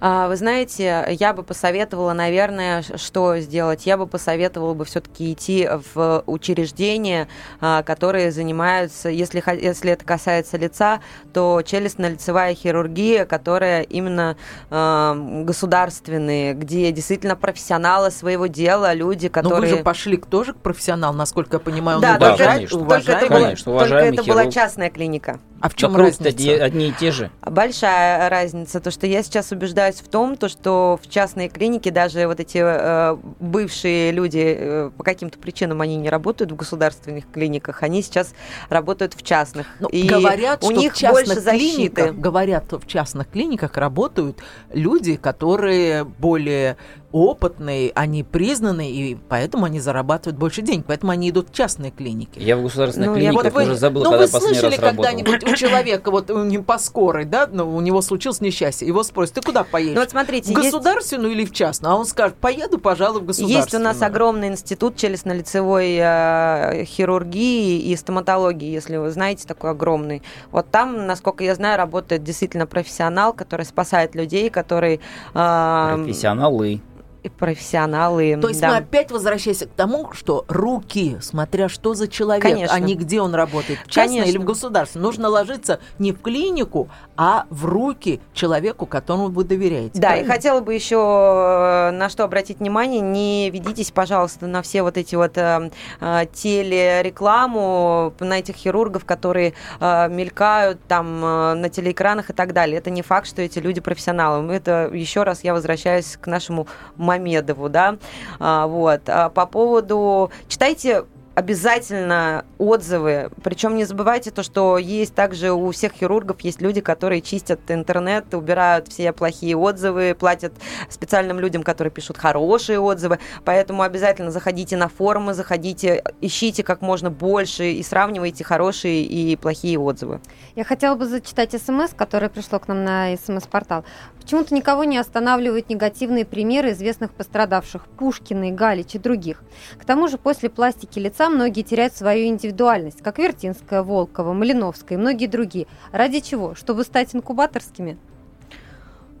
А, 0.00 0.28
Вы 0.28 0.36
знаете, 0.36 1.06
я 1.10 1.32
бы 1.32 1.42
посоветовала, 1.42 2.12
наверное, 2.12 2.82
что 2.96 3.38
сделать? 3.38 3.86
Я 3.86 3.96
бы 3.96 4.06
посоветовала 4.06 4.74
бы 4.74 4.84
все-таки 4.84 5.32
идти 5.32 5.68
в 5.94 6.22
учреждения, 6.26 7.28
а, 7.60 7.82
которые 7.82 8.32
занимаются, 8.32 9.08
если, 9.08 9.42
если 9.62 9.92
это 9.92 10.04
касается 10.04 10.56
лица, 10.56 11.00
то 11.32 11.60
челюстно-лицевая 11.64 12.54
хирургия, 12.54 13.24
которая 13.24 13.82
именно 13.82 14.36
а, 14.70 15.14
государственные, 15.44 16.54
где 16.54 16.90
действительно 16.92 17.36
профессионалы 17.36 18.10
своего 18.10 18.46
дела, 18.46 18.92
люди, 18.94 19.30
Но 19.34 19.42
Ну, 19.42 19.48
вы 19.48 19.54
которые... 19.54 19.76
же 19.76 19.82
пошли 19.82 20.16
к- 20.16 20.26
тоже 20.26 20.52
к 20.54 20.56
профессионалу, 20.56 21.16
насколько 21.16 21.56
я 21.56 21.60
понимаю, 21.60 21.98
он 21.98 22.02
Да, 22.02 22.18
Да, 22.18 22.30
только, 22.30 22.42
уважает- 22.42 22.54
конечно. 22.70 22.78
только 22.78 22.94
это, 22.94 23.02
уважаемый. 23.12 23.28
была, 23.28 23.40
Конечно, 23.42 23.64
только 23.64 23.76
уважаемый 23.84 24.14
это 24.18 24.24
была 24.24 24.46
частная 24.50 24.90
клиника. 24.90 25.40
А 25.62 25.68
в 25.68 25.76
чем 25.76 25.94
разница? 25.94 26.28
одни, 26.28 26.50
одни 26.50 26.88
и 26.88 26.92
те 26.92 27.12
же. 27.12 27.30
Большая 27.40 28.28
разница, 28.28 28.80
то 28.80 28.90
что 28.90 29.06
я 29.06 29.22
сейчас 29.22 29.52
убеждаюсь 29.52 29.96
в 29.96 30.08
том, 30.08 30.36
то 30.36 30.48
что 30.48 30.98
в 31.00 31.08
частной 31.08 31.48
клинике 31.48 31.92
даже 31.92 32.26
вот 32.26 32.40
эти 32.40 32.58
э, 32.60 33.16
бывшие 33.38 34.10
люди 34.10 34.56
э, 34.58 34.90
по 34.96 35.04
каким-то 35.04 35.38
причинам 35.38 35.80
они 35.80 35.96
не 35.96 36.10
работают 36.10 36.50
в 36.50 36.56
государственных 36.56 37.30
клиниках, 37.30 37.84
они 37.84 38.02
сейчас 38.02 38.34
работают 38.70 39.14
в 39.14 39.22
частных. 39.22 39.68
Ну, 39.78 39.88
и 39.88 40.08
говорят, 40.08 40.64
у 40.64 40.72
что 40.72 40.80
них 40.80 40.94
в 40.94 40.98
частных 40.98 41.26
больше 41.26 41.40
защиты. 41.40 41.76
клиниках, 41.76 42.16
говорят, 42.16 42.64
что 42.66 42.80
в 42.80 42.86
частных 42.88 43.30
клиниках 43.30 43.76
работают 43.76 44.38
люди, 44.72 45.14
которые 45.14 46.02
более 46.04 46.76
опытные, 47.12 47.92
они 47.94 48.22
признаны, 48.22 48.90
и 48.90 49.16
поэтому 49.28 49.66
они 49.66 49.80
зарабатывают 49.80 50.38
больше 50.38 50.62
денег, 50.62 50.84
поэтому 50.86 51.12
они 51.12 51.30
идут 51.30 51.50
в 51.50 51.52
частные 51.54 51.90
клиники. 51.90 52.38
Я 52.38 52.56
в 52.56 52.62
государственных 52.62 53.10
Ну, 53.10 53.14
я 53.16 53.30
клиниках 53.30 53.44
Вот 53.44 53.52
вы- 53.52 53.62
уже 53.64 53.76
забыл, 53.76 54.02
ну, 54.04 54.10
когда 54.10 54.26
вы 54.26 54.40
слышали 54.40 54.76
когда-нибудь 54.76 55.44
у 55.44 55.54
человека, 55.54 56.10
вот 56.10 56.30
у 56.30 56.42
него 56.44 56.62
по 56.64 56.78
скорой, 56.78 57.24
да, 57.26 57.46
ну, 57.50 57.74
у 57.76 57.80
него 57.80 58.00
случилось 58.02 58.40
несчастье, 58.40 58.88
его 58.88 59.02
спросят, 59.02 59.34
ты 59.34 59.42
куда 59.42 59.62
поедешь? 59.64 59.94
Ну 59.94 60.00
вот 60.00 60.10
смотрите, 60.10 60.46
в 60.54 60.58
есть- 60.58 60.72
государственную 60.72 61.32
или 61.32 61.44
в 61.44 61.52
частную? 61.52 61.92
А 61.92 61.96
он 61.96 62.06
скажет, 62.06 62.36
поеду, 62.36 62.78
пожалуй, 62.78 63.20
в 63.20 63.26
государственную. 63.26 63.62
Есть 63.62 63.74
у 63.74 63.78
нас 63.78 64.00
огромный 64.02 64.48
институт 64.48 64.96
челюстно-лицевой 64.96 65.98
э, 66.00 66.84
хирургии 66.86 67.78
и 67.80 67.96
стоматологии, 67.96 68.70
если 68.70 68.96
вы 68.96 69.10
знаете, 69.10 69.46
такой 69.46 69.70
огромный. 69.70 70.22
Вот 70.50 70.70
там, 70.70 71.06
насколько 71.06 71.44
я 71.44 71.54
знаю, 71.54 71.76
работает 71.76 72.22
действительно 72.24 72.66
профессионал, 72.66 73.32
который 73.32 73.66
спасает 73.66 74.14
людей, 74.14 74.48
который... 74.50 75.00
э, 75.34 75.94
Профессионалы. 76.04 76.80
И 77.22 77.28
профессионалы. 77.28 78.38
То 78.40 78.48
есть 78.48 78.60
да. 78.60 78.68
мы 78.68 78.76
опять 78.78 79.10
возвращаемся 79.10 79.66
к 79.66 79.70
тому, 79.70 80.12
что 80.12 80.44
руки, 80.48 81.16
смотря 81.20 81.68
что 81.68 81.94
за 81.94 82.08
человек, 82.08 82.42
Конечно. 82.42 82.74
а 82.74 82.80
не 82.80 82.94
где 82.94 83.20
он 83.20 83.34
работает, 83.34 83.78
в 83.80 83.90
частной 83.90 84.20
Конечно. 84.20 84.30
или 84.30 84.38
в 84.38 84.44
государственной. 84.44 85.02
Нужно 85.02 85.28
ложиться 85.28 85.80
не 85.98 86.12
в 86.12 86.20
клинику, 86.20 86.88
а 87.16 87.46
в 87.50 87.64
руки 87.66 88.20
человеку, 88.34 88.86
которому 88.86 89.28
вы 89.28 89.44
доверяете. 89.44 90.00
Да, 90.00 90.08
и 90.08 90.10
правильно? 90.10 90.32
хотела 90.32 90.60
бы 90.60 90.74
еще 90.74 90.96
э, 90.96 91.90
на 91.92 92.08
что 92.08 92.24
обратить 92.24 92.58
внимание, 92.58 93.00
не 93.00 93.50
ведитесь, 93.50 93.90
пожалуйста, 93.90 94.46
на 94.46 94.62
все 94.62 94.82
вот 94.82 94.96
эти 94.96 95.14
вот 95.14 95.38
э, 95.38 95.70
э, 96.00 96.26
телерекламу, 96.32 98.14
на 98.18 98.38
этих 98.38 98.56
хирургов, 98.56 99.04
которые 99.04 99.54
э, 99.80 100.08
мелькают 100.08 100.80
там 100.88 101.24
э, 101.24 101.54
на 101.54 101.68
телеэкранах 101.68 102.30
и 102.30 102.32
так 102.32 102.52
далее. 102.52 102.78
Это 102.78 102.90
не 102.90 103.02
факт, 103.02 103.28
что 103.28 103.42
эти 103.42 103.58
люди 103.58 103.80
профессионалы. 103.80 104.52
Это 104.52 104.90
еще 104.92 105.22
раз 105.22 105.44
я 105.44 105.54
возвращаюсь 105.54 106.16
к 106.20 106.26
нашему 106.26 106.66
Мамедову, 107.12 107.68
да, 107.68 107.96
А, 108.38 108.66
вот. 108.66 109.02
А 109.08 109.28
по 109.28 109.46
поводу... 109.46 110.30
Читайте 110.48 111.04
обязательно 111.34 112.44
отзывы. 112.58 113.30
Причем 113.42 113.76
не 113.76 113.84
забывайте 113.84 114.30
то, 114.30 114.42
что 114.42 114.76
есть 114.78 115.14
также 115.14 115.52
у 115.52 115.70
всех 115.70 115.92
хирургов 115.92 116.40
есть 116.42 116.60
люди, 116.60 116.80
которые 116.80 117.22
чистят 117.22 117.60
интернет, 117.68 118.34
убирают 118.34 118.88
все 118.88 119.12
плохие 119.12 119.56
отзывы, 119.56 120.14
платят 120.18 120.52
специальным 120.90 121.40
людям, 121.40 121.62
которые 121.62 121.90
пишут 121.90 122.18
хорошие 122.18 122.78
отзывы. 122.78 123.18
Поэтому 123.44 123.82
обязательно 123.82 124.30
заходите 124.30 124.76
на 124.76 124.88
форумы, 124.88 125.34
заходите, 125.34 126.04
ищите 126.20 126.62
как 126.62 126.82
можно 126.82 127.10
больше 127.10 127.72
и 127.72 127.82
сравнивайте 127.82 128.44
хорошие 128.44 129.02
и 129.02 129.36
плохие 129.36 129.78
отзывы. 129.78 130.20
Я 130.54 130.64
хотела 130.64 130.96
бы 130.96 131.06
зачитать 131.06 131.52
смс, 131.52 131.92
которое 131.96 132.28
пришло 132.28 132.58
к 132.58 132.68
нам 132.68 132.84
на 132.84 133.16
смс-портал. 133.16 133.84
Почему-то 134.22 134.54
никого 134.54 134.84
не 134.84 134.98
останавливают 134.98 135.68
негативные 135.68 136.24
примеры 136.24 136.70
известных 136.70 137.12
пострадавших– 137.12 137.86
Пушкина, 137.98 138.52
Галич 138.52 138.94
и 138.94 138.98
других. 138.98 139.42
К 139.78 139.84
тому 139.84 140.06
же 140.06 140.16
после 140.16 140.48
пластики 140.48 141.00
лица 141.00 141.28
многие 141.28 141.62
теряют 141.62 141.94
свою 141.94 142.26
индивидуальность, 142.26 143.02
как 143.02 143.18
Вертинская, 143.18 143.82
Волкова, 143.82 144.32
Малиновская 144.32 144.96
и 144.96 145.00
многие 145.00 145.26
другие. 145.26 145.66
Ради 145.90 146.20
чего? 146.20 146.54
Чтобы 146.54 146.84
стать 146.84 147.14
инкубаторскими? 147.16 147.98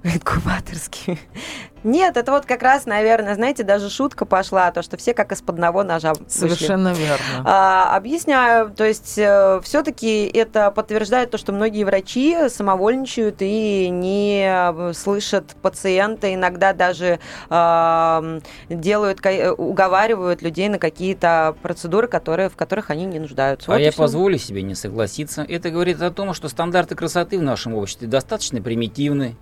Инкубаторскими. 0.04 1.18
Нет, 1.84 2.16
это 2.16 2.30
вот 2.30 2.46
как 2.46 2.62
раз, 2.62 2.86
наверное, 2.86 3.34
знаете, 3.34 3.64
даже 3.64 3.90
шутка 3.90 4.24
пошла, 4.24 4.70
то, 4.70 4.82
что 4.82 4.96
все 4.96 5.14
как 5.14 5.32
из 5.32 5.42
под 5.42 5.56
одного 5.56 5.82
ножа 5.82 6.12
вышли. 6.14 6.28
Совершенно 6.28 6.92
верно. 6.92 7.42
А, 7.44 7.96
объясняю, 7.96 8.70
то 8.70 8.84
есть 8.84 9.18
э, 9.18 9.60
все-таки 9.64 10.24
это 10.26 10.70
подтверждает 10.70 11.30
то, 11.30 11.38
что 11.38 11.52
многие 11.52 11.82
врачи 11.84 12.48
самовольничают 12.48 13.36
и 13.40 13.88
не 13.90 14.44
э, 14.46 14.92
слышат 14.92 15.56
пациента, 15.60 16.32
иногда 16.32 16.72
даже 16.72 17.18
э, 17.50 18.40
делают, 18.68 19.20
уговаривают 19.58 20.42
людей 20.42 20.68
на 20.68 20.78
какие-то 20.78 21.56
процедуры, 21.62 22.06
которые, 22.06 22.48
в 22.48 22.54
которых 22.54 22.90
они 22.90 23.06
не 23.06 23.18
нуждаются. 23.18 23.72
А 23.72 23.74
вот 23.74 23.80
я 23.80 23.92
позволю 23.92 24.38
себе 24.38 24.62
не 24.62 24.76
согласиться. 24.76 25.44
Это 25.48 25.70
говорит 25.70 26.00
о 26.00 26.10
том, 26.12 26.32
что 26.32 26.48
стандарты 26.48 26.94
красоты 26.94 27.38
в 27.38 27.42
нашем 27.42 27.74
обществе 27.74 28.06
достаточно 28.06 28.62
примитивны, 28.62 29.36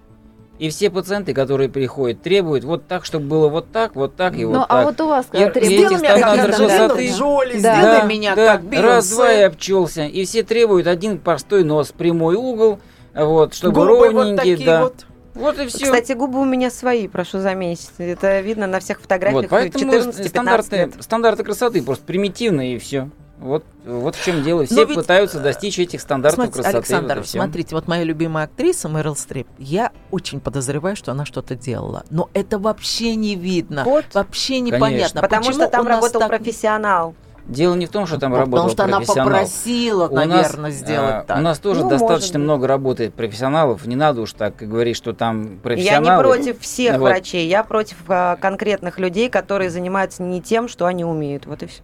и 0.60 0.68
все 0.68 0.90
пациенты, 0.90 1.32
которые 1.32 1.70
приходят, 1.70 2.20
требуют 2.20 2.64
вот 2.64 2.86
так, 2.86 3.06
чтобы 3.06 3.24
было 3.24 3.48
вот 3.48 3.72
так, 3.72 3.96
вот 3.96 4.14
так 4.14 4.34
и 4.36 4.44
ну, 4.44 4.48
вот 4.48 4.54
ну, 4.54 4.60
так. 4.60 4.70
а 4.70 4.84
вот 4.84 5.00
у 5.00 5.06
вас 5.06 5.26
когда 5.30 5.48
требуют... 5.48 5.72
Сделай 5.72 5.96
меня 5.96 6.20
как 6.20 6.56
красоты, 6.56 7.08
Джоли, 7.08 7.52
да. 7.54 7.58
сделай 7.58 8.00
да, 8.00 8.02
меня 8.02 8.36
да, 8.36 8.46
как 8.46 8.64
Бейонсе. 8.64 8.86
Раз-два 8.86 9.32
и 9.32 9.40
обчелся. 9.40 10.04
И 10.04 10.24
все 10.26 10.42
требуют 10.42 10.86
один 10.86 11.16
простой 11.16 11.64
нос, 11.64 11.92
прямой 11.96 12.34
угол, 12.34 12.78
вот, 13.14 13.54
чтобы 13.54 13.86
Губы 13.86 14.08
ровненький, 14.10 14.56
вот 14.56 14.64
да. 14.66 14.82
Вот. 14.82 15.06
Вот 15.32 15.58
и 15.58 15.66
все. 15.66 15.86
Кстати, 15.86 16.12
губы 16.12 16.38
у 16.38 16.44
меня 16.44 16.70
свои, 16.70 17.08
прошу 17.08 17.38
заметить. 17.38 17.88
Это 17.96 18.40
видно 18.40 18.66
на 18.66 18.80
всех 18.80 19.00
фотографиях 19.00 19.44
вот, 19.44 19.50
поэтому 19.50 19.92
14-15 19.94 20.28
стандарты, 20.28 20.76
лет. 20.76 20.92
стандарты 21.00 21.44
красоты 21.44 21.82
просто 21.82 22.04
примитивные 22.04 22.74
и 22.74 22.78
все. 22.78 23.08
Вот, 23.40 23.64
вот 23.86 24.16
в 24.16 24.24
чем 24.24 24.42
дело. 24.42 24.66
Все 24.66 24.84
ведь, 24.84 24.94
пытаются 24.96 25.40
достичь 25.40 25.78
этих 25.78 26.02
стандартов 26.02 26.44
смотрите, 26.44 26.62
красоты. 26.62 26.76
Александр, 26.76 27.16
вот 27.16 27.26
смотрите, 27.26 27.74
вот 27.74 27.88
моя 27.88 28.04
любимая 28.04 28.44
актриса 28.44 28.88
Мэрил 28.88 29.16
Стрип, 29.16 29.48
я 29.58 29.92
очень 30.10 30.40
подозреваю, 30.40 30.94
что 30.94 31.12
она 31.12 31.24
что-то 31.24 31.54
делала. 31.54 32.04
Но 32.10 32.28
это 32.34 32.58
вообще 32.58 33.14
не 33.14 33.36
видно. 33.36 33.84
Вот. 33.84 34.04
Вообще 34.12 34.60
непонятно. 34.60 34.90
Конечно. 34.90 35.20
Потому 35.22 35.46
Почему 35.46 35.62
что 35.62 35.70
там 35.70 35.88
работал 35.88 36.20
так... 36.20 36.28
профессионал. 36.28 37.14
Дело 37.46 37.74
не 37.74 37.86
в 37.86 37.90
том, 37.90 38.06
что 38.06 38.18
там 38.18 38.30
Потому 38.32 38.52
работал 38.58 38.70
что 38.70 38.84
она 38.84 39.00
попросила, 39.00 40.06
у 40.06 40.14
наверное, 40.14 40.64
нас, 40.64 40.74
сделать 40.74 41.14
а, 41.14 41.24
так. 41.26 41.38
У 41.38 41.40
нас 41.40 41.58
тоже 41.58 41.82
Ну, 41.82 41.88
достаточно 41.88 42.38
много 42.38 42.68
работает 42.68 43.14
профессионалов. 43.14 43.86
Не 43.86 43.96
надо 43.96 44.20
уж 44.20 44.34
так 44.34 44.56
говорить, 44.56 44.96
что 44.96 45.14
там 45.14 45.54
Я 45.54 45.58
профессионалы. 45.60 46.22
не 46.22 46.32
против 46.34 46.60
всех 46.60 46.98
Вот. 46.98 47.08
врачей, 47.08 47.48
я 47.48 47.64
против 47.64 47.96
а, 48.06 48.36
конкретных 48.36 48.98
людей, 48.98 49.30
которые 49.30 49.70
занимаются 49.70 50.22
не 50.22 50.42
тем, 50.42 50.68
что 50.68 50.86
они 50.86 51.04
умеют. 51.04 51.46
Вот 51.46 51.62
и 51.62 51.66
все. 51.66 51.82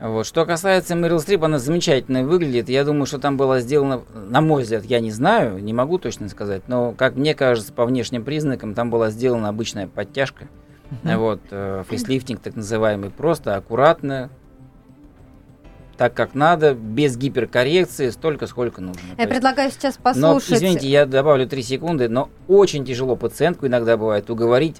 Вот. 0.00 0.26
Что 0.26 0.46
касается 0.46 0.96
Мэрил 0.96 1.20
Стрип, 1.20 1.44
она 1.44 1.58
замечательно 1.58 2.24
выглядит. 2.24 2.68
Я 2.70 2.84
думаю, 2.84 3.04
что 3.04 3.18
там 3.18 3.36
было 3.36 3.60
сделано, 3.60 4.02
на 4.14 4.40
мой 4.40 4.62
взгляд, 4.62 4.84
я 4.86 4.98
не 5.00 5.10
знаю, 5.10 5.62
не 5.62 5.74
могу 5.74 5.98
точно 5.98 6.28
сказать, 6.30 6.62
но, 6.68 6.92
как 6.92 7.16
мне 7.16 7.34
кажется, 7.34 7.70
по 7.72 7.84
внешним 7.84 8.24
признакам, 8.24 8.74
там 8.74 8.88
была 8.90 9.10
сделана 9.10 9.48
обычная 9.50 9.86
подтяжка. 9.88 10.48
Вот, 11.04 11.40
э, 11.50 11.84
фейслифтинг 11.88 12.40
так 12.40 12.56
называемый, 12.56 13.10
просто 13.10 13.54
аккуратно, 13.56 14.30
так 15.96 16.14
как 16.14 16.34
надо, 16.34 16.72
без 16.74 17.16
гиперкоррекции, 17.18 18.08
столько, 18.08 18.46
сколько 18.46 18.80
нужно. 18.80 19.02
То 19.02 19.06
Я 19.18 19.24
есть- 19.24 19.30
предлагаю 19.34 19.70
сейчас 19.70 19.98
но, 19.98 20.02
послушать. 20.02 20.52
извините, 20.56 20.88
я 20.88 21.04
добавлю 21.04 21.46
3 21.46 21.62
секунды, 21.62 22.08
но 22.08 22.30
очень 22.48 22.84
тяжело 22.86 23.16
пациентку 23.16 23.66
иногда 23.66 23.96
бывает 23.98 24.30
уговорить, 24.30 24.78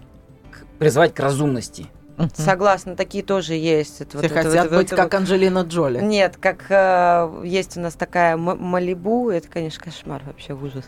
к- 0.51 0.65
призвать 0.79 1.13
к 1.15 1.21
разумности. 1.21 1.87
Мгм. 2.21 2.31
Согласна, 2.35 2.97
такие 2.97 3.25
тоже 3.25 3.55
есть. 3.55 4.01
Это 4.01 4.19
Все 4.19 4.29
вот- 4.29 4.37
хотят 4.37 4.67
это- 4.67 4.77
быть 4.77 4.87
это 4.89 4.97
как 4.97 5.13
вот- 5.13 5.15
Анджелина 5.15 5.61
Джоли. 5.61 6.01
Нет, 6.01 6.37
как 6.41 6.67
э, 6.69 7.43
есть 7.45 7.77
у 7.77 7.81
нас 7.81 7.95
такая 7.95 8.35
М- 8.35 8.59
Малибу, 8.63 9.31
это, 9.31 9.49
конечно, 9.49 9.83
кошмар, 9.85 10.23
вообще 10.27 10.53
ужас. 10.53 10.85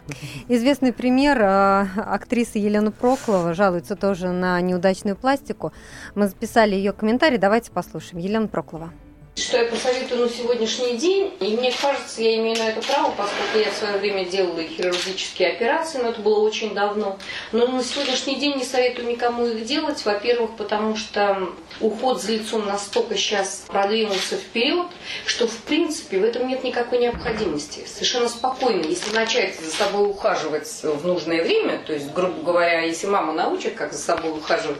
Известный 0.48 0.92
пример 0.92 1.40
э, 1.40 1.86
актрисы 1.96 2.58
Елены 2.58 2.90
Проклова 2.90 3.54
жалуется 3.54 3.96
тоже 3.96 4.28
на 4.28 4.60
неудачную 4.60 5.16
пластику. 5.16 5.72
Мы 6.14 6.28
записали 6.28 6.74
ее 6.74 6.92
комментарий, 6.92 7.38
давайте 7.38 7.70
послушаем. 7.70 8.18
Елена 8.18 8.48
Проклова. 8.48 8.90
Что 9.34 9.56
я 9.56 9.64
посоветую 9.64 10.26
на 10.26 10.28
сегодняшний 10.28 10.98
день, 10.98 11.32
и 11.40 11.56
мне 11.56 11.72
кажется, 11.72 12.20
я 12.20 12.36
имею 12.36 12.58
на 12.58 12.68
это 12.68 12.86
право, 12.86 13.12
поскольку 13.12 13.58
я 13.58 13.70
в 13.70 13.74
свое 13.74 13.96
время 13.96 14.26
делала 14.26 14.62
хирургические 14.62 15.52
операции, 15.52 15.98
но 16.02 16.10
это 16.10 16.20
было 16.20 16.40
очень 16.40 16.74
давно. 16.74 17.18
Но 17.50 17.66
на 17.66 17.82
сегодняшний 17.82 18.36
день 18.36 18.56
не 18.56 18.64
советую 18.64 19.08
никому 19.08 19.46
их 19.46 19.64
делать. 19.64 20.04
Во-первых, 20.04 20.50
потому 20.58 20.96
что 20.96 21.48
уход 21.80 22.20
за 22.20 22.32
лицом 22.32 22.66
настолько 22.66 23.16
сейчас 23.16 23.64
продвинулся 23.68 24.36
вперед, 24.36 24.88
что 25.24 25.46
в 25.46 25.56
принципе 25.60 26.18
в 26.18 26.24
этом 26.24 26.46
нет 26.46 26.62
никакой 26.62 26.98
необходимости. 26.98 27.86
Совершенно 27.86 28.28
спокойно, 28.28 28.84
если 28.84 29.14
начать 29.14 29.58
за 29.58 29.70
собой 29.70 30.10
ухаживать 30.10 30.68
в 30.82 31.06
нужное 31.06 31.42
время, 31.42 31.78
то 31.86 31.94
есть, 31.94 32.12
грубо 32.12 32.42
говоря, 32.42 32.82
если 32.82 33.06
мама 33.06 33.32
научит, 33.32 33.76
как 33.76 33.94
за 33.94 33.98
собой 33.98 34.32
ухаживать, 34.32 34.78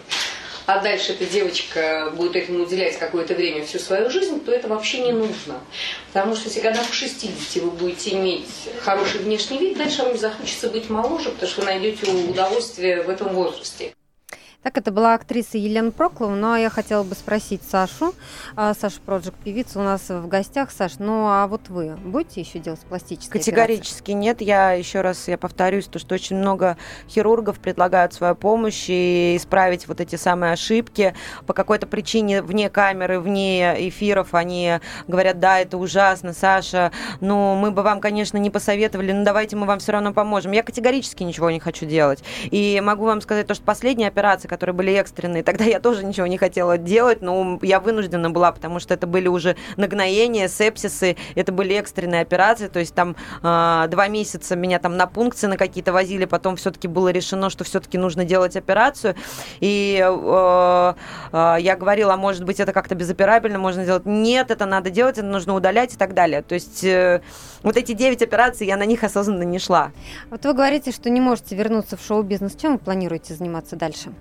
а 0.66 0.80
дальше 0.80 1.12
эта 1.12 1.26
девочка 1.26 2.12
будет 2.16 2.36
этому 2.36 2.64
уделять 2.64 2.98
какое-то 2.98 3.34
время 3.34 3.64
всю 3.64 3.78
свою 3.78 4.10
жизнь, 4.10 4.44
то 4.44 4.52
это 4.52 4.68
вообще 4.68 4.98
не 4.98 5.12
нужно. 5.12 5.60
Потому 6.12 6.36
что 6.36 6.48
если 6.48 6.60
годам 6.60 6.84
к 6.84 6.92
60 6.92 7.62
вы 7.62 7.70
будете 7.70 8.10
иметь 8.14 8.48
хороший 8.82 9.20
внешний 9.20 9.58
вид, 9.58 9.78
дальше 9.78 10.02
вам 10.02 10.16
захочется 10.16 10.68
быть 10.68 10.88
моложе, 10.90 11.30
потому 11.30 11.50
что 11.50 11.60
вы 11.62 11.66
найдете 11.66 12.10
удовольствие 12.10 13.02
в 13.02 13.10
этом 13.10 13.34
возрасте. 13.34 13.92
Так, 14.62 14.78
это 14.78 14.92
была 14.92 15.14
актриса 15.14 15.58
Елена 15.58 15.90
Проклова, 15.90 16.54
а 16.54 16.56
я 16.56 16.70
хотела 16.70 17.02
бы 17.02 17.16
спросить 17.16 17.62
Сашу. 17.68 18.14
А, 18.54 18.74
Саша 18.74 19.00
Проджик, 19.00 19.34
певица 19.34 19.80
у 19.80 19.82
нас 19.82 20.08
в 20.08 20.28
гостях. 20.28 20.70
Саш, 20.70 21.00
ну 21.00 21.26
а 21.26 21.48
вот 21.48 21.68
вы 21.68 21.96
будете 21.96 22.42
еще 22.42 22.60
делать 22.60 22.78
пластические 22.80 23.30
операции? 23.30 23.50
Категорически 23.50 24.12
нет. 24.12 24.40
Я 24.40 24.70
еще 24.70 25.00
раз 25.00 25.26
я 25.26 25.36
повторюсь, 25.36 25.86
то, 25.86 25.98
что 25.98 26.14
очень 26.14 26.36
много 26.36 26.76
хирургов 27.08 27.58
предлагают 27.58 28.14
свою 28.14 28.36
помощь 28.36 28.84
и 28.86 29.36
исправить 29.36 29.88
вот 29.88 30.00
эти 30.00 30.14
самые 30.14 30.52
ошибки. 30.52 31.16
По 31.48 31.54
какой-то 31.54 31.88
причине 31.88 32.40
вне 32.40 32.70
камеры, 32.70 33.18
вне 33.18 33.88
эфиров 33.88 34.32
они 34.32 34.74
говорят, 35.08 35.40
да, 35.40 35.58
это 35.58 35.76
ужасно, 35.76 36.32
Саша, 36.32 36.92
ну 37.20 37.56
мы 37.56 37.72
бы 37.72 37.82
вам, 37.82 38.00
конечно, 38.00 38.38
не 38.38 38.50
посоветовали, 38.50 39.10
но 39.10 39.24
давайте 39.24 39.56
мы 39.56 39.66
вам 39.66 39.80
все 39.80 39.90
равно 39.90 40.12
поможем. 40.12 40.52
Я 40.52 40.62
категорически 40.62 41.24
ничего 41.24 41.50
не 41.50 41.58
хочу 41.58 41.84
делать. 41.84 42.22
И 42.44 42.80
могу 42.80 43.06
вам 43.06 43.20
сказать 43.22 43.48
то, 43.48 43.54
что 43.54 43.64
последние 43.64 44.06
операции, 44.06 44.51
которые 44.52 44.74
были 44.74 44.92
экстренные, 44.92 45.42
тогда 45.42 45.64
я 45.64 45.80
тоже 45.80 46.04
ничего 46.04 46.26
не 46.26 46.36
хотела 46.36 46.76
делать, 46.76 47.22
но 47.22 47.58
я 47.62 47.80
вынуждена 47.80 48.28
была, 48.28 48.52
потому 48.52 48.80
что 48.80 48.92
это 48.92 49.06
были 49.06 49.26
уже 49.26 49.56
нагноения, 49.78 50.46
сепсисы, 50.46 51.16
это 51.34 51.52
были 51.52 51.74
экстренные 51.74 52.20
операции, 52.20 52.68
то 52.68 52.78
есть 52.78 52.94
там 52.94 53.16
э, 53.42 53.86
два 53.88 54.08
месяца 54.08 54.54
меня 54.54 54.78
там 54.78 54.98
на 54.98 55.06
пункции 55.06 55.46
на 55.46 55.56
какие-то 55.56 55.94
возили, 55.94 56.26
потом 56.26 56.56
все-таки 56.56 56.86
было 56.86 57.08
решено, 57.08 57.48
что 57.48 57.64
все-таки 57.64 57.96
нужно 57.96 58.26
делать 58.26 58.54
операцию, 58.54 59.14
и 59.60 59.98
э, 60.06 60.94
э, 61.32 61.56
я 61.60 61.76
говорила, 61.76 62.12
а 62.12 62.16
может 62.18 62.44
быть 62.44 62.60
это 62.60 62.74
как-то 62.74 62.94
безоперабельно 62.94 63.58
можно 63.58 63.84
сделать, 63.84 64.04
нет, 64.04 64.50
это 64.50 64.66
надо 64.66 64.90
делать, 64.90 65.16
это 65.16 65.26
нужно 65.26 65.54
удалять 65.54 65.94
и 65.94 65.96
так 65.96 66.12
далее, 66.12 66.42
то 66.42 66.54
есть 66.54 66.84
э, 66.84 67.22
вот 67.62 67.76
эти 67.76 67.92
9 67.92 68.22
операций, 68.22 68.66
я 68.66 68.76
на 68.76 68.84
них 68.84 69.04
осознанно 69.04 69.42
не 69.44 69.58
шла. 69.58 69.92
Вот 70.30 70.44
вы 70.44 70.52
говорите, 70.54 70.92
что 70.92 71.10
не 71.10 71.20
можете 71.20 71.54
вернуться 71.56 71.96
в 71.96 72.02
шоу-бизнес. 72.04 72.56
Чем 72.56 72.72
вы 72.72 72.78
планируете 72.78 73.34
заниматься 73.34 73.76
дальше? 73.76 74.12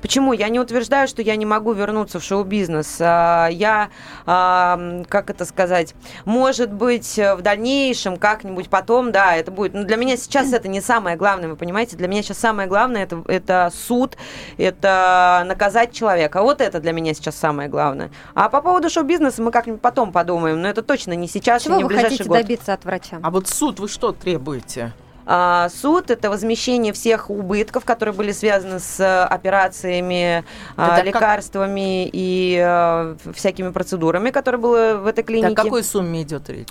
Почему? 0.00 0.32
Я 0.32 0.48
не 0.48 0.58
утверждаю, 0.58 1.06
что 1.06 1.20
я 1.20 1.36
не 1.36 1.44
могу 1.44 1.72
вернуться 1.72 2.18
в 2.18 2.24
шоу-бизнес. 2.24 2.96
А, 2.98 3.46
Я, 3.48 3.90
а, 4.24 5.02
как 5.08 5.28
это 5.28 5.44
сказать, 5.44 5.94
может 6.24 6.72
быть, 6.72 7.18
в 7.18 7.42
дальнейшем, 7.42 8.16
как-нибудь 8.16 8.70
потом, 8.70 9.12
да, 9.12 9.36
это 9.36 9.50
будет. 9.50 9.74
Но 9.74 9.84
для 9.84 9.96
меня 9.96 10.16
сейчас 10.16 10.52
это 10.54 10.66
не 10.66 10.80
самое 10.80 11.16
главное, 11.16 11.48
вы 11.50 11.56
понимаете? 11.56 11.96
Для 11.96 12.08
меня 12.08 12.22
сейчас 12.22 12.38
самое 12.38 12.68
главное 12.68 13.02
это, 13.02 13.22
это 13.28 13.70
суд, 13.72 14.16
это 14.56 15.44
наказать 15.46 15.92
человека. 15.92 16.42
Вот 16.42 16.62
это 16.62 16.80
для 16.80 16.92
меня 16.92 17.12
сейчас 17.12 17.36
самое 17.36 17.68
главное. 17.68 18.10
А 18.34 18.48
по 18.48 18.62
поводу 18.62 18.88
шоу-бизнеса 18.88 19.42
мы 19.42 19.50
как-нибудь 19.52 19.82
потом 19.82 20.10
подумаем. 20.10 20.62
Но 20.62 20.68
это 20.68 20.82
точно 20.82 21.12
не 21.12 21.28
сейчас 21.28 21.62
и 21.62 21.64
Чего 21.66 21.76
не 21.76 21.82
в 21.84 21.86
вы 21.86 21.88
ближайший 21.94 22.10
хотите 22.16 22.28
год. 22.28 22.38
добиться 22.38 22.69
от 22.74 22.84
врача? 22.84 23.20
А 23.22 23.30
вот 23.30 23.48
суд 23.48 23.80
вы 23.80 23.88
что 23.88 24.12
требуете? 24.12 24.92
А, 25.26 25.68
суд– 25.68 26.10
это 26.12 26.30
возмещение 26.30 26.92
всех 26.92 27.30
убытков, 27.30 27.84
которые 27.84 28.14
были 28.14 28.32
связаны 28.32 28.80
с 28.80 29.24
операциями, 29.24 30.44
а, 30.76 30.86
Это 30.86 30.96
как- 30.96 31.04
лекарствами 31.06 32.08
и 32.12 32.60
а, 32.62 33.16
всякими 33.34 33.70
процедурами, 33.70 34.30
которые 34.30 34.60
были 34.60 34.96
в 34.98 35.06
этой 35.06 35.24
клинике. 35.24 35.52
О 35.52 35.54
какой 35.54 35.84
сумме 35.84 36.22
идет 36.22 36.48
речь? 36.50 36.68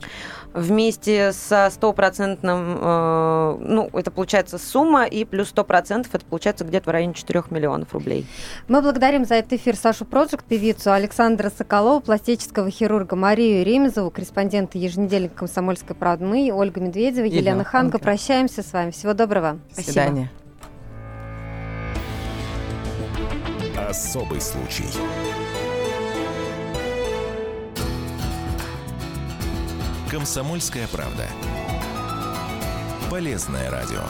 Вместе 0.51 1.31
со 1.31 1.69
стопроцентным, 1.69 2.79
э, 2.81 3.57
ну, 3.59 3.89
это 3.93 4.09
получается 4.09 4.57
сумма, 4.57 5.05
и 5.05 5.23
плюс 5.23 5.49
100% 5.49 6.07
это 6.11 6.25
получается 6.25 6.65
где-то 6.65 6.89
в 6.89 6.91
районе 6.91 7.13
4 7.13 7.51
миллионов 7.51 7.93
рублей. 7.93 8.25
Мы 8.67 8.81
благодарим 8.81 9.25
за 9.25 9.35
этот 9.35 9.53
эфир 9.53 9.75
Сашу 9.75 10.05
Проджект, 10.05 10.43
певицу 10.45 10.91
Александра 10.91 11.51
Соколова, 11.55 11.99
пластического 11.99 12.71
хирурга 12.71 13.15
Марию 13.15 13.63
Ремезову, 13.63 14.09
корреспондента 14.09 14.79
еженедельника 14.79 15.35
«Комсомольской 15.35 15.95
правды». 15.95 16.25
Мы, 16.25 16.51
Ольга 16.51 16.81
Медведева, 16.81 17.25
Елена 17.25 17.39
Елена 17.39 17.63
Ханга. 17.63 17.91
Ханга. 17.91 17.99
Прощаемся 18.39 18.63
с 18.63 18.71
вами. 18.71 18.91
Всего 18.91 19.13
доброго. 19.13 19.59
До 19.75 19.83
свидания. 19.83 20.31
Особый 23.75 24.39
случай. 24.39 24.85
Комсомольская 30.09 30.87
правда. 30.87 31.25
Полезное 33.11 33.69
радио. 33.69 34.03